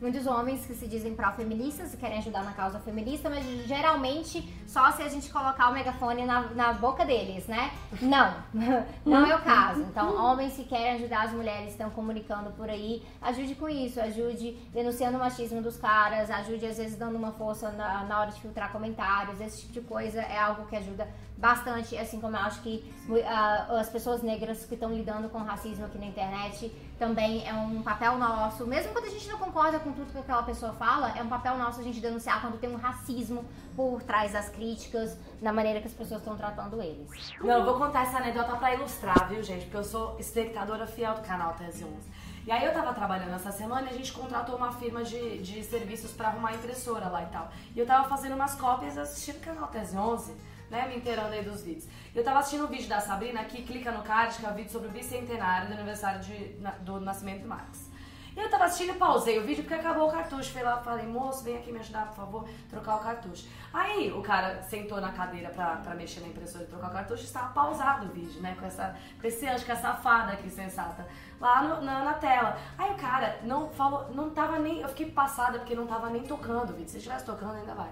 Muitos 0.00 0.26
homens 0.26 0.66
que 0.66 0.74
se 0.74 0.86
dizem 0.86 1.14
pró-feministas 1.14 1.94
e 1.94 1.96
querem 1.96 2.18
ajudar 2.18 2.44
na 2.44 2.52
causa 2.52 2.78
feminista, 2.80 3.30
mas 3.30 3.44
geralmente 3.66 4.48
só 4.66 4.90
se 4.92 5.02
a 5.02 5.08
gente 5.08 5.30
colocar 5.30 5.70
o 5.70 5.74
megafone 5.74 6.24
na, 6.24 6.42
na 6.50 6.72
boca 6.72 7.04
deles, 7.04 7.46
né? 7.46 7.72
Não, 8.00 8.34
não 9.04 9.26
é 9.26 9.34
o 9.34 9.42
caso. 9.42 9.80
Então, 9.82 10.14
homens 10.16 10.54
que 10.54 10.64
querem 10.64 10.92
ajudar 10.94 11.24
as 11.24 11.32
mulheres 11.32 11.70
estão 11.70 11.90
comunicando 11.90 12.50
por 12.52 12.68
aí, 12.68 13.02
ajude 13.22 13.54
com 13.54 13.68
isso, 13.68 14.00
ajude 14.00 14.52
denunciando 14.72 15.16
o 15.16 15.20
machismo 15.20 15.62
dos 15.62 15.76
caras, 15.76 16.30
ajude 16.30 16.66
às 16.66 16.76
vezes 16.76 16.96
dando 16.96 17.16
uma 17.16 17.32
força 17.32 17.70
na, 17.70 18.04
na 18.04 18.20
hora 18.20 18.30
de 18.30 18.40
filtrar 18.40 18.72
comentários, 18.72 19.40
esse 19.40 19.62
tipo 19.62 19.72
de 19.72 19.80
coisa 19.82 20.20
é 20.20 20.38
algo 20.38 20.66
que 20.66 20.76
ajuda 20.76 21.08
bastante, 21.36 21.96
assim 21.96 22.20
como 22.20 22.36
eu 22.36 22.40
acho 22.40 22.62
que 22.62 22.84
ah, 23.26 23.78
as 23.80 23.88
pessoas 23.88 24.22
negras 24.22 24.64
que 24.64 24.74
estão 24.74 24.92
lidando 24.92 25.28
com 25.28 25.38
racismo 25.38 25.84
aqui 25.84 25.98
na 25.98 26.06
internet 26.06 26.72
também 26.98 27.46
é 27.46 27.52
um 27.52 27.82
papel 27.82 28.16
nosso, 28.18 28.66
mesmo 28.66 28.92
quando 28.92 29.06
a 29.06 29.10
gente 29.10 29.28
não 29.28 29.38
concorda 29.38 29.78
com 29.84 29.92
tudo 29.92 30.10
que 30.10 30.18
aquela 30.18 30.42
pessoa 30.42 30.72
fala, 30.72 31.16
é 31.16 31.22
um 31.22 31.28
papel 31.28 31.56
nosso 31.56 31.78
a 31.80 31.82
gente 31.84 32.00
denunciar 32.00 32.40
quando 32.40 32.58
tem 32.58 32.70
um 32.70 32.76
racismo 32.76 33.44
por 33.76 34.02
trás 34.02 34.32
das 34.32 34.48
críticas, 34.48 35.16
na 35.40 35.52
maneira 35.52 35.80
que 35.80 35.86
as 35.86 35.92
pessoas 35.92 36.20
estão 36.20 36.36
tratando 36.36 36.80
eles. 36.82 37.08
Não, 37.40 37.58
eu 37.58 37.64
vou 37.64 37.74
contar 37.78 38.02
essa 38.02 38.16
anedota 38.18 38.56
pra 38.56 38.74
ilustrar, 38.74 39.28
viu, 39.28 39.42
gente? 39.42 39.62
Porque 39.66 39.76
eu 39.76 39.84
sou 39.84 40.16
espectadora 40.18 40.86
fiel 40.86 41.14
do 41.14 41.22
canal 41.22 41.52
Tese 41.54 41.84
11. 41.84 41.94
E 42.46 42.50
aí 42.52 42.64
eu 42.64 42.72
tava 42.74 42.92
trabalhando 42.92 43.34
essa 43.34 43.50
semana 43.52 43.86
e 43.86 43.94
a 43.94 43.96
gente 43.96 44.12
contratou 44.12 44.56
uma 44.56 44.72
firma 44.72 45.02
de, 45.04 45.38
de 45.42 45.62
serviços 45.64 46.12
pra 46.12 46.28
arrumar 46.28 46.54
impressora 46.54 47.08
lá 47.08 47.22
e 47.22 47.26
tal. 47.26 47.48
E 47.74 47.78
eu 47.78 47.86
tava 47.86 48.08
fazendo 48.08 48.34
umas 48.34 48.54
cópias 48.54 48.98
assistindo 48.98 49.36
o 49.36 49.40
canal 49.40 49.68
Tese 49.68 49.96
11, 49.96 50.34
né, 50.70 50.86
me 50.88 50.96
inteirando 50.96 51.32
aí 51.32 51.42
dos 51.44 51.62
vídeos. 51.62 51.86
Eu 52.14 52.22
tava 52.22 52.40
assistindo 52.40 52.64
um 52.64 52.68
vídeo 52.68 52.88
da 52.88 53.00
Sabrina 53.00 53.40
aqui, 53.40 53.62
clica 53.62 53.90
no 53.92 54.02
card, 54.02 54.36
que 54.36 54.44
é 54.44 54.50
o 54.50 54.54
vídeo 54.54 54.70
sobre 54.70 54.88
o 54.88 54.90
bicentenário 54.90 55.68
do 55.68 55.74
aniversário 55.74 56.20
de, 56.20 56.56
na- 56.60 56.72
do 56.72 57.00
nascimento 57.00 57.42
do 57.42 57.48
Marx. 57.48 57.90
Eu 58.36 58.50
tava 58.50 58.64
assistindo 58.64 58.98
pausei 58.98 59.38
o 59.38 59.44
vídeo 59.44 59.62
porque 59.62 59.74
acabou 59.74 60.08
o 60.08 60.12
cartucho. 60.12 60.52
Fui 60.52 60.62
lá 60.62 60.78
falei, 60.78 61.06
moço, 61.06 61.44
vem 61.44 61.56
aqui 61.56 61.70
me 61.70 61.78
ajudar, 61.78 62.06
por 62.08 62.16
favor, 62.16 62.48
trocar 62.68 62.96
o 62.96 62.98
cartucho. 62.98 63.46
Aí 63.72 64.10
o 64.12 64.20
cara 64.22 64.60
sentou 64.62 65.00
na 65.00 65.12
cadeira 65.12 65.50
pra, 65.50 65.76
pra 65.76 65.94
mexer 65.94 66.20
na 66.20 66.26
impressora 66.28 66.64
e 66.64 66.66
trocar 66.66 66.88
o 66.90 66.92
cartucho 66.92 67.22
e 67.22 67.26
estava 67.26 67.52
pausado 67.52 68.06
o 68.06 68.08
vídeo, 68.08 68.40
né? 68.42 68.56
Com, 68.58 68.66
essa, 68.66 68.96
com 69.20 69.26
esse 69.26 69.46
anjo, 69.46 69.64
com 69.64 69.72
essa 69.72 69.94
fada 69.94 70.32
aqui 70.32 70.50
sensata, 70.50 71.06
lá 71.40 71.62
no- 71.62 71.80
na, 71.82 72.02
na 72.04 72.14
tela. 72.14 72.58
Aí 72.76 72.90
o 72.90 72.96
cara 72.96 73.38
não 73.44 73.68
falou, 73.70 74.10
não 74.12 74.30
tava 74.30 74.58
nem. 74.58 74.80
Eu 74.80 74.88
fiquei 74.88 75.10
passada 75.10 75.58
porque 75.60 75.74
não 75.76 75.86
tava 75.86 76.10
nem 76.10 76.24
tocando 76.24 76.70
o 76.70 76.74
vídeo. 76.76 76.88
Se 76.90 76.96
estivesse 76.96 77.24
tocando, 77.24 77.54
ainda 77.54 77.74
vai. 77.74 77.90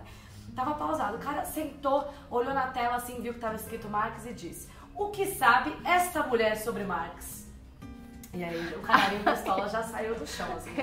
Tava 0.57 0.75
pausado. 0.75 1.17
O 1.17 1.21
cara 1.21 1.45
sentou, 1.45 2.13
olhou 2.29 2.53
na 2.53 2.67
tela 2.69 2.97
assim, 2.97 3.21
viu 3.23 3.33
que 3.35 3.41
tava 3.41 3.55
escrito 3.55 3.89
Marx 3.89 4.27
e 4.27 4.35
disse: 4.35 4.69
O 4.95 5.09
que 5.11 5.25
sabe 5.27 5.73
esta 5.85 6.25
mulher 6.25 6.57
sobre 6.57 6.83
Marx? 6.85 7.42
E 8.35 8.43
aí 8.43 8.75
o 8.75 8.81
canarinho 8.81 9.23
pistola 9.25 9.69
já 9.69 9.83
saiu 9.83 10.15
do 10.15 10.27
chão, 10.27 10.47
assim. 10.57 10.75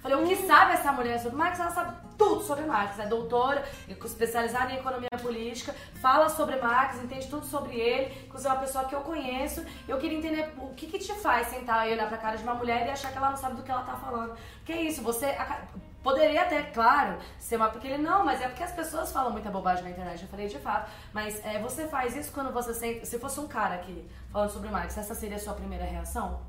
Falei, 0.00 0.18
o 0.18 0.26
que 0.26 0.36
sabe 0.46 0.72
essa 0.72 0.92
mulher 0.92 1.18
sobre 1.18 1.36
Marx? 1.36 1.58
Ela 1.58 1.70
sabe 1.70 1.96
tudo 2.18 2.42
sobre 2.42 2.64
Marx. 2.64 2.98
É 2.98 3.06
doutora, 3.06 3.64
especializada 3.88 4.72
em 4.72 4.76
economia 4.76 5.08
política, 5.20 5.74
fala 6.00 6.28
sobre 6.28 6.56
Marx, 6.56 7.02
entende 7.02 7.26
tudo 7.28 7.44
sobre 7.46 7.74
ele. 7.78 8.24
Inclusive, 8.26 8.48
é 8.48 8.52
uma 8.52 8.60
pessoa 8.60 8.84
que 8.84 8.94
eu 8.94 9.00
conheço. 9.00 9.64
Eu 9.88 9.98
queria 9.98 10.18
entender 10.18 10.52
o 10.58 10.74
que 10.74 10.86
que 10.86 10.98
te 10.98 11.14
faz 11.14 11.48
sentar 11.48 11.88
e 11.88 11.92
olhar 11.92 12.08
pra 12.08 12.18
cara 12.18 12.36
de 12.36 12.42
uma 12.42 12.54
mulher 12.54 12.86
e 12.86 12.90
achar 12.90 13.12
que 13.12 13.18
ela 13.18 13.30
não 13.30 13.36
sabe 13.36 13.56
do 13.56 13.62
que 13.62 13.70
ela 13.70 13.82
tá 13.82 13.96
falando. 13.96 14.36
Que 14.64 14.72
é 14.72 14.82
isso, 14.82 15.02
você... 15.02 15.36
Poderia 16.02 16.42
até, 16.42 16.62
claro, 16.64 17.16
ser 17.38 17.56
uma. 17.56 17.70
Porque 17.70 17.86
ele 17.86 18.02
não, 18.02 18.26
mas 18.26 18.38
é 18.42 18.46
porque 18.46 18.62
as 18.62 18.72
pessoas 18.72 19.10
falam 19.10 19.32
muita 19.32 19.50
bobagem 19.50 19.84
na 19.84 19.88
internet. 19.88 20.20
Eu 20.20 20.28
falei 20.28 20.48
de 20.48 20.58
fato. 20.58 20.90
Mas 21.14 21.42
é, 21.42 21.58
você 21.58 21.88
faz 21.88 22.14
isso 22.14 22.30
quando 22.30 22.52
você 22.52 22.74
sente. 22.74 23.06
Se 23.06 23.18
fosse 23.18 23.40
um 23.40 23.48
cara 23.48 23.76
aqui 23.76 24.06
falando 24.30 24.50
sobre 24.50 24.68
Marx, 24.68 24.98
essa 24.98 25.14
seria 25.14 25.36
a 25.36 25.40
sua 25.40 25.54
primeira 25.54 25.86
reação? 25.86 26.42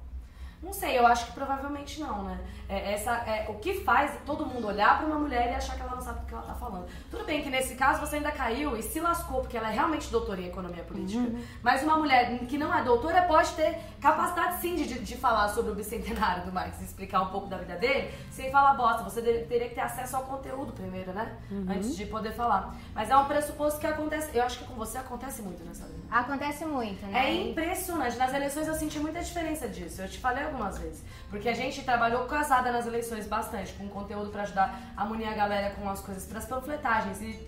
Não 0.65 0.73
sei, 0.73 0.97
eu 0.97 1.05
acho 1.05 1.27
que 1.27 1.33
provavelmente 1.33 1.99
não, 1.99 2.23
né? 2.23 2.39
É, 2.67 2.93
essa, 2.93 3.11
é, 3.11 3.45
o 3.49 3.59
que 3.59 3.81
faz 3.81 4.11
todo 4.25 4.47
mundo 4.47 4.65
olhar 4.65 4.97
para 4.97 5.05
uma 5.05 5.19
mulher 5.19 5.51
e 5.51 5.53
achar 5.53 5.75
que 5.75 5.81
ela 5.81 5.91
não 5.91 6.01
sabe 6.01 6.23
o 6.23 6.25
que 6.25 6.33
ela 6.33 6.41
tá 6.41 6.55
falando. 6.55 6.87
Tudo 7.11 7.23
bem 7.23 7.43
que 7.43 7.51
nesse 7.51 7.75
caso 7.75 7.99
você 7.99 8.15
ainda 8.15 8.31
caiu 8.31 8.75
e 8.75 8.81
se 8.81 8.99
lascou, 8.99 9.41
porque 9.41 9.55
ela 9.55 9.69
é 9.69 9.73
realmente 9.73 10.09
doutora 10.09 10.41
em 10.41 10.47
economia 10.47 10.83
política. 10.83 11.19
Uhum. 11.21 11.39
Mas 11.61 11.83
uma 11.83 11.97
mulher 11.97 12.39
que 12.47 12.57
não 12.57 12.73
é 12.73 12.83
doutora 12.83 13.21
pode 13.21 13.51
ter 13.51 13.77
capacidade 14.01 14.59
sim 14.59 14.73
de, 14.75 14.97
de 14.97 15.15
falar 15.15 15.49
sobre 15.49 15.71
o 15.71 15.75
bicentenário 15.75 16.45
do 16.45 16.51
Marx, 16.51 16.81
explicar 16.81 17.21
um 17.21 17.27
pouco 17.27 17.45
da 17.45 17.57
vida 17.57 17.75
dele, 17.75 18.11
sem 18.31 18.49
falar 18.49 18.73
bosta. 18.73 19.03
Você 19.03 19.21
teria 19.21 19.69
que 19.69 19.75
ter 19.75 19.81
acesso 19.81 20.15
ao 20.15 20.23
conteúdo 20.23 20.73
primeiro, 20.73 21.13
né? 21.13 21.37
Uhum. 21.51 21.67
Antes 21.69 21.95
de 21.95 22.07
poder 22.07 22.33
falar. 22.33 22.75
Mas 22.95 23.11
é 23.11 23.15
um 23.15 23.25
pressuposto 23.25 23.79
que 23.79 23.85
acontece. 23.85 24.35
Eu 24.35 24.43
acho 24.43 24.57
que 24.57 24.65
com 24.65 24.73
você 24.73 24.97
acontece 24.97 25.43
muito 25.43 25.63
nessa 25.63 25.85
vida. 25.85 26.01
Acontece 26.09 26.65
muito, 26.65 27.05
né? 27.05 27.27
É 27.27 27.33
impressionante. 27.49 28.17
Nas 28.17 28.33
eleições 28.33 28.67
eu 28.67 28.73
senti 28.73 28.99
muita 28.99 29.21
diferença 29.21 29.67
disso. 29.67 30.01
Eu 30.01 30.09
te 30.09 30.17
falei 30.17 30.54
algumas 30.55 30.77
vezes. 30.79 31.03
Porque 31.29 31.49
a 31.49 31.53
gente 31.53 31.83
trabalhou 31.83 32.25
casada 32.25 32.71
nas 32.71 32.87
eleições 32.87 33.27
bastante, 33.27 33.73
com 33.73 33.87
conteúdo 33.89 34.29
para 34.31 34.43
ajudar 34.43 34.79
a 34.95 35.05
munir 35.05 35.27
a 35.27 35.33
galera 35.33 35.75
com 35.75 35.87
as 35.89 35.99
coisas 36.01 36.25
para 36.25 36.39
as 36.39 36.45
panfletagens. 36.45 37.21
E 37.21 37.47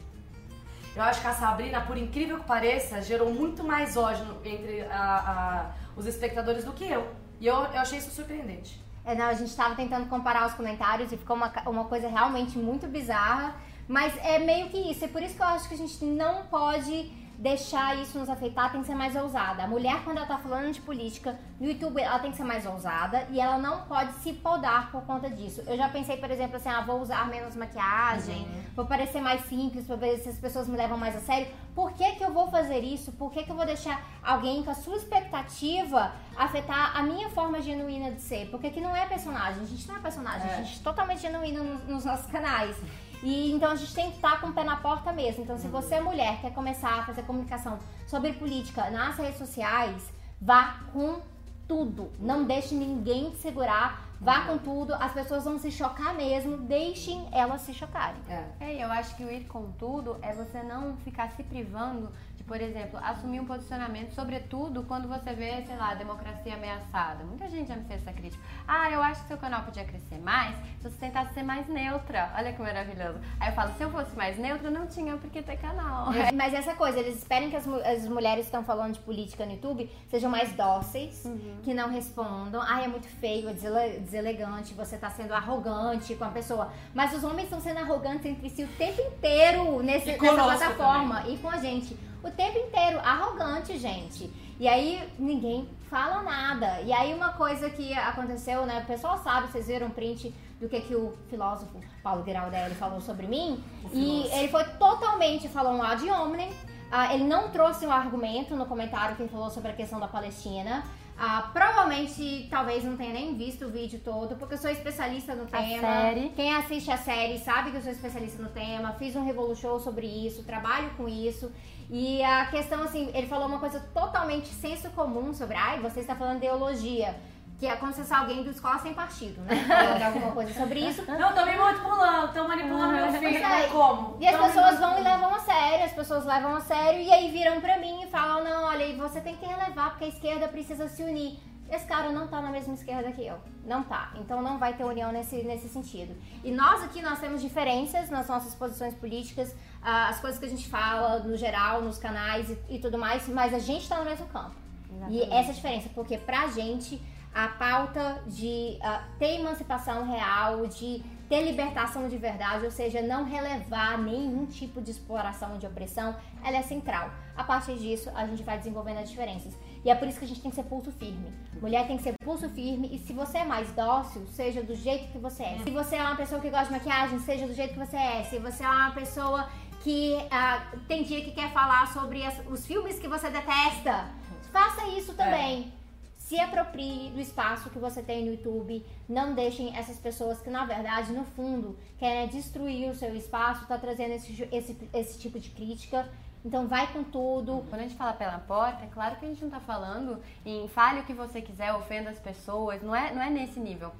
eu 0.95 1.01
acho 1.01 1.21
que 1.21 1.27
a 1.27 1.33
Sabrina, 1.33 1.81
por 1.81 1.97
incrível 1.97 2.39
que 2.39 2.45
pareça, 2.45 3.01
gerou 3.01 3.33
muito 3.33 3.63
mais 3.63 3.95
ódio 3.95 4.25
entre 4.43 4.81
a, 4.81 4.91
a, 4.93 5.71
os 5.95 6.05
espectadores 6.05 6.63
do 6.63 6.73
que 6.73 6.85
eu. 6.85 7.07
E 7.39 7.47
eu, 7.47 7.55
eu 7.55 7.79
achei 7.79 7.99
isso 7.99 8.11
surpreendente. 8.11 8.81
É, 9.05 9.15
não, 9.15 9.25
a 9.25 9.33
gente 9.33 9.49
estava 9.49 9.73
tentando 9.73 10.09
comparar 10.09 10.45
os 10.45 10.53
comentários 10.53 11.11
e 11.11 11.17
ficou 11.17 11.35
uma, 11.35 11.51
uma 11.65 11.85
coisa 11.85 12.09
realmente 12.09 12.57
muito 12.57 12.87
bizarra. 12.87 13.55
Mas 13.87 14.13
é 14.17 14.37
meio 14.37 14.67
que 14.67 14.77
isso. 14.77 15.05
É 15.05 15.07
por 15.07 15.23
isso 15.23 15.35
que 15.35 15.41
eu 15.41 15.47
acho 15.47 15.69
que 15.69 15.75
a 15.75 15.77
gente 15.77 16.03
não 16.03 16.43
pode 16.47 17.09
deixar 17.37 17.95
isso 18.01 18.17
nos 18.17 18.29
afetar, 18.29 18.71
tem 18.71 18.81
que 18.81 18.87
ser 18.87 18.95
mais 18.95 19.15
ousada. 19.15 19.63
A 19.63 19.67
mulher, 19.67 20.03
quando 20.03 20.17
ela 20.17 20.25
tá 20.25 20.37
falando 20.37 20.71
de 20.73 20.81
política, 20.81 21.37
no 21.59 21.67
YouTube, 21.67 22.01
ela 22.01 22.19
tem 22.19 22.31
que 22.31 22.37
ser 22.37 22.43
mais 22.43 22.65
ousada 22.65 23.27
e 23.29 23.39
ela 23.39 23.57
não 23.57 23.81
pode 23.81 24.13
se 24.15 24.33
podar 24.33 24.91
por 24.91 25.03
conta 25.03 25.29
disso. 25.29 25.61
Eu 25.67 25.77
já 25.77 25.87
pensei, 25.89 26.17
por 26.17 26.29
exemplo, 26.31 26.57
assim, 26.57 26.69
ah, 26.69 26.81
vou 26.81 26.99
usar 26.99 27.27
menos 27.27 27.55
maquiagem, 27.55 28.43
uhum. 28.43 28.63
vou 28.75 28.85
parecer 28.85 29.21
mais 29.21 29.45
simples 29.45 29.85
pra 29.85 29.95
ver 29.95 30.17
se 30.17 30.29
as 30.29 30.37
pessoas 30.37 30.67
me 30.67 30.75
levam 30.75 30.97
mais 30.97 31.15
a 31.15 31.19
sério. 31.19 31.47
Por 31.75 31.91
que 31.93 32.13
que 32.13 32.23
eu 32.23 32.33
vou 32.33 32.49
fazer 32.49 32.79
isso? 32.79 33.11
Por 33.11 33.31
que 33.31 33.43
que 33.43 33.51
eu 33.51 33.55
vou 33.55 33.65
deixar 33.65 34.03
alguém 34.23 34.63
com 34.63 34.71
a 34.71 34.75
sua 34.75 34.95
expectativa 34.95 36.11
afetar 36.35 36.97
a 36.97 37.03
minha 37.03 37.29
forma 37.29 37.61
genuína 37.61 38.11
de 38.11 38.21
ser? 38.21 38.49
Porque 38.49 38.71
que 38.71 38.81
não 38.81 38.95
é 38.95 39.05
personagem, 39.05 39.61
a 39.61 39.65
gente 39.65 39.87
não 39.87 39.97
é 39.97 39.99
personagem, 39.99 40.49
é. 40.49 40.55
a 40.55 40.63
gente 40.63 40.79
é 40.79 40.83
totalmente 40.83 41.21
genuíno 41.21 41.63
nos, 41.63 41.87
nos 41.87 42.05
nossos 42.05 42.25
canais. 42.31 42.75
E 43.23 43.51
então 43.51 43.71
a 43.71 43.75
gente 43.75 43.93
tem 43.93 44.09
que 44.09 44.17
estar 44.17 44.39
com 44.39 44.47
o 44.47 44.53
pé 44.53 44.63
na 44.63 44.77
porta 44.77 45.11
mesmo. 45.11 45.43
Então, 45.43 45.57
se 45.57 45.67
você 45.67 45.95
é 45.95 46.01
mulher, 46.01 46.39
quer 46.41 46.53
começar 46.53 46.99
a 46.99 47.05
fazer 47.05 47.23
comunicação 47.23 47.79
sobre 48.05 48.33
política 48.33 48.89
nas 48.89 49.17
redes 49.17 49.37
sociais, 49.37 50.11
vá 50.41 50.79
com 50.93 51.19
tudo. 51.67 52.11
Não 52.19 52.45
deixe 52.45 52.73
ninguém 52.73 53.31
te 53.31 53.37
segurar. 53.37 54.07
Vá 54.19 54.45
com 54.45 54.57
tudo, 54.57 54.95
as 54.95 55.11
pessoas 55.11 55.43
vão 55.43 55.59
se 55.59 55.69
chocar 55.69 56.15
mesmo, 56.15 56.57
deixem 56.57 57.27
elas 57.31 57.61
se 57.61 57.71
chocarem. 57.71 58.19
É. 58.27 58.45
é, 58.59 58.83
eu 58.83 58.91
acho 58.91 59.15
que 59.15 59.23
o 59.23 59.31
ir 59.31 59.45
com 59.45 59.71
tudo 59.73 60.17
é 60.23 60.33
você 60.33 60.63
não 60.63 60.97
ficar 60.97 61.29
se 61.33 61.43
privando 61.43 62.11
por 62.47 62.61
exemplo, 62.61 62.97
assumir 63.03 63.41
um 63.41 63.45
posicionamento, 63.45 64.13
sobretudo 64.13 64.83
quando 64.83 65.07
você 65.07 65.33
vê, 65.33 65.61
sei 65.65 65.75
lá, 65.75 65.91
a 65.91 65.95
democracia 65.95 66.53
ameaçada. 66.53 67.25
Muita 67.25 67.49
gente 67.49 67.67
já 67.67 67.75
me 67.75 67.83
fez 67.83 68.01
essa 68.01 68.13
crítica. 68.13 68.41
Ah, 68.65 68.89
eu 68.89 69.01
acho 69.01 69.21
que 69.23 69.27
seu 69.27 69.37
canal 69.37 69.63
podia 69.63 69.83
crescer 69.83 70.17
mais 70.19 70.55
se 70.81 70.89
você 70.89 70.95
tentasse 70.97 71.33
ser 71.33 71.43
mais 71.43 71.67
neutra. 71.67 72.31
Olha 72.37 72.53
que 72.53 72.61
maravilhoso. 72.61 73.19
Aí 73.39 73.49
eu 73.49 73.53
falo, 73.53 73.73
se 73.75 73.83
eu 73.83 73.91
fosse 73.91 74.15
mais 74.15 74.37
neutra, 74.37 74.71
não 74.71 74.87
tinha 74.87 75.17
por 75.17 75.29
que 75.29 75.41
ter 75.41 75.57
canal. 75.57 76.07
Mas 76.33 76.53
essa 76.53 76.73
coisa, 76.73 76.99
eles 76.99 77.17
esperam 77.17 77.49
que 77.49 77.55
as, 77.57 77.67
as 77.67 78.07
mulheres 78.07 78.45
que 78.45 78.47
estão 78.47 78.63
falando 78.63 78.93
de 78.93 78.99
política 79.01 79.45
no 79.45 79.51
YouTube 79.51 79.89
sejam 80.09 80.31
mais 80.31 80.53
dóceis, 80.53 81.25
uhum. 81.25 81.57
que 81.63 81.73
não 81.73 81.89
respondam. 81.89 82.61
Ah, 82.61 82.81
é 82.81 82.87
muito 82.87 83.07
feio, 83.07 83.49
é 83.49 83.53
deselegante, 83.53 84.73
você 84.73 84.97
tá 84.97 85.09
sendo 85.09 85.33
arrogante 85.33 86.15
com 86.15 86.23
a 86.23 86.29
pessoa. 86.29 86.71
Mas 86.93 87.13
os 87.13 87.25
homens 87.25 87.43
estão 87.43 87.59
sendo 87.59 87.79
arrogantes 87.79 88.25
entre 88.25 88.49
si 88.49 88.63
o 88.63 88.67
tempo 88.69 89.01
inteiro 89.01 89.83
nesse, 89.83 90.17
nessa 90.17 90.33
plataforma 90.33 91.17
também. 91.17 91.35
e 91.35 91.37
com 91.39 91.49
a 91.49 91.57
gente 91.57 92.07
o 92.23 92.31
tempo 92.31 92.57
inteiro, 92.57 92.99
arrogante, 92.99 93.77
gente. 93.77 94.31
E 94.59 94.67
aí 94.67 95.07
ninguém 95.19 95.69
fala 95.89 96.23
nada. 96.23 96.81
E 96.81 96.91
aí 96.91 97.13
uma 97.13 97.33
coisa 97.33 97.69
que 97.69 97.93
aconteceu, 97.93 98.65
né? 98.65 98.81
O 98.81 98.85
pessoal 98.85 99.17
sabe, 99.17 99.47
vocês 99.47 99.67
viram 99.67 99.87
um 99.87 99.91
print 99.91 100.33
do 100.59 100.67
que, 100.67 100.81
que 100.81 100.95
o 100.95 101.13
filósofo 101.29 101.79
Paulo 102.01 102.23
Giraldelli 102.25 102.75
falou 102.75 102.99
sobre 102.99 103.27
mim. 103.27 103.63
E 103.93 104.27
ele 104.33 104.47
foi 104.47 104.63
totalmente 104.63 105.47
falando 105.47 105.77
lá 105.77 105.95
de 105.95 106.09
homem. 106.09 106.51
Ah, 106.91 107.13
ele 107.13 107.25
não 107.25 107.49
trouxe 107.49 107.85
um 107.85 107.91
argumento 107.91 108.55
no 108.55 108.65
comentário 108.65 109.15
que 109.15 109.21
ele 109.21 109.29
falou 109.29 109.49
sobre 109.49 109.71
a 109.71 109.73
questão 109.73 109.99
da 109.99 110.07
Palestina. 110.07 110.83
Ah, 111.19 111.49
provavelmente, 111.51 112.47
talvez 112.49 112.83
não 112.83 112.95
tenha 112.95 113.11
nem 113.11 113.35
visto 113.35 113.65
o 113.65 113.69
vídeo 113.71 113.99
todo, 114.03 114.35
porque 114.35 114.53
eu 114.53 114.57
sou 114.57 114.69
especialista 114.69 115.33
no 115.33 115.45
tema. 115.47 115.81
Série. 115.81 116.29
Quem 116.29 116.53
assiste 116.53 116.91
a 116.91 116.97
série 116.97 117.39
sabe 117.39 117.71
que 117.71 117.77
eu 117.77 117.81
sou 117.81 117.91
especialista 117.91 118.41
no 118.41 118.49
tema. 118.49 118.93
Fiz 118.93 119.15
um 119.15 119.25
Revolu 119.25 119.55
Show 119.55 119.79
sobre 119.79 120.05
isso, 120.05 120.43
trabalho 120.43 120.91
com 120.95 121.09
isso. 121.09 121.51
E 121.89 122.21
a 122.21 122.45
questão, 122.47 122.83
assim, 122.83 123.09
ele 123.13 123.27
falou 123.27 123.47
uma 123.47 123.59
coisa 123.59 123.79
totalmente 123.93 124.47
senso 124.47 124.89
comum 124.89 125.33
sobre, 125.33 125.55
ai, 125.55 125.79
você 125.79 126.01
está 126.01 126.15
falando 126.15 126.39
de 126.39 126.45
ideologia. 126.45 127.15
Que 127.59 127.65
é 127.65 127.75
como 127.75 127.91
se 127.91 128.01
fosse 128.01 128.13
alguém 128.13 128.43
do 128.43 128.51
escola 128.51 128.77
sem 128.77 128.93
partido, 128.93 129.41
né? 129.41 129.55
Falando 129.65 130.03
alguma 130.03 130.31
coisa 130.31 130.53
sobre 130.53 130.79
isso. 130.79 131.03
Não, 131.07 131.33
tô 131.33 131.43
me 131.43 131.57
manipulando, 131.57 132.31
tô 132.31 132.47
manipulando 132.47 132.93
meu 132.93 133.13
filho. 133.13 133.43
É. 133.43 133.67
Como? 133.67 134.15
E 134.19 134.27
as 134.27 134.39
pessoas 134.39 134.79
vão 134.79 134.99
e 134.99 135.01
levam 135.01 135.33
a 135.33 135.39
sério, 135.39 135.85
as 135.85 135.91
pessoas 135.91 136.23
levam 136.23 136.55
a 136.55 136.61
sério 136.61 137.01
e 137.01 137.11
aí 137.11 137.31
viram 137.31 137.59
pra 137.59 137.79
mim 137.79 138.03
e 138.03 138.07
falam, 138.07 138.43
não, 138.43 138.65
olha, 138.65 138.95
você 138.97 139.21
tem 139.21 139.35
que 139.35 139.43
relevar, 139.43 139.89
porque 139.89 140.05
a 140.05 140.07
esquerda 140.07 140.47
precisa 140.47 140.87
se 140.87 141.01
unir. 141.01 141.39
Esse 141.69 141.85
cara 141.85 142.11
não 142.11 142.27
tá 142.27 142.39
na 142.41 142.51
mesma 142.51 142.75
esquerda 142.75 143.11
que 143.11 143.25
eu. 143.25 143.37
Não 143.65 143.81
tá. 143.83 144.11
Então 144.15 144.41
não 144.41 144.59
vai 144.59 144.73
ter 144.73 144.85
união 144.85 145.11
nesse, 145.11 145.43
nesse 145.43 145.67
sentido. 145.67 146.15
E 146.43 146.51
nós 146.51 146.83
aqui, 146.83 147.01
nós 147.01 147.19
temos 147.19 147.41
diferenças 147.41 148.09
nas 148.09 148.29
nossas 148.29 148.53
posições 148.55 148.93
políticas, 148.93 149.53
ah, 149.53 149.57
as 149.81 150.19
coisas 150.19 150.39
que 150.39 150.45
a 150.45 150.49
gente 150.49 150.67
fala 150.67 151.19
no 151.19 151.37
geral, 151.37 151.81
nos 151.81 151.97
canais 151.97 152.49
e, 152.49 152.75
e 152.75 152.79
tudo 152.79 152.97
mais, 152.97 153.27
mas 153.27 153.53
a 153.53 153.59
gente 153.59 153.87
tá 153.87 153.97
no 153.97 154.05
mesmo 154.05 154.25
campo. 154.27 154.55
Exatamente. 154.89 155.17
E 155.17 155.33
essa 155.33 155.49
é 155.49 155.51
a 155.51 155.55
diferença, 155.55 155.89
porque 155.93 156.17
pra 156.17 156.47
gente 156.47 157.01
a 157.33 157.49
pauta 157.49 158.23
de 158.25 158.79
uh, 158.81 159.17
ter 159.19 159.39
emancipação 159.39 160.07
real, 160.07 160.65
de 160.65 161.03
ter 161.29 161.43
libertação 161.43 162.07
de 162.07 162.17
verdade, 162.17 162.65
ou 162.65 162.71
seja, 162.71 163.01
não 163.01 163.25
relevar 163.25 163.97
nenhum 163.99 164.45
tipo 164.45 164.81
de 164.81 164.91
exploração, 164.91 165.57
de 165.57 165.67
opressão, 165.67 166.15
ela 166.43 166.57
é 166.57 166.63
central. 166.63 167.11
A 167.35 167.43
partir 167.43 167.77
disso, 167.77 168.09
a 168.15 168.25
gente 168.25 168.41
vai 168.43 168.57
desenvolvendo 168.57 168.99
as 168.99 169.09
diferenças. 169.09 169.53
E 169.85 169.89
é 169.91 169.93
por 169.93 170.07
isso 170.07 170.17
que 170.17 170.25
a 170.25 170.27
gente 170.27 170.41
tem 170.41 170.49
que 170.49 170.55
ser 170.55 170.63
pulso 170.63 170.91
firme. 170.91 171.31
Mulher 171.61 171.85
tem 171.85 171.97
que 171.97 172.03
ser 172.03 172.15
pulso 172.23 172.49
firme 172.49 172.89
e 172.91 172.97
se 172.99 173.13
você 173.13 173.39
é 173.39 173.45
mais 173.45 173.71
dócil, 173.73 174.25
seja 174.27 174.63
do 174.63 174.73
jeito 174.73 175.11
que 175.11 175.17
você 175.17 175.43
é. 175.43 175.57
Se 175.63 175.69
você 175.69 175.97
é 175.97 176.01
uma 176.01 176.15
pessoa 176.15 176.41
que 176.41 176.49
gosta 176.49 176.65
de 176.65 176.71
maquiagem, 176.71 177.19
seja 177.19 177.45
do 177.45 177.53
jeito 177.53 177.73
que 177.73 177.79
você 177.79 177.97
é. 177.97 178.23
Se 178.23 178.39
você 178.39 178.63
é 178.63 178.67
uma 178.67 178.91
pessoa 178.91 179.47
que 179.87 180.17
uh, 180.17 180.79
tem 180.85 181.03
dia 181.03 181.21
que 181.21 181.31
quer 181.31 181.49
falar 181.53 181.87
sobre 181.93 182.21
as, 182.21 182.45
os 182.49 182.67
filmes 182.67 182.99
que 182.99 183.07
você 183.07 183.29
detesta, 183.29 184.09
faça 184.51 184.85
isso 184.89 185.13
também. 185.13 185.71
É 185.73 185.77
se 186.17 186.37
aproprie 186.37 187.09
do 187.11 187.21
espaço 187.21 187.69
que 187.69 187.79
você 187.79 188.03
tem 188.03 188.25
no 188.25 188.31
YouTube. 188.33 188.85
Não 189.07 189.33
deixem 189.33 189.73
essas 189.77 189.97
pessoas 189.97 190.41
que, 190.41 190.49
na 190.49 190.65
verdade, 190.65 191.13
no 191.13 191.23
fundo, 191.23 191.79
querem 191.97 192.27
destruir 192.27 192.91
o 192.91 192.95
seu 192.95 193.15
espaço, 193.15 193.65
tá 193.65 193.77
trazendo 193.77 194.11
esse, 194.11 194.45
esse, 194.51 194.77
esse 194.93 195.19
tipo 195.19 195.39
de 195.39 195.51
crítica. 195.51 196.09
Então 196.43 196.67
vai 196.67 196.91
com 196.91 197.01
tudo. 197.01 197.65
Quando 197.69 197.79
a 197.79 197.83
gente 197.83 197.95
fala 197.95 198.11
pela 198.11 198.39
porta, 198.39 198.83
é 198.83 198.87
claro 198.87 199.15
que 199.15 199.25
a 199.25 199.29
gente 199.29 199.41
não 199.41 199.49
tá 199.49 199.61
falando 199.61 200.21
em 200.45 200.67
fale 200.67 200.99
o 200.99 201.03
que 201.05 201.13
você 201.13 201.41
quiser, 201.41 201.71
ofenda 201.73 202.09
as 202.09 202.19
pessoas, 202.19 202.81
não 202.81 202.93
é, 202.93 203.13
não 203.13 203.21
é 203.21 203.29
nesse 203.29 203.57
nível. 203.57 203.93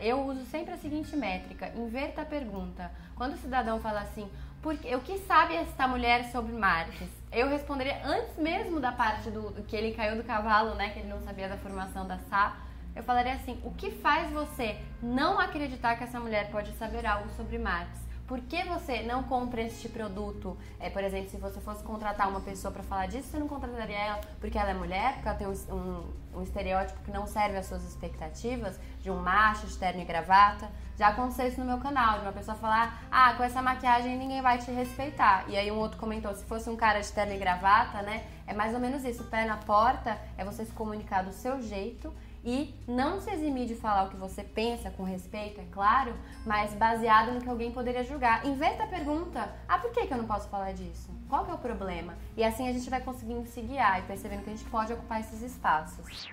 Eu 0.00 0.24
uso 0.24 0.42
sempre 0.46 0.72
a 0.72 0.78
seguinte 0.78 1.14
métrica, 1.14 1.70
inverta 1.76 2.22
a 2.22 2.24
pergunta. 2.24 2.90
Quando 3.14 3.34
o 3.34 3.36
cidadão 3.36 3.78
fala 3.78 4.00
assim, 4.00 4.26
porque 4.64 4.96
o 4.96 5.00
que 5.02 5.18
sabe 5.18 5.54
esta 5.54 5.86
mulher 5.86 6.24
sobre 6.32 6.50
Marx? 6.54 6.90
Eu 7.30 7.50
responderia 7.50 8.00
antes 8.02 8.34
mesmo 8.38 8.80
da 8.80 8.90
parte 8.90 9.30
do, 9.30 9.50
do, 9.50 9.62
que 9.62 9.76
ele 9.76 9.92
caiu 9.92 10.16
do 10.16 10.24
cavalo, 10.24 10.74
né? 10.74 10.88
Que 10.88 11.00
ele 11.00 11.08
não 11.08 11.20
sabia 11.20 11.46
da 11.50 11.58
formação 11.58 12.06
da 12.06 12.16
Sá. 12.30 12.56
Eu 12.96 13.02
falaria 13.02 13.34
assim: 13.34 13.60
o 13.62 13.72
que 13.72 13.90
faz 13.90 14.32
você 14.32 14.80
não 15.02 15.38
acreditar 15.38 15.96
que 15.96 16.04
essa 16.04 16.18
mulher 16.18 16.50
pode 16.50 16.72
saber 16.78 17.04
algo 17.04 17.28
sobre 17.36 17.58
Marx? 17.58 17.90
Por 18.26 18.40
que 18.40 18.64
você 18.64 19.02
não 19.02 19.22
compra 19.22 19.60
este 19.60 19.86
produto? 19.86 20.56
É, 20.80 20.88
por 20.88 21.04
exemplo, 21.04 21.28
se 21.28 21.36
você 21.36 21.60
fosse 21.60 21.82
contratar 21.82 22.28
uma 22.28 22.40
pessoa 22.40 22.72
para 22.72 22.82
falar 22.82 23.06
disso, 23.06 23.28
você 23.28 23.38
não 23.38 23.46
contrataria 23.46 23.98
ela 23.98 24.20
porque 24.40 24.56
ela 24.56 24.70
é 24.70 24.74
mulher, 24.74 25.14
porque 25.14 25.28
ela 25.28 25.36
tem 25.36 25.46
um, 25.46 25.74
um, 25.74 26.38
um 26.38 26.42
estereótipo 26.42 27.02
que 27.02 27.10
não 27.10 27.26
serve 27.26 27.58
às 27.58 27.66
suas 27.66 27.84
expectativas, 27.84 28.80
de 29.02 29.10
um 29.10 29.16
macho 29.16 29.66
de 29.66 29.76
terno 29.76 30.00
e 30.00 30.04
gravata. 30.06 30.70
Já 30.96 31.08
aconteceu 31.08 31.48
isso 31.48 31.60
no 31.60 31.66
meu 31.66 31.78
canal, 31.78 32.20
de 32.20 32.24
uma 32.24 32.32
pessoa 32.32 32.56
falar, 32.56 33.02
ah, 33.10 33.34
com 33.34 33.42
essa 33.42 33.60
maquiagem 33.60 34.16
ninguém 34.16 34.40
vai 34.40 34.56
te 34.56 34.70
respeitar. 34.70 35.44
E 35.48 35.56
aí 35.58 35.70
um 35.70 35.76
outro 35.76 35.98
comentou, 35.98 36.34
se 36.34 36.44
fosse 36.44 36.70
um 36.70 36.76
cara 36.76 37.00
de 37.00 37.12
terno 37.12 37.34
e 37.34 37.38
gravata, 37.38 38.00
né? 38.00 38.24
É 38.46 38.54
mais 38.54 38.72
ou 38.72 38.80
menos 38.80 39.04
isso, 39.04 39.24
pé 39.24 39.44
na 39.44 39.58
porta 39.58 40.18
é 40.38 40.44
você 40.44 40.64
se 40.64 40.72
comunicar 40.72 41.22
do 41.24 41.32
seu 41.32 41.60
jeito 41.60 42.10
e 42.44 42.74
não 42.86 43.20
se 43.20 43.30
eximir 43.30 43.66
de 43.66 43.74
falar 43.74 44.04
o 44.04 44.10
que 44.10 44.16
você 44.16 44.44
pensa 44.44 44.90
com 44.90 45.02
respeito, 45.02 45.60
é 45.60 45.64
claro, 45.72 46.14
mas 46.44 46.74
baseado 46.74 47.32
no 47.32 47.40
que 47.40 47.48
alguém 47.48 47.72
poderia 47.72 48.04
julgar. 48.04 48.44
Inverta 48.44 48.84
a 48.84 48.86
pergunta: 48.86 49.54
ah, 49.66 49.78
por 49.78 49.90
que, 49.90 50.06
que 50.06 50.12
eu 50.12 50.18
não 50.18 50.26
posso 50.26 50.48
falar 50.48 50.72
disso? 50.72 51.10
Qual 51.28 51.44
que 51.44 51.50
é 51.50 51.54
o 51.54 51.58
problema? 51.58 52.14
E 52.36 52.44
assim 52.44 52.68
a 52.68 52.72
gente 52.72 52.90
vai 52.90 53.00
conseguindo 53.00 53.46
se 53.46 53.62
guiar 53.62 54.00
e 54.00 54.02
percebendo 54.02 54.44
que 54.44 54.50
a 54.50 54.56
gente 54.56 54.68
pode 54.68 54.92
ocupar 54.92 55.20
esses 55.20 55.40
espaços. 55.40 56.28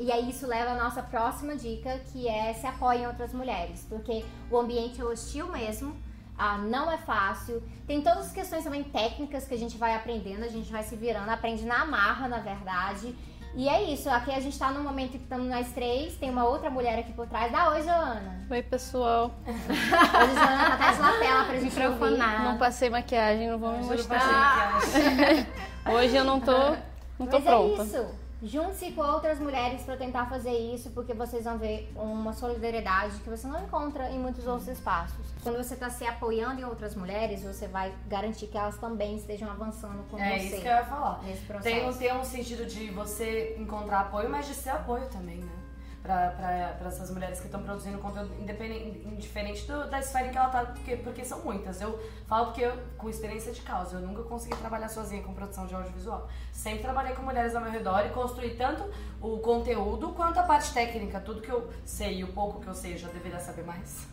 E 0.00 0.10
aí 0.10 0.30
isso 0.30 0.46
leva 0.46 0.70
à 0.70 0.82
nossa 0.82 1.02
próxima 1.02 1.54
dica, 1.54 1.98
que 2.10 2.26
é 2.26 2.54
se 2.54 2.66
apoiem 2.66 3.06
outras 3.06 3.32
mulheres, 3.34 3.86
porque 3.88 4.24
o 4.50 4.58
ambiente 4.58 5.00
é 5.00 5.04
hostil 5.04 5.46
mesmo, 5.48 5.94
ah, 6.36 6.56
não 6.56 6.90
é 6.90 6.96
fácil. 6.96 7.62
Tem 7.86 8.00
todas 8.00 8.26
as 8.26 8.32
questões 8.32 8.64
também 8.64 8.82
técnicas 8.82 9.46
que 9.46 9.54
a 9.54 9.58
gente 9.58 9.76
vai 9.76 9.94
aprendendo, 9.94 10.44
a 10.44 10.48
gente 10.48 10.72
vai 10.72 10.82
se 10.82 10.96
virando, 10.96 11.28
aprende 11.28 11.64
na 11.64 11.84
marra, 11.84 12.26
na 12.26 12.38
verdade. 12.38 13.14
E 13.54 13.68
é 13.68 13.82
isso, 13.82 14.08
aqui 14.08 14.30
a 14.30 14.40
gente 14.40 14.58
tá 14.58 14.70
num 14.70 14.82
momento 14.82 15.10
que 15.10 15.16
estamos 15.18 15.46
nós 15.46 15.68
três, 15.72 16.14
tem 16.16 16.30
uma 16.30 16.44
outra 16.44 16.70
mulher 16.70 16.98
aqui 16.98 17.12
por 17.12 17.26
trás. 17.26 17.52
Dá 17.52 17.68
oi, 17.70 17.82
Joana. 17.82 18.46
Oi, 18.50 18.62
pessoal. 18.62 19.30
Hoje 19.46 20.34
Joana 20.34 20.64
tá 20.68 20.74
atrás 20.74 20.98
da 20.98 21.10
lapela 21.10 21.44
pra 21.44 21.56
gente 21.60 21.80
ouvir. 21.80 22.18
Não 22.18 22.56
passei 22.56 22.88
maquiagem, 22.88 23.50
não 23.50 23.58
vou 23.58 23.72
me 23.72 23.84
mostrar. 23.84 24.18
passei 24.80 25.04
maquiagem. 25.04 25.46
Hoje 25.94 26.16
eu 26.16 26.24
não 26.24 26.40
tô, 26.40 26.52
não 27.18 27.26
tô 27.26 27.38
Mas 27.38 27.44
pronta. 27.44 27.82
é 27.82 27.84
isso. 27.84 28.06
Junte-se 28.42 28.90
com 28.90 29.02
outras 29.02 29.38
mulheres 29.38 29.82
para 29.82 29.96
tentar 29.96 30.26
fazer 30.26 30.50
isso, 30.50 30.90
porque 30.90 31.14
vocês 31.14 31.44
vão 31.44 31.58
ver 31.58 31.92
uma 31.94 32.32
solidariedade 32.32 33.20
que 33.20 33.30
você 33.30 33.46
não 33.46 33.62
encontra 33.62 34.10
em 34.10 34.18
muitos 34.18 34.44
outros 34.48 34.66
espaços. 34.68 35.24
Quando 35.44 35.56
você 35.58 35.74
está 35.74 35.88
se 35.88 36.04
apoiando 36.04 36.60
em 36.60 36.64
outras 36.64 36.96
mulheres, 36.96 37.44
você 37.44 37.68
vai 37.68 37.94
garantir 38.08 38.48
que 38.48 38.58
elas 38.58 38.76
também 38.78 39.16
estejam 39.16 39.48
avançando 39.48 40.02
com 40.10 40.18
É 40.18 40.38
você 40.40 40.44
isso 40.46 40.60
que 40.60 40.66
eu 40.66 40.72
ia 40.72 40.84
falar. 40.84 41.22
nesse 41.22 41.42
processo. 41.44 41.62
Tem, 41.76 41.88
um- 41.88 41.92
tem 41.96 42.16
um 42.16 42.24
sentido 42.24 42.66
de 42.66 42.90
você 42.90 43.54
encontrar 43.58 44.00
apoio, 44.00 44.28
mas 44.28 44.46
de 44.48 44.54
ser 44.54 44.70
apoio 44.70 45.06
também, 45.08 45.36
né? 45.38 45.52
Pra 46.02 46.76
essas 46.84 47.10
mulheres 47.12 47.38
que 47.38 47.46
estão 47.46 47.62
produzindo 47.62 47.96
conteúdo 47.98 48.34
independente, 48.40 49.06
indiferente 49.06 49.64
do- 49.68 49.88
da 49.88 50.00
esfera 50.00 50.26
em 50.26 50.30
que 50.32 50.36
ela 50.36 50.48
tá, 50.48 50.64
porque, 50.64 50.96
porque 50.96 51.24
são 51.24 51.38
muitas. 51.42 51.80
Eu 51.80 51.96
falo 52.26 52.46
porque 52.46 52.62
eu, 52.62 52.76
com 52.98 53.08
experiência 53.08 53.52
de 53.52 53.60
causa, 53.60 53.98
eu 53.98 54.00
nunca 54.00 54.24
consegui 54.24 54.56
trabalhar 54.56 54.88
sozinha 54.88 55.22
com 55.22 55.32
produção 55.32 55.64
de 55.64 55.74
audiovisual. 55.76 56.28
Sempre 56.52 56.80
trabalhei 56.82 57.14
com 57.14 57.22
mulheres 57.22 57.54
ao 57.54 57.62
meu 57.62 57.70
redor 57.70 58.04
e 58.04 58.10
construí 58.10 58.56
tanto 58.56 58.82
o 59.20 59.38
conteúdo 59.38 60.08
quanto 60.08 60.40
a 60.40 60.42
parte 60.42 60.74
técnica. 60.74 61.20
Tudo 61.20 61.40
que 61.40 61.50
eu 61.50 61.70
sei 61.84 62.18
e 62.18 62.24
o 62.24 62.32
pouco 62.32 62.60
que 62.60 62.66
eu 62.66 62.74
sei 62.74 62.94
eu 62.94 62.98
já 62.98 63.08
deveria 63.08 63.38
saber 63.38 63.62
mais. 63.64 64.04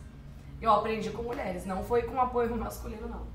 Eu 0.62 0.70
aprendi 0.72 1.10
com 1.10 1.22
mulheres, 1.24 1.66
não 1.66 1.82
foi 1.82 2.02
com 2.04 2.20
apoio 2.20 2.54
masculino, 2.56 3.08
não. 3.08 3.26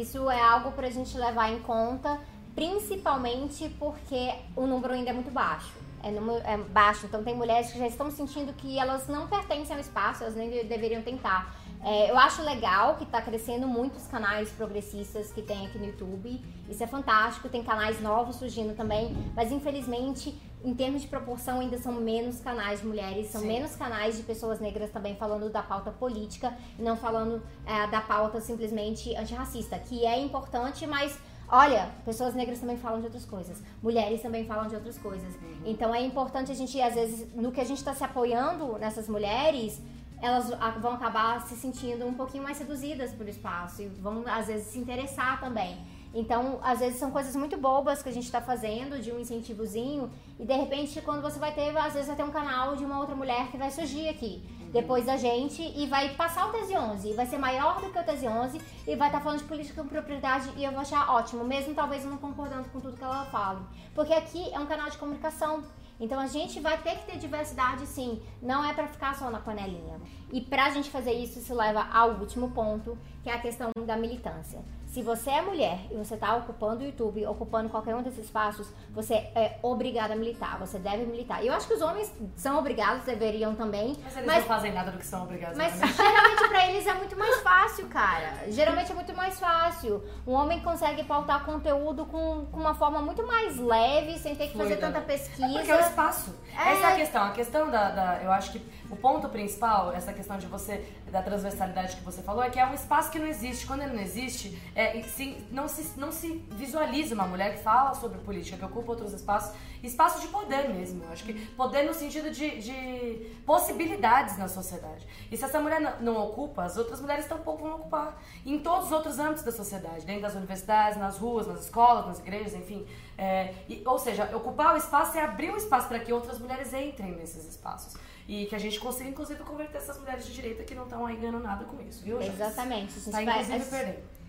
Isso 0.00 0.30
é 0.30 0.40
algo 0.40 0.70
pra 0.70 0.88
gente 0.90 1.18
levar 1.18 1.50
em 1.50 1.58
conta, 1.60 2.20
principalmente 2.54 3.68
porque 3.80 4.32
o 4.54 4.64
número 4.64 4.92
ainda 4.94 5.10
é 5.10 5.12
muito 5.12 5.32
baixo. 5.32 5.72
É, 6.02 6.10
número, 6.10 6.42
é 6.46 6.56
baixo, 6.56 7.06
então 7.06 7.22
tem 7.22 7.34
mulheres 7.34 7.70
que 7.72 7.78
já 7.78 7.86
estão 7.86 8.10
sentindo 8.10 8.52
que 8.54 8.78
elas 8.78 9.06
não 9.06 9.26
pertencem 9.28 9.74
ao 9.74 9.80
espaço, 9.80 10.22
elas 10.22 10.34
nem 10.34 10.48
de- 10.50 10.64
deveriam 10.64 11.02
tentar. 11.02 11.54
É, 11.82 12.10
eu 12.10 12.18
acho 12.18 12.42
legal 12.42 12.96
que 12.96 13.06
tá 13.06 13.22
crescendo 13.22 13.66
muitos 13.66 14.06
canais 14.06 14.50
progressistas 14.50 15.32
que 15.32 15.40
tem 15.42 15.66
aqui 15.66 15.78
no 15.78 15.86
YouTube. 15.86 16.42
Isso 16.68 16.82
é 16.82 16.86
fantástico, 16.86 17.48
tem 17.48 17.62
canais 17.62 18.00
novos 18.00 18.36
surgindo 18.36 18.74
também, 18.76 19.16
mas 19.34 19.50
infelizmente, 19.50 20.38
em 20.62 20.74
termos 20.74 21.00
de 21.02 21.08
proporção, 21.08 21.60
ainda 21.60 21.78
são 21.78 21.92
menos 21.92 22.38
canais 22.40 22.80
de 22.80 22.86
mulheres, 22.86 23.28
são 23.28 23.40
Sim. 23.40 23.46
menos 23.48 23.74
canais 23.76 24.16
de 24.16 24.22
pessoas 24.22 24.60
negras 24.60 24.90
também 24.90 25.16
falando 25.16 25.48
da 25.50 25.62
pauta 25.62 25.90
política 25.90 26.54
não 26.78 26.96
falando 26.96 27.42
é, 27.66 27.86
da 27.86 28.00
pauta 28.02 28.40
simplesmente 28.40 29.14
antirracista, 29.16 29.78
que 29.78 30.04
é 30.04 30.18
importante, 30.20 30.86
mas 30.86 31.18
olha, 31.50 31.90
pessoas 32.04 32.34
negras 32.34 32.60
também 32.60 32.76
falam 32.76 33.00
de 33.00 33.06
outras 33.06 33.24
coisas, 33.24 33.62
mulheres 33.82 34.22
também 34.22 34.44
falam 34.44 34.68
de 34.68 34.74
outras 34.74 34.96
coisas. 34.96 35.34
Então 35.64 35.94
é 35.94 36.02
importante 36.02 36.52
a 36.52 36.54
gente, 36.54 36.80
às 36.80 36.94
vezes, 36.94 37.34
no 37.34 37.50
que 37.50 37.60
a 37.60 37.64
gente 37.64 37.78
está 37.78 37.94
se 37.94 38.04
apoiando 38.04 38.78
nessas 38.78 39.08
mulheres, 39.08 39.80
elas 40.22 40.50
vão 40.80 40.92
acabar 40.92 41.40
se 41.46 41.56
sentindo 41.56 42.06
um 42.06 42.14
pouquinho 42.14 42.44
mais 42.44 42.58
seduzidas 42.58 43.12
pelo 43.12 43.30
espaço 43.30 43.82
e 43.82 43.86
vão, 43.86 44.22
às 44.26 44.46
vezes, 44.46 44.66
se 44.68 44.78
interessar 44.78 45.40
também. 45.40 45.78
Então, 46.12 46.58
às 46.62 46.80
vezes 46.80 46.98
são 46.98 47.10
coisas 47.10 47.36
muito 47.36 47.56
bobas 47.56 48.02
que 48.02 48.08
a 48.08 48.12
gente 48.12 48.24
está 48.24 48.40
fazendo, 48.40 49.00
de 49.00 49.12
um 49.12 49.20
incentivozinho, 49.20 50.10
e 50.38 50.44
de 50.44 50.52
repente, 50.52 51.00
quando 51.02 51.22
você 51.22 51.38
vai 51.38 51.54
ter, 51.54 51.76
às 51.76 51.92
vezes 51.92 52.08
vai 52.08 52.16
ter 52.16 52.24
um 52.24 52.30
canal 52.30 52.74
de 52.74 52.84
uma 52.84 52.98
outra 52.98 53.14
mulher 53.14 53.48
que 53.50 53.56
vai 53.56 53.70
surgir 53.70 54.08
aqui, 54.08 54.42
depois 54.72 55.04
da 55.04 55.16
gente, 55.16 55.62
e 55.62 55.86
vai 55.86 56.14
passar 56.14 56.48
o 56.48 56.52
Tese 56.52 56.76
11, 56.76 57.10
e 57.10 57.12
vai 57.14 57.26
ser 57.26 57.38
maior 57.38 57.80
do 57.80 57.90
que 57.90 57.98
o 57.98 58.04
Tese 58.04 58.26
11, 58.26 58.60
e 58.86 58.96
vai 58.96 59.08
estar 59.08 59.20
falando 59.20 59.38
de 59.38 59.44
política 59.44 59.82
com 59.82 59.88
propriedade, 59.88 60.50
e 60.56 60.64
eu 60.64 60.70
vou 60.70 60.80
achar 60.80 61.10
ótimo, 61.10 61.44
mesmo 61.44 61.74
talvez 61.74 62.04
não 62.04 62.16
concordando 62.16 62.68
com 62.68 62.80
tudo 62.80 62.96
que 62.96 63.04
ela 63.04 63.24
fala. 63.26 63.62
Porque 63.94 64.12
aqui 64.12 64.52
é 64.52 64.58
um 64.58 64.66
canal 64.66 64.88
de 64.88 64.98
comunicação, 64.98 65.62
então 65.98 66.18
a 66.18 66.26
gente 66.26 66.60
vai 66.60 66.78
ter 66.78 66.96
que 66.96 67.06
ter 67.06 67.18
diversidade 67.18 67.86
sim, 67.86 68.22
não 68.40 68.64
é 68.64 68.72
pra 68.72 68.86
ficar 68.86 69.14
só 69.14 69.28
na 69.28 69.40
panelinha. 69.40 70.00
E 70.32 70.40
pra 70.40 70.70
gente 70.70 70.88
fazer 70.88 71.12
isso, 71.12 71.38
isso 71.40 71.54
leva 71.54 71.86
ao 71.92 72.12
último 72.12 72.50
ponto, 72.52 72.96
que 73.22 73.28
é 73.28 73.34
a 73.34 73.40
questão 73.40 73.70
da 73.84 73.96
militância. 73.96 74.64
Se 74.90 75.02
você 75.02 75.30
é 75.30 75.40
mulher 75.40 75.78
e 75.88 75.94
você 75.94 76.14
está 76.14 76.34
ocupando 76.34 76.82
o 76.82 76.84
YouTube, 76.86 77.24
ocupando 77.26 77.68
qualquer 77.68 77.94
um 77.94 78.02
desses 78.02 78.24
espaços, 78.24 78.66
você 78.90 79.14
é 79.36 79.56
obrigada 79.62 80.14
a 80.14 80.16
militar, 80.16 80.58
você 80.58 80.80
deve 80.80 81.04
militar. 81.04 81.44
E 81.44 81.46
eu 81.46 81.54
acho 81.54 81.68
que 81.68 81.74
os 81.74 81.80
homens 81.80 82.12
são 82.34 82.58
obrigados, 82.58 83.04
deveriam 83.04 83.54
também, 83.54 83.96
Mas 84.02 84.16
eles 84.16 84.26
mas 84.26 84.38
não 84.38 84.48
fazem 84.48 84.72
nada 84.72 84.90
do 84.90 84.98
que 84.98 85.06
são 85.06 85.22
obrigados 85.22 85.56
mas 85.56 85.80
a 85.80 85.86
fazer. 85.86 86.02
geralmente 86.02 86.48
pra 86.48 86.66
eles 86.68 86.86
é 86.88 86.94
muito 86.94 87.16
mais 87.16 87.36
fácil, 87.40 87.86
cara. 87.86 88.34
Geralmente 88.48 88.90
é 88.90 88.94
muito 88.96 89.14
mais 89.14 89.38
fácil. 89.38 90.02
Um 90.26 90.32
homem 90.32 90.60
consegue 90.60 91.04
pautar 91.04 91.44
conteúdo 91.44 92.04
com, 92.06 92.46
com 92.46 92.58
uma 92.58 92.74
forma 92.74 93.00
muito 93.00 93.24
mais 93.24 93.58
leve, 93.58 94.18
sem 94.18 94.34
ter 94.34 94.48
que 94.48 94.58
fazer 94.58 94.76
tanta 94.76 95.00
pesquisa. 95.00 95.44
É 95.46 95.52
porque 95.52 95.70
é 95.70 95.76
o 95.76 95.80
espaço. 95.80 96.34
É. 96.52 96.72
Essa 96.72 96.86
é 96.88 96.92
a 96.92 96.96
questão. 96.96 97.22
A 97.26 97.30
questão 97.30 97.70
da, 97.70 97.90
da- 97.90 98.22
Eu 98.24 98.32
acho 98.32 98.50
que 98.50 98.58
o 98.90 98.96
ponto 98.96 99.28
principal, 99.28 99.92
essa 99.92 100.12
questão 100.12 100.36
de 100.38 100.46
você. 100.46 100.84
da 101.10 101.20
transversalidade 101.22 101.96
que 101.96 102.04
você 102.04 102.22
falou, 102.22 102.40
é 102.42 102.50
que 102.50 102.58
é 102.58 102.64
um 102.64 102.72
espaço 102.74 103.10
que 103.10 103.18
não 103.18 103.26
existe. 103.26 103.66
Quando 103.66 103.82
ele 103.82 103.94
não 103.94 104.00
existe, 104.02 104.56
é, 104.76 105.02
se- 105.02 105.44
não, 105.50 105.66
se, 105.66 105.98
não 105.98 106.12
se 106.12 106.28
visualiza 106.52 107.14
uma 107.16 107.26
mulher 107.26 107.56
que 107.56 107.62
fala 107.64 107.94
sobre 107.94 108.18
política, 108.20 108.56
que 108.56 108.64
ocupa 108.64 108.92
outros 108.92 109.12
espaços. 109.12 109.52
Espaço 109.82 110.20
de 110.20 110.28
poder 110.28 110.68
mesmo. 110.68 111.02
Eu 111.02 111.10
acho 111.10 111.24
que 111.24 111.34
poder 111.56 111.82
no 111.84 111.92
sentido 111.94 112.30
de, 112.30 112.60
de 112.60 113.26
possibilidades 113.44 114.38
na 114.38 114.46
sociedade. 114.46 115.04
E 115.32 115.36
se 115.36 115.44
essa 115.44 115.58
mulher 115.58 115.80
não, 115.80 116.00
não 116.00 116.16
ocupa, 116.28 116.62
as 116.62 116.76
outras 116.76 117.00
mulheres 117.00 117.26
tampouco 117.26 117.62
vão 117.64 117.74
ocupar. 117.76 118.22
Em 118.46 118.60
todos 118.60 118.86
os 118.86 118.92
outros 118.92 119.18
âmbitos 119.18 119.42
da 119.42 119.50
sociedade, 119.52 120.06
dentro 120.06 120.22
das 120.22 120.34
universidades, 120.34 120.96
nas 120.98 121.18
ruas, 121.18 121.46
nas 121.48 121.64
escolas, 121.64 122.06
nas 122.06 122.18
igrejas, 122.20 122.54
enfim. 122.54 122.86
É, 123.18 123.52
e- 123.68 123.82
ou 123.84 123.98
seja, 123.98 124.30
ocupar 124.36 124.74
o 124.74 124.76
espaço 124.76 125.18
é 125.18 125.22
abrir 125.24 125.50
o 125.52 125.56
espaço 125.56 125.88
para 125.88 125.98
que 125.98 126.12
outras 126.12 126.38
mulheres 126.38 126.72
entrem 126.72 127.12
nesses 127.16 127.44
espaços. 127.48 127.94
E 128.28 128.46
que 128.46 128.54
a 128.54 128.58
gente 128.58 128.78
consiga, 128.78 129.08
inclusive, 129.10 129.42
converter 129.42 129.78
essas 129.78 129.98
mulheres 129.98 130.24
de 130.26 130.32
direita 130.32 130.62
que 130.62 130.74
não 130.74 130.84
estão 130.84 131.04
aí 131.06 131.16
ganhando 131.16 131.40
nada 131.40 131.64
com 131.64 131.80
isso, 131.82 132.02
viu, 132.04 132.16
Joyce? 132.18 132.30
Exatamente. 132.32 132.92
Gente 132.92 133.10
Tá, 133.10 133.22
vai- 133.24 133.42
inclusive, 133.42 133.64
a 133.64 133.76
perdendo. 133.76 134.20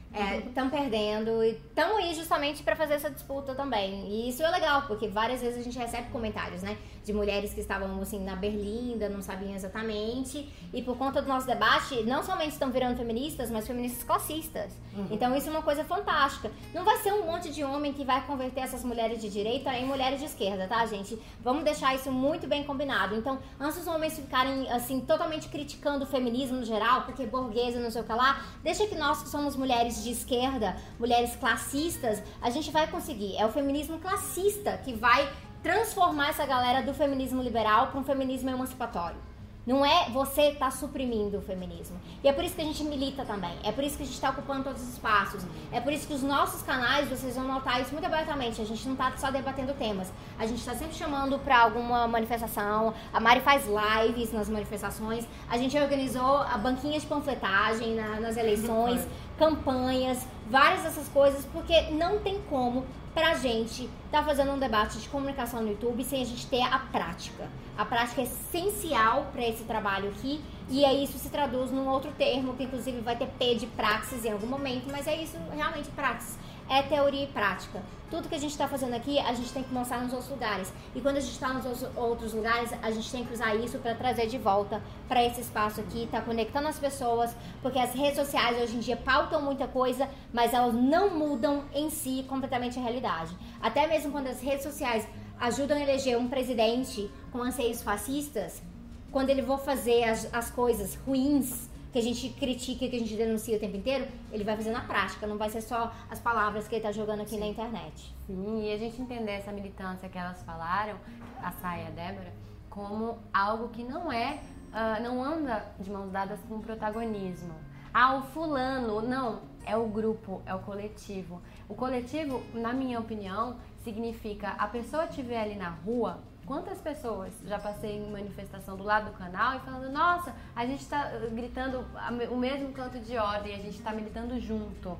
Estão 0.49 0.69
perdendo 0.69 1.43
e 1.43 1.51
estão 1.51 1.97
aí 1.97 2.13
justamente 2.13 2.63
para 2.63 2.75
fazer 2.75 2.95
essa 2.95 3.09
disputa 3.09 3.55
também. 3.55 4.09
E 4.09 4.29
isso 4.29 4.43
é 4.43 4.49
legal, 4.49 4.81
porque 4.87 5.07
várias 5.07 5.39
vezes 5.41 5.59
a 5.59 5.61
gente 5.63 5.77
recebe 5.77 6.09
comentários, 6.09 6.61
né? 6.63 6.77
De 7.03 7.13
mulheres 7.13 7.53
que 7.53 7.59
estavam 7.59 7.99
assim 8.01 8.23
na 8.23 8.35
berlinda, 8.35 9.09
não 9.09 9.21
sabiam 9.21 9.55
exatamente. 9.55 10.47
E 10.73 10.81
por 10.81 10.97
conta 10.97 11.21
do 11.21 11.27
nosso 11.27 11.47
debate, 11.47 12.03
não 12.03 12.23
somente 12.23 12.51
estão 12.51 12.71
virando 12.71 12.97
feministas, 12.97 13.49
mas 13.49 13.65
feministas 13.65 14.03
classistas. 14.03 14.71
Então 15.09 15.35
isso 15.35 15.47
é 15.47 15.51
uma 15.51 15.61
coisa 15.61 15.83
fantástica. 15.83 16.51
Não 16.73 16.83
vai 16.83 16.97
ser 16.97 17.13
um 17.13 17.25
monte 17.25 17.49
de 17.51 17.63
homem 17.63 17.91
que 17.93 18.05
vai 18.05 18.25
converter 18.25 18.61
essas 18.61 18.83
mulheres 18.83 19.21
de 19.21 19.29
direita 19.29 19.73
em 19.75 19.85
mulheres 19.85 20.19
de 20.19 20.25
esquerda, 20.25 20.67
tá, 20.67 20.85
gente? 20.85 21.17
Vamos 21.41 21.63
deixar 21.63 21.95
isso 21.95 22.11
muito 22.11 22.47
bem 22.47 22.63
combinado. 22.63 23.15
Então, 23.15 23.39
antes 23.59 23.79
dos 23.79 23.87
homens 23.87 24.15
ficarem 24.15 24.69
assim 24.71 24.99
totalmente 25.01 25.47
criticando 25.47 26.03
o 26.03 26.07
feminismo 26.07 26.57
no 26.57 26.65
geral, 26.65 27.03
porque 27.03 27.25
burguesa, 27.25 27.79
não 27.79 27.89
sei 27.89 28.01
o 28.01 28.03
que 28.03 28.13
lá, 28.13 28.45
deixa 28.63 28.85
que 28.85 28.95
nós 28.95 29.23
que 29.23 29.29
somos 29.29 29.55
mulheres 29.55 30.03
de 30.03 30.11
esquerda, 30.11 30.77
mulheres 30.99 31.35
classistas, 31.35 32.21
a 32.41 32.49
gente 32.49 32.69
vai 32.71 32.87
conseguir. 32.87 33.35
É 33.37 33.45
o 33.45 33.49
feminismo 33.51 33.99
classista 33.99 34.77
que 34.77 34.93
vai 34.93 35.29
transformar 35.61 36.29
essa 36.29 36.45
galera 36.45 36.81
do 36.81 36.93
feminismo 36.93 37.41
liberal 37.41 37.87
para 37.87 37.99
um 37.99 38.03
feminismo 38.03 38.49
emancipatório. 38.49 39.17
Não 39.63 39.85
é 39.85 40.09
você 40.09 40.53
tá 40.55 40.71
suprimindo 40.71 41.37
o 41.37 41.41
feminismo. 41.41 41.95
E 42.23 42.27
é 42.27 42.33
por 42.33 42.43
isso 42.43 42.55
que 42.55 42.61
a 42.61 42.65
gente 42.65 42.83
milita 42.83 43.23
também. 43.23 43.53
É 43.63 43.71
por 43.71 43.83
isso 43.83 43.95
que 43.95 44.01
a 44.01 44.05
gente 44.07 44.15
está 44.15 44.31
ocupando 44.31 44.63
todos 44.63 44.81
os 44.81 44.89
espaços. 44.89 45.45
É 45.71 45.79
por 45.79 45.93
isso 45.93 46.07
que 46.07 46.15
os 46.15 46.23
nossos 46.23 46.63
canais, 46.63 47.07
vocês 47.07 47.35
vão 47.35 47.45
notar 47.47 47.79
isso 47.79 47.91
muito 47.93 48.05
abertamente. 48.05 48.59
A 48.59 48.65
gente 48.65 48.87
não 48.87 48.95
tá 48.95 49.13
só 49.17 49.29
debatendo 49.29 49.71
temas. 49.75 50.11
A 50.39 50.47
gente 50.47 50.57
está 50.57 50.73
sempre 50.73 50.95
chamando 50.95 51.37
para 51.37 51.59
alguma 51.59 52.07
manifestação. 52.07 52.95
A 53.13 53.19
Mari 53.19 53.41
faz 53.41 53.65
lives 53.67 54.33
nas 54.33 54.49
manifestações. 54.49 55.27
A 55.47 55.59
gente 55.59 55.77
organizou 55.77 56.37
a 56.37 56.57
banquinha 56.57 56.99
de 56.99 57.05
panfletagem 57.05 57.93
na- 57.93 58.19
nas 58.19 58.37
eleições, 58.37 59.07
campanhas, 59.37 60.25
várias 60.49 60.81
dessas 60.81 61.07
coisas, 61.09 61.45
porque 61.53 61.81
não 61.91 62.17
tem 62.17 62.41
como 62.49 62.83
pra 63.13 63.33
gente 63.35 63.89
tá 64.09 64.23
fazendo 64.23 64.51
um 64.51 64.59
debate 64.59 64.97
de 64.97 65.09
comunicação 65.09 65.61
no 65.61 65.69
YouTube 65.69 66.03
sem 66.03 66.21
a 66.21 66.25
gente 66.25 66.47
ter 66.47 66.61
a 66.61 66.79
prática. 66.79 67.49
A 67.77 67.85
prática 67.85 68.21
é 68.21 68.23
essencial 68.25 69.27
para 69.31 69.47
esse 69.47 69.63
trabalho 69.63 70.09
aqui 70.09 70.41
e 70.69 70.85
aí 70.85 71.03
isso 71.03 71.17
se 71.17 71.29
traduz 71.29 71.71
num 71.71 71.87
outro 71.87 72.11
termo 72.17 72.53
que 72.53 72.63
inclusive 72.63 72.99
vai 73.01 73.15
ter 73.15 73.27
P 73.27 73.55
de 73.55 73.67
praxis 73.67 74.23
em 74.23 74.31
algum 74.31 74.47
momento, 74.47 74.89
mas 74.91 75.07
é 75.07 75.15
isso 75.15 75.37
realmente 75.53 75.89
praxis. 75.89 76.37
É 76.73 76.81
teoria 76.81 77.25
e 77.25 77.27
prática. 77.27 77.81
Tudo 78.09 78.29
que 78.29 78.35
a 78.35 78.39
gente 78.39 78.51
está 78.51 78.65
fazendo 78.65 78.93
aqui, 78.93 79.19
a 79.19 79.33
gente 79.33 79.51
tem 79.51 79.61
que 79.61 79.73
mostrar 79.73 79.99
nos 79.99 80.13
outros 80.13 80.29
lugares. 80.29 80.71
E 80.95 81.01
quando 81.01 81.17
a 81.17 81.19
gente 81.19 81.33
está 81.33 81.49
nos 81.49 81.65
outros- 81.97 82.33
lugares, 82.33 82.71
a 82.81 82.89
gente 82.91 83.11
tem 83.11 83.25
que 83.25 83.33
usar 83.33 83.53
isso 83.55 83.77
para 83.79 83.93
trazer 83.93 84.27
de 84.27 84.37
volta 84.37 84.81
para 85.05 85.21
esse 85.21 85.41
espaço 85.41 85.81
aqui, 85.81 86.07
tá 86.09 86.21
conectando 86.21 86.69
as 86.69 86.79
pessoas, 86.79 87.35
porque 87.61 87.77
as 87.77 87.93
redes 87.93 88.15
sociais 88.15 88.57
hoje 88.57 88.77
em 88.77 88.79
dia 88.79 88.95
pautam 88.95 89.41
muita 89.41 89.67
coisa, 89.67 90.07
mas 90.31 90.53
elas 90.53 90.73
não 90.73 91.09
mudam 91.09 91.65
em 91.73 91.89
si 91.89 92.25
completamente 92.29 92.79
a 92.79 92.81
realidade. 92.81 93.35
Até 93.61 93.85
mesmo 93.85 94.09
quando 94.09 94.27
as 94.27 94.39
redes 94.39 94.63
sociais 94.63 95.05
ajudam 95.41 95.75
a 95.75 95.81
eleger 95.81 96.17
um 96.17 96.29
presidente 96.29 97.11
com 97.33 97.41
anseios 97.41 97.81
fascistas, 97.81 98.63
quando 99.11 99.29
ele 99.29 99.43
for 99.43 99.59
fazer 99.59 100.05
as, 100.05 100.33
as 100.33 100.49
coisas 100.49 100.95
ruins 101.05 101.69
que 101.91 101.99
a 101.99 102.01
gente 102.01 102.29
critica, 102.29 102.87
que 102.87 102.95
a 102.95 102.99
gente 102.99 103.15
denuncia 103.15 103.57
o 103.57 103.59
tempo 103.59 103.75
inteiro, 103.75 104.07
ele 104.31 104.43
vai 104.43 104.55
fazer 104.55 104.71
na 104.71 104.81
prática, 104.81 105.27
não 105.27 105.37
vai 105.37 105.49
ser 105.49 105.61
só 105.61 105.91
as 106.09 106.19
palavras 106.19 106.67
que 106.67 106.75
ele 106.75 106.83
tá 106.83 106.91
jogando 106.91 107.21
aqui 107.21 107.37
na 107.37 107.45
internet. 107.45 108.15
Sim, 108.25 108.63
e 108.63 108.73
a 108.73 108.77
gente 108.77 109.01
entender 109.01 109.31
essa 109.31 109.51
militância 109.51 110.07
que 110.07 110.17
elas 110.17 110.41
falaram, 110.43 110.97
a 111.41 111.51
Saia 111.51 111.83
e 111.83 111.87
a 111.87 111.89
Débora, 111.89 112.33
como 112.69 113.17
algo 113.33 113.67
que 113.69 113.83
não 113.83 114.11
é, 114.11 114.39
ah, 114.71 114.99
não 115.01 115.21
anda 115.21 115.65
de 115.79 115.91
mãos 115.91 116.09
dadas 116.09 116.39
com 116.47 116.61
protagonismo. 116.61 117.53
Ah, 117.93 118.15
o 118.15 118.21
fulano, 118.21 119.01
não, 119.01 119.41
é 119.65 119.75
o 119.75 119.85
grupo, 119.87 120.41
é 120.45 120.55
o 120.55 120.59
coletivo. 120.59 121.41
O 121.67 121.75
coletivo, 121.75 122.41
na 122.53 122.71
minha 122.71 122.99
opinião, 122.99 123.57
significa 123.83 124.51
a 124.51 124.67
pessoa 124.67 125.05
estiver 125.05 125.41
ali 125.41 125.55
na 125.55 125.69
rua, 125.69 126.19
quantas 126.51 126.79
pessoas 126.79 127.31
já 127.45 127.57
passei 127.57 127.95
em 127.95 128.11
manifestação 128.11 128.75
do 128.75 128.83
lado 128.83 129.05
do 129.05 129.17
canal 129.17 129.55
e 129.55 129.59
falando, 129.61 129.89
nossa, 129.89 130.35
a 130.53 130.65
gente 130.65 130.85
tá 130.85 131.09
uh, 131.15 131.33
gritando 131.33 131.85
o 132.29 132.35
mesmo 132.35 132.73
canto 132.73 132.99
de 132.99 133.15
ordem, 133.15 133.55
a 133.55 133.57
gente 133.57 133.81
tá 133.81 133.93
militando 133.93 134.37
junto. 134.37 134.97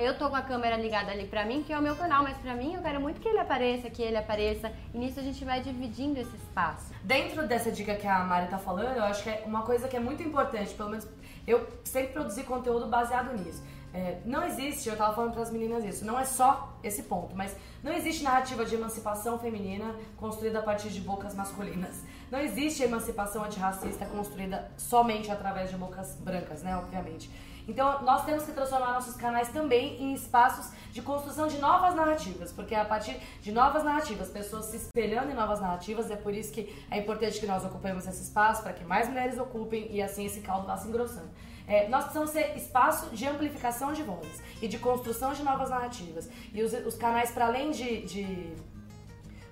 Eu 0.00 0.16
tô 0.16 0.30
com 0.30 0.36
a 0.36 0.40
câmera 0.40 0.74
ligada 0.74 1.12
ali 1.12 1.26
pra 1.26 1.44
mim, 1.44 1.62
que 1.62 1.70
é 1.70 1.78
o 1.78 1.82
meu 1.82 1.94
canal, 1.96 2.22
mas 2.22 2.38
pra 2.38 2.54
mim 2.54 2.72
eu 2.72 2.80
quero 2.80 2.98
muito 2.98 3.20
que 3.20 3.28
ele 3.28 3.38
apareça, 3.38 3.90
que 3.90 4.00
ele 4.00 4.16
apareça. 4.16 4.72
E 4.94 4.96
nisso 4.96 5.20
a 5.20 5.22
gente 5.22 5.44
vai 5.44 5.60
dividindo 5.60 6.18
esse 6.18 6.34
espaço. 6.34 6.90
Dentro 7.02 7.46
dessa 7.46 7.70
dica 7.70 7.94
que 7.94 8.06
a 8.06 8.20
Mari 8.24 8.48
tá 8.48 8.56
falando, 8.56 8.96
eu 8.96 9.04
acho 9.04 9.22
que 9.22 9.28
é 9.28 9.42
uma 9.44 9.64
coisa 9.64 9.88
que 9.88 9.98
é 9.98 10.00
muito 10.00 10.22
importante, 10.22 10.72
pelo 10.72 10.88
menos 10.88 11.06
eu 11.46 11.66
sempre 11.84 12.14
produzi 12.14 12.42
conteúdo 12.42 12.86
baseado 12.86 13.34
nisso. 13.34 13.62
É, 13.96 14.20
não 14.26 14.44
existe, 14.44 14.90
eu 14.90 14.96
tava 14.96 15.14
falando 15.14 15.32
pras 15.32 15.50
meninas 15.50 15.82
isso, 15.82 16.04
não 16.04 16.20
é 16.20 16.24
só 16.26 16.76
esse 16.84 17.04
ponto, 17.04 17.34
mas 17.34 17.56
não 17.82 17.90
existe 17.90 18.22
narrativa 18.22 18.62
de 18.62 18.74
emancipação 18.74 19.38
feminina 19.38 19.96
construída 20.18 20.58
a 20.58 20.62
partir 20.62 20.90
de 20.90 21.00
bocas 21.00 21.34
masculinas. 21.34 22.04
Não 22.30 22.38
existe 22.38 22.82
emancipação 22.82 23.42
antirracista 23.42 24.04
construída 24.04 24.70
somente 24.76 25.30
através 25.30 25.70
de 25.70 25.78
bocas 25.78 26.14
brancas, 26.20 26.62
né, 26.62 26.76
obviamente. 26.76 27.30
Então, 27.66 28.02
nós 28.02 28.22
temos 28.26 28.44
que 28.44 28.52
transformar 28.52 28.92
nossos 28.92 29.16
canais 29.16 29.48
também 29.48 30.00
em 30.00 30.12
espaços 30.12 30.70
de 30.92 31.00
construção 31.00 31.48
de 31.48 31.56
novas 31.56 31.94
narrativas, 31.94 32.52
porque 32.52 32.74
é 32.74 32.80
a 32.80 32.84
partir 32.84 33.18
de 33.40 33.50
novas 33.50 33.82
narrativas, 33.82 34.28
pessoas 34.28 34.66
se 34.66 34.76
espelhando 34.76 35.30
em 35.32 35.34
novas 35.34 35.58
narrativas, 35.58 36.10
é 36.10 36.16
por 36.16 36.34
isso 36.34 36.52
que 36.52 36.84
é 36.90 36.98
importante 36.98 37.40
que 37.40 37.46
nós 37.46 37.64
ocupemos 37.64 38.06
esse 38.06 38.22
espaço, 38.22 38.62
para 38.62 38.74
que 38.74 38.84
mais 38.84 39.08
mulheres 39.08 39.38
ocupem 39.38 39.90
e 39.90 40.02
assim 40.02 40.26
esse 40.26 40.42
caldo 40.42 40.66
vá 40.66 40.76
se 40.76 40.86
engrossando. 40.86 41.30
É, 41.68 41.88
nós 41.88 42.04
precisamos 42.04 42.30
ser 42.30 42.56
espaço 42.56 43.06
de 43.10 43.26
amplificação 43.26 43.92
de 43.92 44.02
vozes 44.02 44.40
e 44.62 44.68
de 44.68 44.78
construção 44.78 45.32
de 45.32 45.42
novas 45.42 45.70
narrativas. 45.70 46.28
E 46.52 46.62
os, 46.62 46.72
os 46.72 46.94
canais, 46.96 47.30
para 47.30 47.46
além 47.46 47.70
de- 47.72 48.02
de 48.02 48.54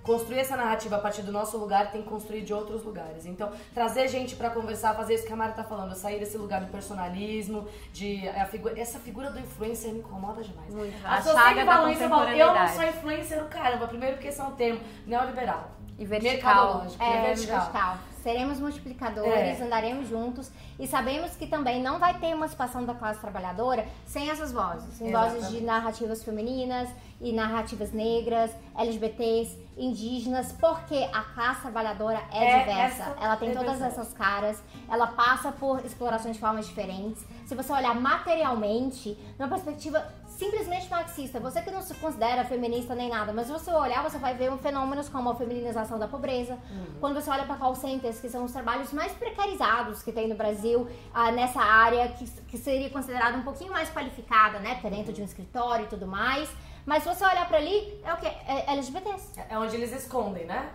construir 0.03 0.37
essa 0.37 0.55
narrativa 0.55 0.97
a 0.97 0.99
partir 0.99 1.23
do 1.23 1.31
nosso 1.31 1.57
lugar, 1.57 1.91
tem 1.91 2.03
que 2.03 2.07
construir 2.07 2.43
de 2.43 2.53
outros 2.53 2.83
lugares. 2.83 3.25
Então, 3.25 3.51
trazer 3.73 4.07
gente 4.07 4.35
pra 4.35 4.51
conversar, 4.51 4.93
fazer 4.95 5.15
isso 5.15 5.25
que 5.25 5.33
a 5.33 5.35
Mara 5.35 5.51
tá 5.53 5.63
falando, 5.63 5.95
sair 5.95 6.19
desse 6.19 6.37
lugar 6.37 6.61
do 6.61 6.67
personalismo, 6.71 7.67
de 7.91 8.27
a 8.29 8.45
figura, 8.45 8.79
essa 8.79 8.99
figura 8.99 9.31
do 9.31 9.39
influencer 9.39 9.91
me 9.91 9.99
incomoda 9.99 10.43
demais. 10.43 10.71
Muito. 10.73 10.95
A 11.03 11.21
chaga 11.21 11.23
sempre 11.23 11.65
da 11.65 11.91
isso, 11.91 12.03
eu 12.03 12.09
falo, 12.09 12.29
eu 12.29 12.53
não 12.53 12.67
sou 12.67 12.83
influencer, 12.83 13.43
caramba. 13.45 13.87
Primeiro 13.87 14.15
porque 14.17 14.27
esse 14.29 14.39
é 14.39 14.43
um 14.43 14.51
termo 14.51 14.79
neoliberal. 15.07 15.71
E 15.97 16.05
vertical. 16.05 16.33
Mercadológico, 16.55 17.03
e 17.03 17.07
É, 17.07 17.21
vertical. 17.23 17.59
vertical. 17.61 17.97
Seremos 18.25 18.59
multiplicadores, 18.59 19.61
É. 19.61 19.63
andaremos 19.63 20.09
juntos 20.09 20.49
e 20.79 20.87
sabemos 20.87 21.35
que 21.35 21.45
também 21.45 21.79
não 21.79 21.99
vai 21.99 22.17
ter 22.17 22.25
emancipação 22.31 22.83
da 22.83 22.95
classe 22.95 23.19
trabalhadora 23.19 23.85
sem 24.07 24.31
essas 24.31 24.51
vozes. 24.51 24.95
Sem 24.95 25.11
vozes 25.11 25.47
de 25.49 25.61
narrativas 25.61 26.23
femininas 26.23 26.89
e 27.21 27.31
narrativas 27.31 27.91
negras, 27.93 28.49
LGBTs, 28.75 29.55
indígenas, 29.77 30.51
porque 30.53 31.07
a 31.13 31.21
classe 31.21 31.61
trabalhadora 31.61 32.19
é, 32.31 32.43
É 32.55 32.59
diversa. 32.61 33.03
essa 33.03 33.15
ela 33.23 33.35
tem 33.37 33.53
todas 33.53 33.79
essas 33.79 34.11
caras, 34.13 34.59
ela 34.89 35.05
passa 35.05 35.51
por 35.51 35.85
explorações 35.85 36.33
de 36.33 36.39
formas 36.39 36.65
diferentes. 36.65 37.23
Se 37.45 37.53
você 37.53 37.71
olhar 37.71 37.93
materialmente, 37.93 39.15
numa 39.37 39.49
perspectiva 39.49 40.03
simplesmente 40.37 40.89
marxista, 40.89 41.39
você 41.39 41.61
que 41.61 41.71
não 41.71 41.81
se 41.81 41.93
considera 41.95 42.43
feminista 42.43 42.93
nem 42.93 43.09
nada, 43.09 43.31
mas 43.31 43.47
se 43.47 43.53
você 43.53 43.71
olhar, 43.71 44.03
você 44.03 44.17
vai 44.17 44.35
ver 44.35 44.51
um 44.51 44.57
fenômenos 44.57 45.09
como 45.09 45.29
a 45.29 45.35
feminização 45.35 45.97
da 45.97 46.07
pobreza. 46.07 46.57
Quando 46.99 47.15
você 47.15 47.29
olha 47.29 47.45
para 47.45 47.55
call 47.55 47.75
centers, 47.75 48.19
que 48.19 48.29
são 48.29 48.43
os 48.43 48.51
trabalhos 48.51 48.91
mais 48.91 49.11
precarizados 49.13 50.03
que 50.03 50.11
tem 50.11 50.27
no 50.27 50.35
Brasil, 50.35 50.87
ah, 51.13 51.31
nessa 51.31 51.61
área 51.61 52.07
que, 52.09 52.25
que 52.47 52.57
seria 52.57 52.89
considerada 52.89 53.37
um 53.37 53.43
pouquinho 53.43 53.71
mais 53.71 53.89
qualificada, 53.89 54.59
né? 54.59 54.73
Porque 54.73 54.87
é 54.87 54.89
dentro 54.89 55.13
de 55.13 55.21
um 55.21 55.25
escritório 55.25 55.85
e 55.85 55.87
tudo 55.87 56.05
mais. 56.05 56.49
Mas 56.85 57.01
se 57.01 57.09
você 57.09 57.25
olhar 57.25 57.47
para 57.47 57.57
ali, 57.57 57.99
é 58.03 58.13
o 58.13 58.17
quê? 58.17 58.27
É 58.47 58.71
LGBTs. 58.73 59.39
É 59.49 59.57
onde 59.57 59.75
eles 59.75 59.91
escondem, 59.91 60.45
né? 60.45 60.69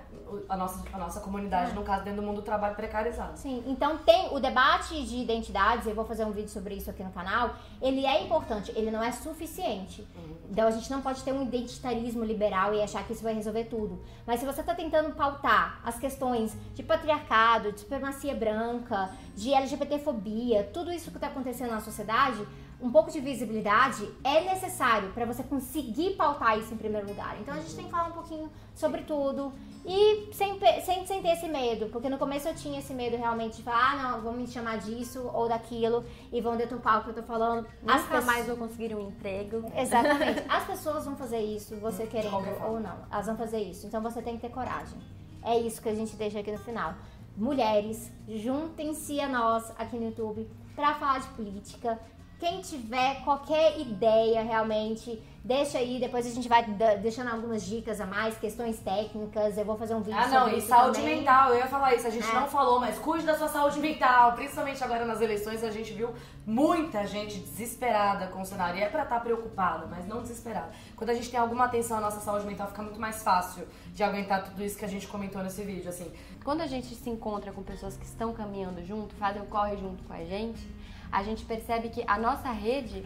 A 0.49 0.57
nossa, 0.57 0.85
a 0.93 0.99
nossa 0.99 1.21
comunidade, 1.21 1.75
no 1.75 1.83
caso, 1.83 2.05
dentro 2.05 2.21
do 2.21 2.27
mundo 2.27 2.37
do 2.37 2.43
trabalho 2.43 2.75
precarizado. 2.75 3.39
Sim, 3.39 3.63
então 3.67 3.99
tem 3.99 4.35
o 4.35 4.39
debate 4.39 5.05
de 5.05 5.17
identidades, 5.17 5.87
eu 5.87 5.95
vou 5.95 6.05
fazer 6.05 6.25
um 6.25 6.31
vídeo 6.31 6.49
sobre 6.49 6.75
isso 6.75 6.91
aqui 6.91 7.03
no 7.03 7.11
canal, 7.11 7.55
ele 7.81 8.07
é 8.07 8.23
importante, 8.23 8.73
ele 8.77 8.91
não 8.91 9.03
é 9.03 9.13
suficiente. 9.13 10.07
Então 10.51 10.67
a 10.67 10.71
gente 10.71 10.91
não 10.91 11.01
pode 11.01 11.23
ter 11.23 11.33
um 11.33 11.43
identitarismo 11.43 12.25
liberal 12.25 12.75
e 12.75 12.83
achar 12.83 13.05
que 13.05 13.13
isso 13.13 13.23
vai 13.23 13.35
resolver 13.35 13.65
tudo. 13.65 14.03
Mas 14.27 14.41
se 14.41 14.47
você 14.47 14.61
está 14.61 14.75
tentando 14.75 15.15
pautar 15.15 15.81
as 15.85 15.99
questões 15.99 16.57
de 16.75 16.83
patriarcado, 16.83 17.73
de 17.73 17.81
supremacia 17.81 18.35
branca, 18.35 19.11
de 19.35 19.53
LGBTfobia, 19.53 20.65
tudo 20.73 20.93
isso 20.93 21.11
que 21.11 21.17
está 21.17 21.29
acontecendo 21.29 21.71
na 21.71 21.81
sociedade, 21.81 22.47
um 22.83 22.91
pouco 22.91 23.11
de 23.11 23.21
visibilidade 23.21 24.09
é 24.25 24.41
necessário 24.53 25.11
para 25.13 25.25
você 25.27 25.43
conseguir 25.43 26.15
pautar 26.17 26.59
isso 26.59 26.73
em 26.73 26.77
primeiro 26.77 27.07
lugar. 27.07 27.37
Então 27.41 27.55
a 27.55 27.59
gente 27.59 27.75
tem 27.75 27.85
que 27.85 27.91
falar 27.91 28.09
um 28.09 28.13
pouquinho 28.13 28.51
sobre 28.75 29.03
tudo 29.03 29.53
e 29.85 30.33
sem, 30.33 30.59
sem, 30.83 31.07
sem 31.07 31.23
ter 31.23 31.29
esse 31.33 31.47
medo, 31.49 31.87
porque 31.91 32.09
no 32.09 32.17
começo 32.19 32.49
eu 32.49 32.55
tinha 32.55 32.79
esse 32.79 32.95
medo 32.95 33.17
realmente 33.17 33.57
de 33.59 33.63
falar, 33.63 33.93
ah, 33.93 33.97
não, 34.13 34.21
vão 34.23 34.33
me 34.33 34.47
chamar 34.47 34.79
disso 34.79 35.31
ou 35.35 35.49
daquilo 35.49 36.05
e 36.33 36.41
vão 36.41 36.57
deturpar 36.57 37.01
o 37.01 37.05
que 37.05 37.11
eu 37.11 37.15
tô 37.15 37.23
falando. 37.23 37.67
As 37.87 38.03
pessoas- 38.03 38.25
mais 38.25 38.47
vou 38.47 38.57
conseguir 38.57 38.95
um 38.95 39.09
emprego. 39.09 39.65
Exatamente. 39.77 40.45
As 40.49 40.65
pessoas 40.65 41.05
vão 41.05 41.17
fazer 41.17 41.41
isso, 41.41 41.77
você 41.77 42.07
querendo 42.07 42.35
ou 42.65 42.81
não. 42.81 42.97
Elas 43.11 43.27
vão 43.27 43.37
fazer 43.37 43.59
isso. 43.59 43.87
Então 43.87 44.01
você 44.03 44.23
tem 44.23 44.37
que 44.37 44.41
ter 44.43 44.51
coragem. 44.51 44.99
É 45.43 45.59
isso 45.59 45.81
que 45.81 45.89
a 45.89 45.95
gente 45.95 46.17
deixa 46.17 46.41
aqui 46.41 46.53
no 46.53 46.59
final. 46.59 46.95
Mulheres, 47.37 48.11
juntem-se 48.29 49.21
a 49.21 49.29
nós 49.29 49.71
aqui 49.79 49.97
no 49.97 50.07
YouTube 50.07 50.47
pra 50.75 50.95
falar 50.95 51.21
de 51.21 51.29
política. 51.29 51.99
Quem 52.41 52.63
tiver 52.63 53.23
qualquer 53.23 53.79
ideia 53.79 54.43
realmente, 54.43 55.23
deixa 55.45 55.77
aí. 55.77 56.01
Depois 56.01 56.27
a 56.27 56.31
gente 56.31 56.49
vai 56.49 56.65
deixando 57.03 57.29
algumas 57.29 57.63
dicas 57.67 58.01
a 58.01 58.07
mais, 58.07 58.39
questões 58.39 58.79
técnicas. 58.79 59.59
Eu 59.59 59.65
vou 59.67 59.77
fazer 59.77 59.95
um 59.95 60.01
vídeo 60.01 60.19
Ah, 60.19 60.27
não, 60.27 60.39
sobre 60.41 60.55
e 60.55 60.59
isso 60.59 60.69
saúde 60.69 60.99
também. 61.01 61.19
mental, 61.19 61.51
eu 61.51 61.57
ia 61.59 61.67
falar 61.67 61.95
isso, 61.95 62.07
a 62.07 62.11
gente 62.11 62.27
É. 62.27 62.33
não 62.33 62.49
falou, 62.49 62.81
mas 62.81 62.99
cuide 62.99 63.27
da 63.27 63.37
sua 63.37 63.49
saúde 63.49 63.79
mental, 63.79 64.33
principalmente 64.33 64.83
agora 64.83 65.05
nas 65.05 65.21
eleições, 65.21 65.63
a 65.63 65.71
gente 65.71 65.93
viu 65.93 66.15
muita 66.47 67.07
gente 67.07 67.41
desesperada 67.41 68.29
com 68.29 68.41
o 68.41 68.45
cenário, 68.47 68.81
e 68.81 68.83
é 68.83 68.89
pra 68.89 69.03
estar 69.03 69.21
preocupada, 69.21 69.87
mas 69.87 70.07
não 70.09 70.23
desesperada. 70.23 70.71
Quando 70.97 71.11
a 71.11 71.15
gente 71.15 71.31
tem 71.31 71.39
alguma 71.39 71.67
atenção 71.67 71.99
à 71.99 72.01
nossa 72.01 72.21
saúde 72.21 72.47
mental, 72.47 72.69
fica 72.69 72.83
muito 72.83 72.99
mais 72.99 73.23
fácil 73.23 73.67
de 73.95 74.03
aguentar 74.03 74.45
tudo 74.45 74.65
isso 74.65 74.79
que 74.79 74.85
a 74.87 74.89
gente 74.89 75.07
comentou 75.07 75.43
nesse 75.43 75.63
vídeo, 75.63 75.91
assim. 75.91 76.11
Quando 76.43 76.63
a 76.63 76.67
gente 76.67 76.87
se 76.95 77.11
encontra 77.11 77.53
com 77.53 77.63
pessoas 77.63 77.99
que 77.99 78.05
estão 78.07 78.33
caminhando 78.33 78.83
junto, 78.83 79.15
fazem 79.17 79.43
o 79.43 79.45
corre 79.45 79.77
junto 79.77 80.03
com 80.05 80.15
a 80.15 80.25
gente, 80.25 80.67
a 81.11 81.23
gente 81.23 81.45
percebe 81.45 81.89
que 81.89 82.05
a 82.07 82.19
nossa 82.19 82.51
rede, 82.51 83.05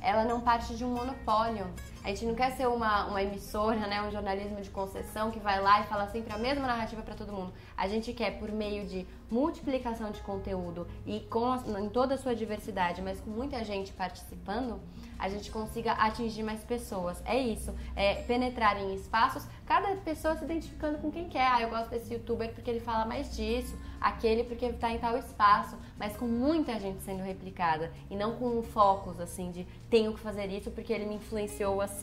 ela 0.00 0.24
não 0.24 0.40
parte 0.40 0.74
de 0.76 0.84
um 0.84 0.94
monopólio. 0.94 1.66
A 2.04 2.08
gente 2.08 2.26
não 2.26 2.34
quer 2.34 2.52
ser 2.52 2.68
uma, 2.68 3.06
uma 3.06 3.22
emissora, 3.22 3.86
né, 3.86 4.02
um 4.02 4.10
jornalismo 4.10 4.60
de 4.60 4.68
concessão 4.68 5.30
que 5.30 5.40
vai 5.40 5.58
lá 5.58 5.80
e 5.80 5.84
fala 5.84 6.06
sempre 6.08 6.34
a 6.34 6.36
mesma 6.36 6.66
narrativa 6.66 7.00
para 7.00 7.14
todo 7.14 7.32
mundo. 7.32 7.50
A 7.74 7.88
gente 7.88 8.12
quer, 8.12 8.38
por 8.38 8.52
meio 8.52 8.86
de 8.86 9.06
multiplicação 9.30 10.10
de 10.10 10.20
conteúdo 10.20 10.86
e 11.06 11.20
com, 11.20 11.54
em 11.78 11.88
toda 11.88 12.14
a 12.14 12.18
sua 12.18 12.34
diversidade, 12.34 13.00
mas 13.00 13.20
com 13.20 13.30
muita 13.30 13.64
gente 13.64 13.90
participando, 13.92 14.78
a 15.18 15.28
gente 15.28 15.50
consiga 15.50 15.92
atingir 15.92 16.42
mais 16.42 16.62
pessoas. 16.62 17.22
É 17.24 17.38
isso, 17.38 17.74
é 17.96 18.16
penetrar 18.22 18.78
em 18.78 18.94
espaços, 18.94 19.46
cada 19.64 19.96
pessoa 19.96 20.36
se 20.36 20.44
identificando 20.44 20.98
com 20.98 21.10
quem 21.10 21.28
quer. 21.28 21.46
Ah, 21.46 21.62
eu 21.62 21.70
gosto 21.70 21.88
desse 21.88 22.12
youtuber 22.12 22.52
porque 22.52 22.70
ele 22.70 22.80
fala 22.80 23.06
mais 23.06 23.34
disso, 23.34 23.76
aquele 24.00 24.44
porque 24.44 24.72
tá 24.74 24.90
em 24.90 24.98
tal 24.98 25.16
espaço, 25.16 25.78
mas 25.98 26.16
com 26.16 26.26
muita 26.26 26.78
gente 26.78 27.02
sendo 27.02 27.22
replicada 27.22 27.90
e 28.10 28.16
não 28.16 28.36
com 28.36 28.62
focos 28.62 29.18
assim 29.18 29.50
de 29.50 29.66
tenho 29.88 30.12
que 30.12 30.20
fazer 30.20 30.46
isso 30.46 30.70
porque 30.70 30.92
ele 30.92 31.06
me 31.06 31.14
influenciou 31.14 31.80
assim. 31.80 31.93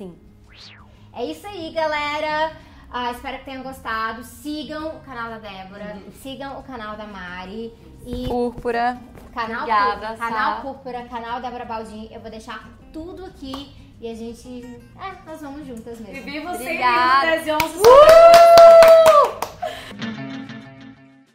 É 1.13 1.25
isso 1.25 1.45
aí, 1.47 1.71
galera. 1.71 2.55
Ah, 2.93 3.11
espero 3.11 3.37
que 3.39 3.45
tenham 3.45 3.63
gostado. 3.63 4.23
Sigam 4.23 4.97
o 4.97 4.99
canal 5.01 5.29
da 5.29 5.39
Débora, 5.39 5.97
sigam 6.21 6.59
o 6.59 6.63
canal 6.63 6.95
da 6.97 7.05
Mari 7.05 7.73
e 8.05 8.27
Púrpura. 8.27 8.97
canal, 9.33 9.59
Obrigada, 9.61 10.07
Púr- 10.07 10.17
canal. 10.17 10.61
Púrpura, 10.61 11.05
canal 11.05 11.39
Débora 11.41 11.65
Baldin. 11.65 12.09
Eu 12.11 12.19
vou 12.21 12.29
deixar 12.31 12.67
tudo 12.91 13.25
aqui 13.25 13.73
e 14.01 14.09
a 14.11 14.15
gente. 14.15 14.81
É, 14.99 15.29
nós 15.29 15.39
vamos 15.41 15.65
juntas 15.65 15.99
mesmo. 15.99 16.15
E 16.15 16.19
viva 16.19 16.51
sempre 16.51 16.63
Obrigada. 16.65 17.27
o 17.27 17.31
13 17.31 17.51
11 17.51 17.79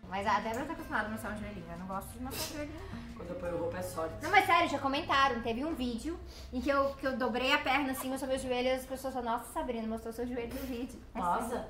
Mas 0.09 0.27
a 0.27 0.41
Débora 0.41 0.65
tá 0.65 0.73
acostumada 0.73 1.07
a 1.07 1.11
mostrar 1.11 1.31
um 1.33 1.39
joelhinho. 1.39 1.67
Eu 1.71 1.79
não 1.79 1.87
gosto 1.87 2.09
de 2.13 2.23
mostrar 2.23 2.45
um 2.45 2.57
joelhinho. 2.59 3.06
Quando 3.17 3.31
eu 3.31 3.37
ponho 3.37 3.57
roupa 3.59 3.79
é 3.79 3.83
sorte. 3.83 4.15
Não, 4.23 4.31
mas 4.31 4.45
sério, 4.47 4.69
já 4.69 4.79
comentaram. 4.79 5.41
Teve 5.43 5.65
um 5.65 5.75
vídeo 5.75 6.19
em 6.53 6.61
que 6.61 6.69
eu, 6.71 6.91
que 7.01 7.07
eu 7.07 7.17
dobrei 7.17 7.53
a 7.53 7.59
perna 7.59 7.93
assim, 7.93 8.09
mostrei 8.09 8.31
meu 8.37 8.39
joelho 8.39 8.69
e 8.69 8.73
as 8.73 8.85
pessoas 8.87 9.15
falaram, 9.15 9.39
nossa, 9.39 9.53
Sabrina, 9.53 9.87
mostrou 9.87 10.13
seu 10.13 10.27
joelho 10.27 10.53
no 10.55 10.61
vídeo. 10.67 11.01
É. 11.15 11.19
Nossa, 11.19 11.69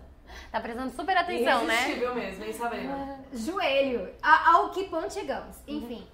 Tá 0.51 0.61
prestando 0.61 0.91
super 0.91 1.17
atenção, 1.17 1.65
né? 1.65 1.75
Irresistível 1.75 2.15
mesmo, 2.17 2.45
hein, 2.45 2.53
Sabrina? 2.53 3.21
Joelho. 3.33 4.13
A- 4.21 4.55
ao 4.55 4.71
que 4.71 4.85
ponto 4.85 5.13
chegamos? 5.13 5.57
Enfim, 5.69 6.07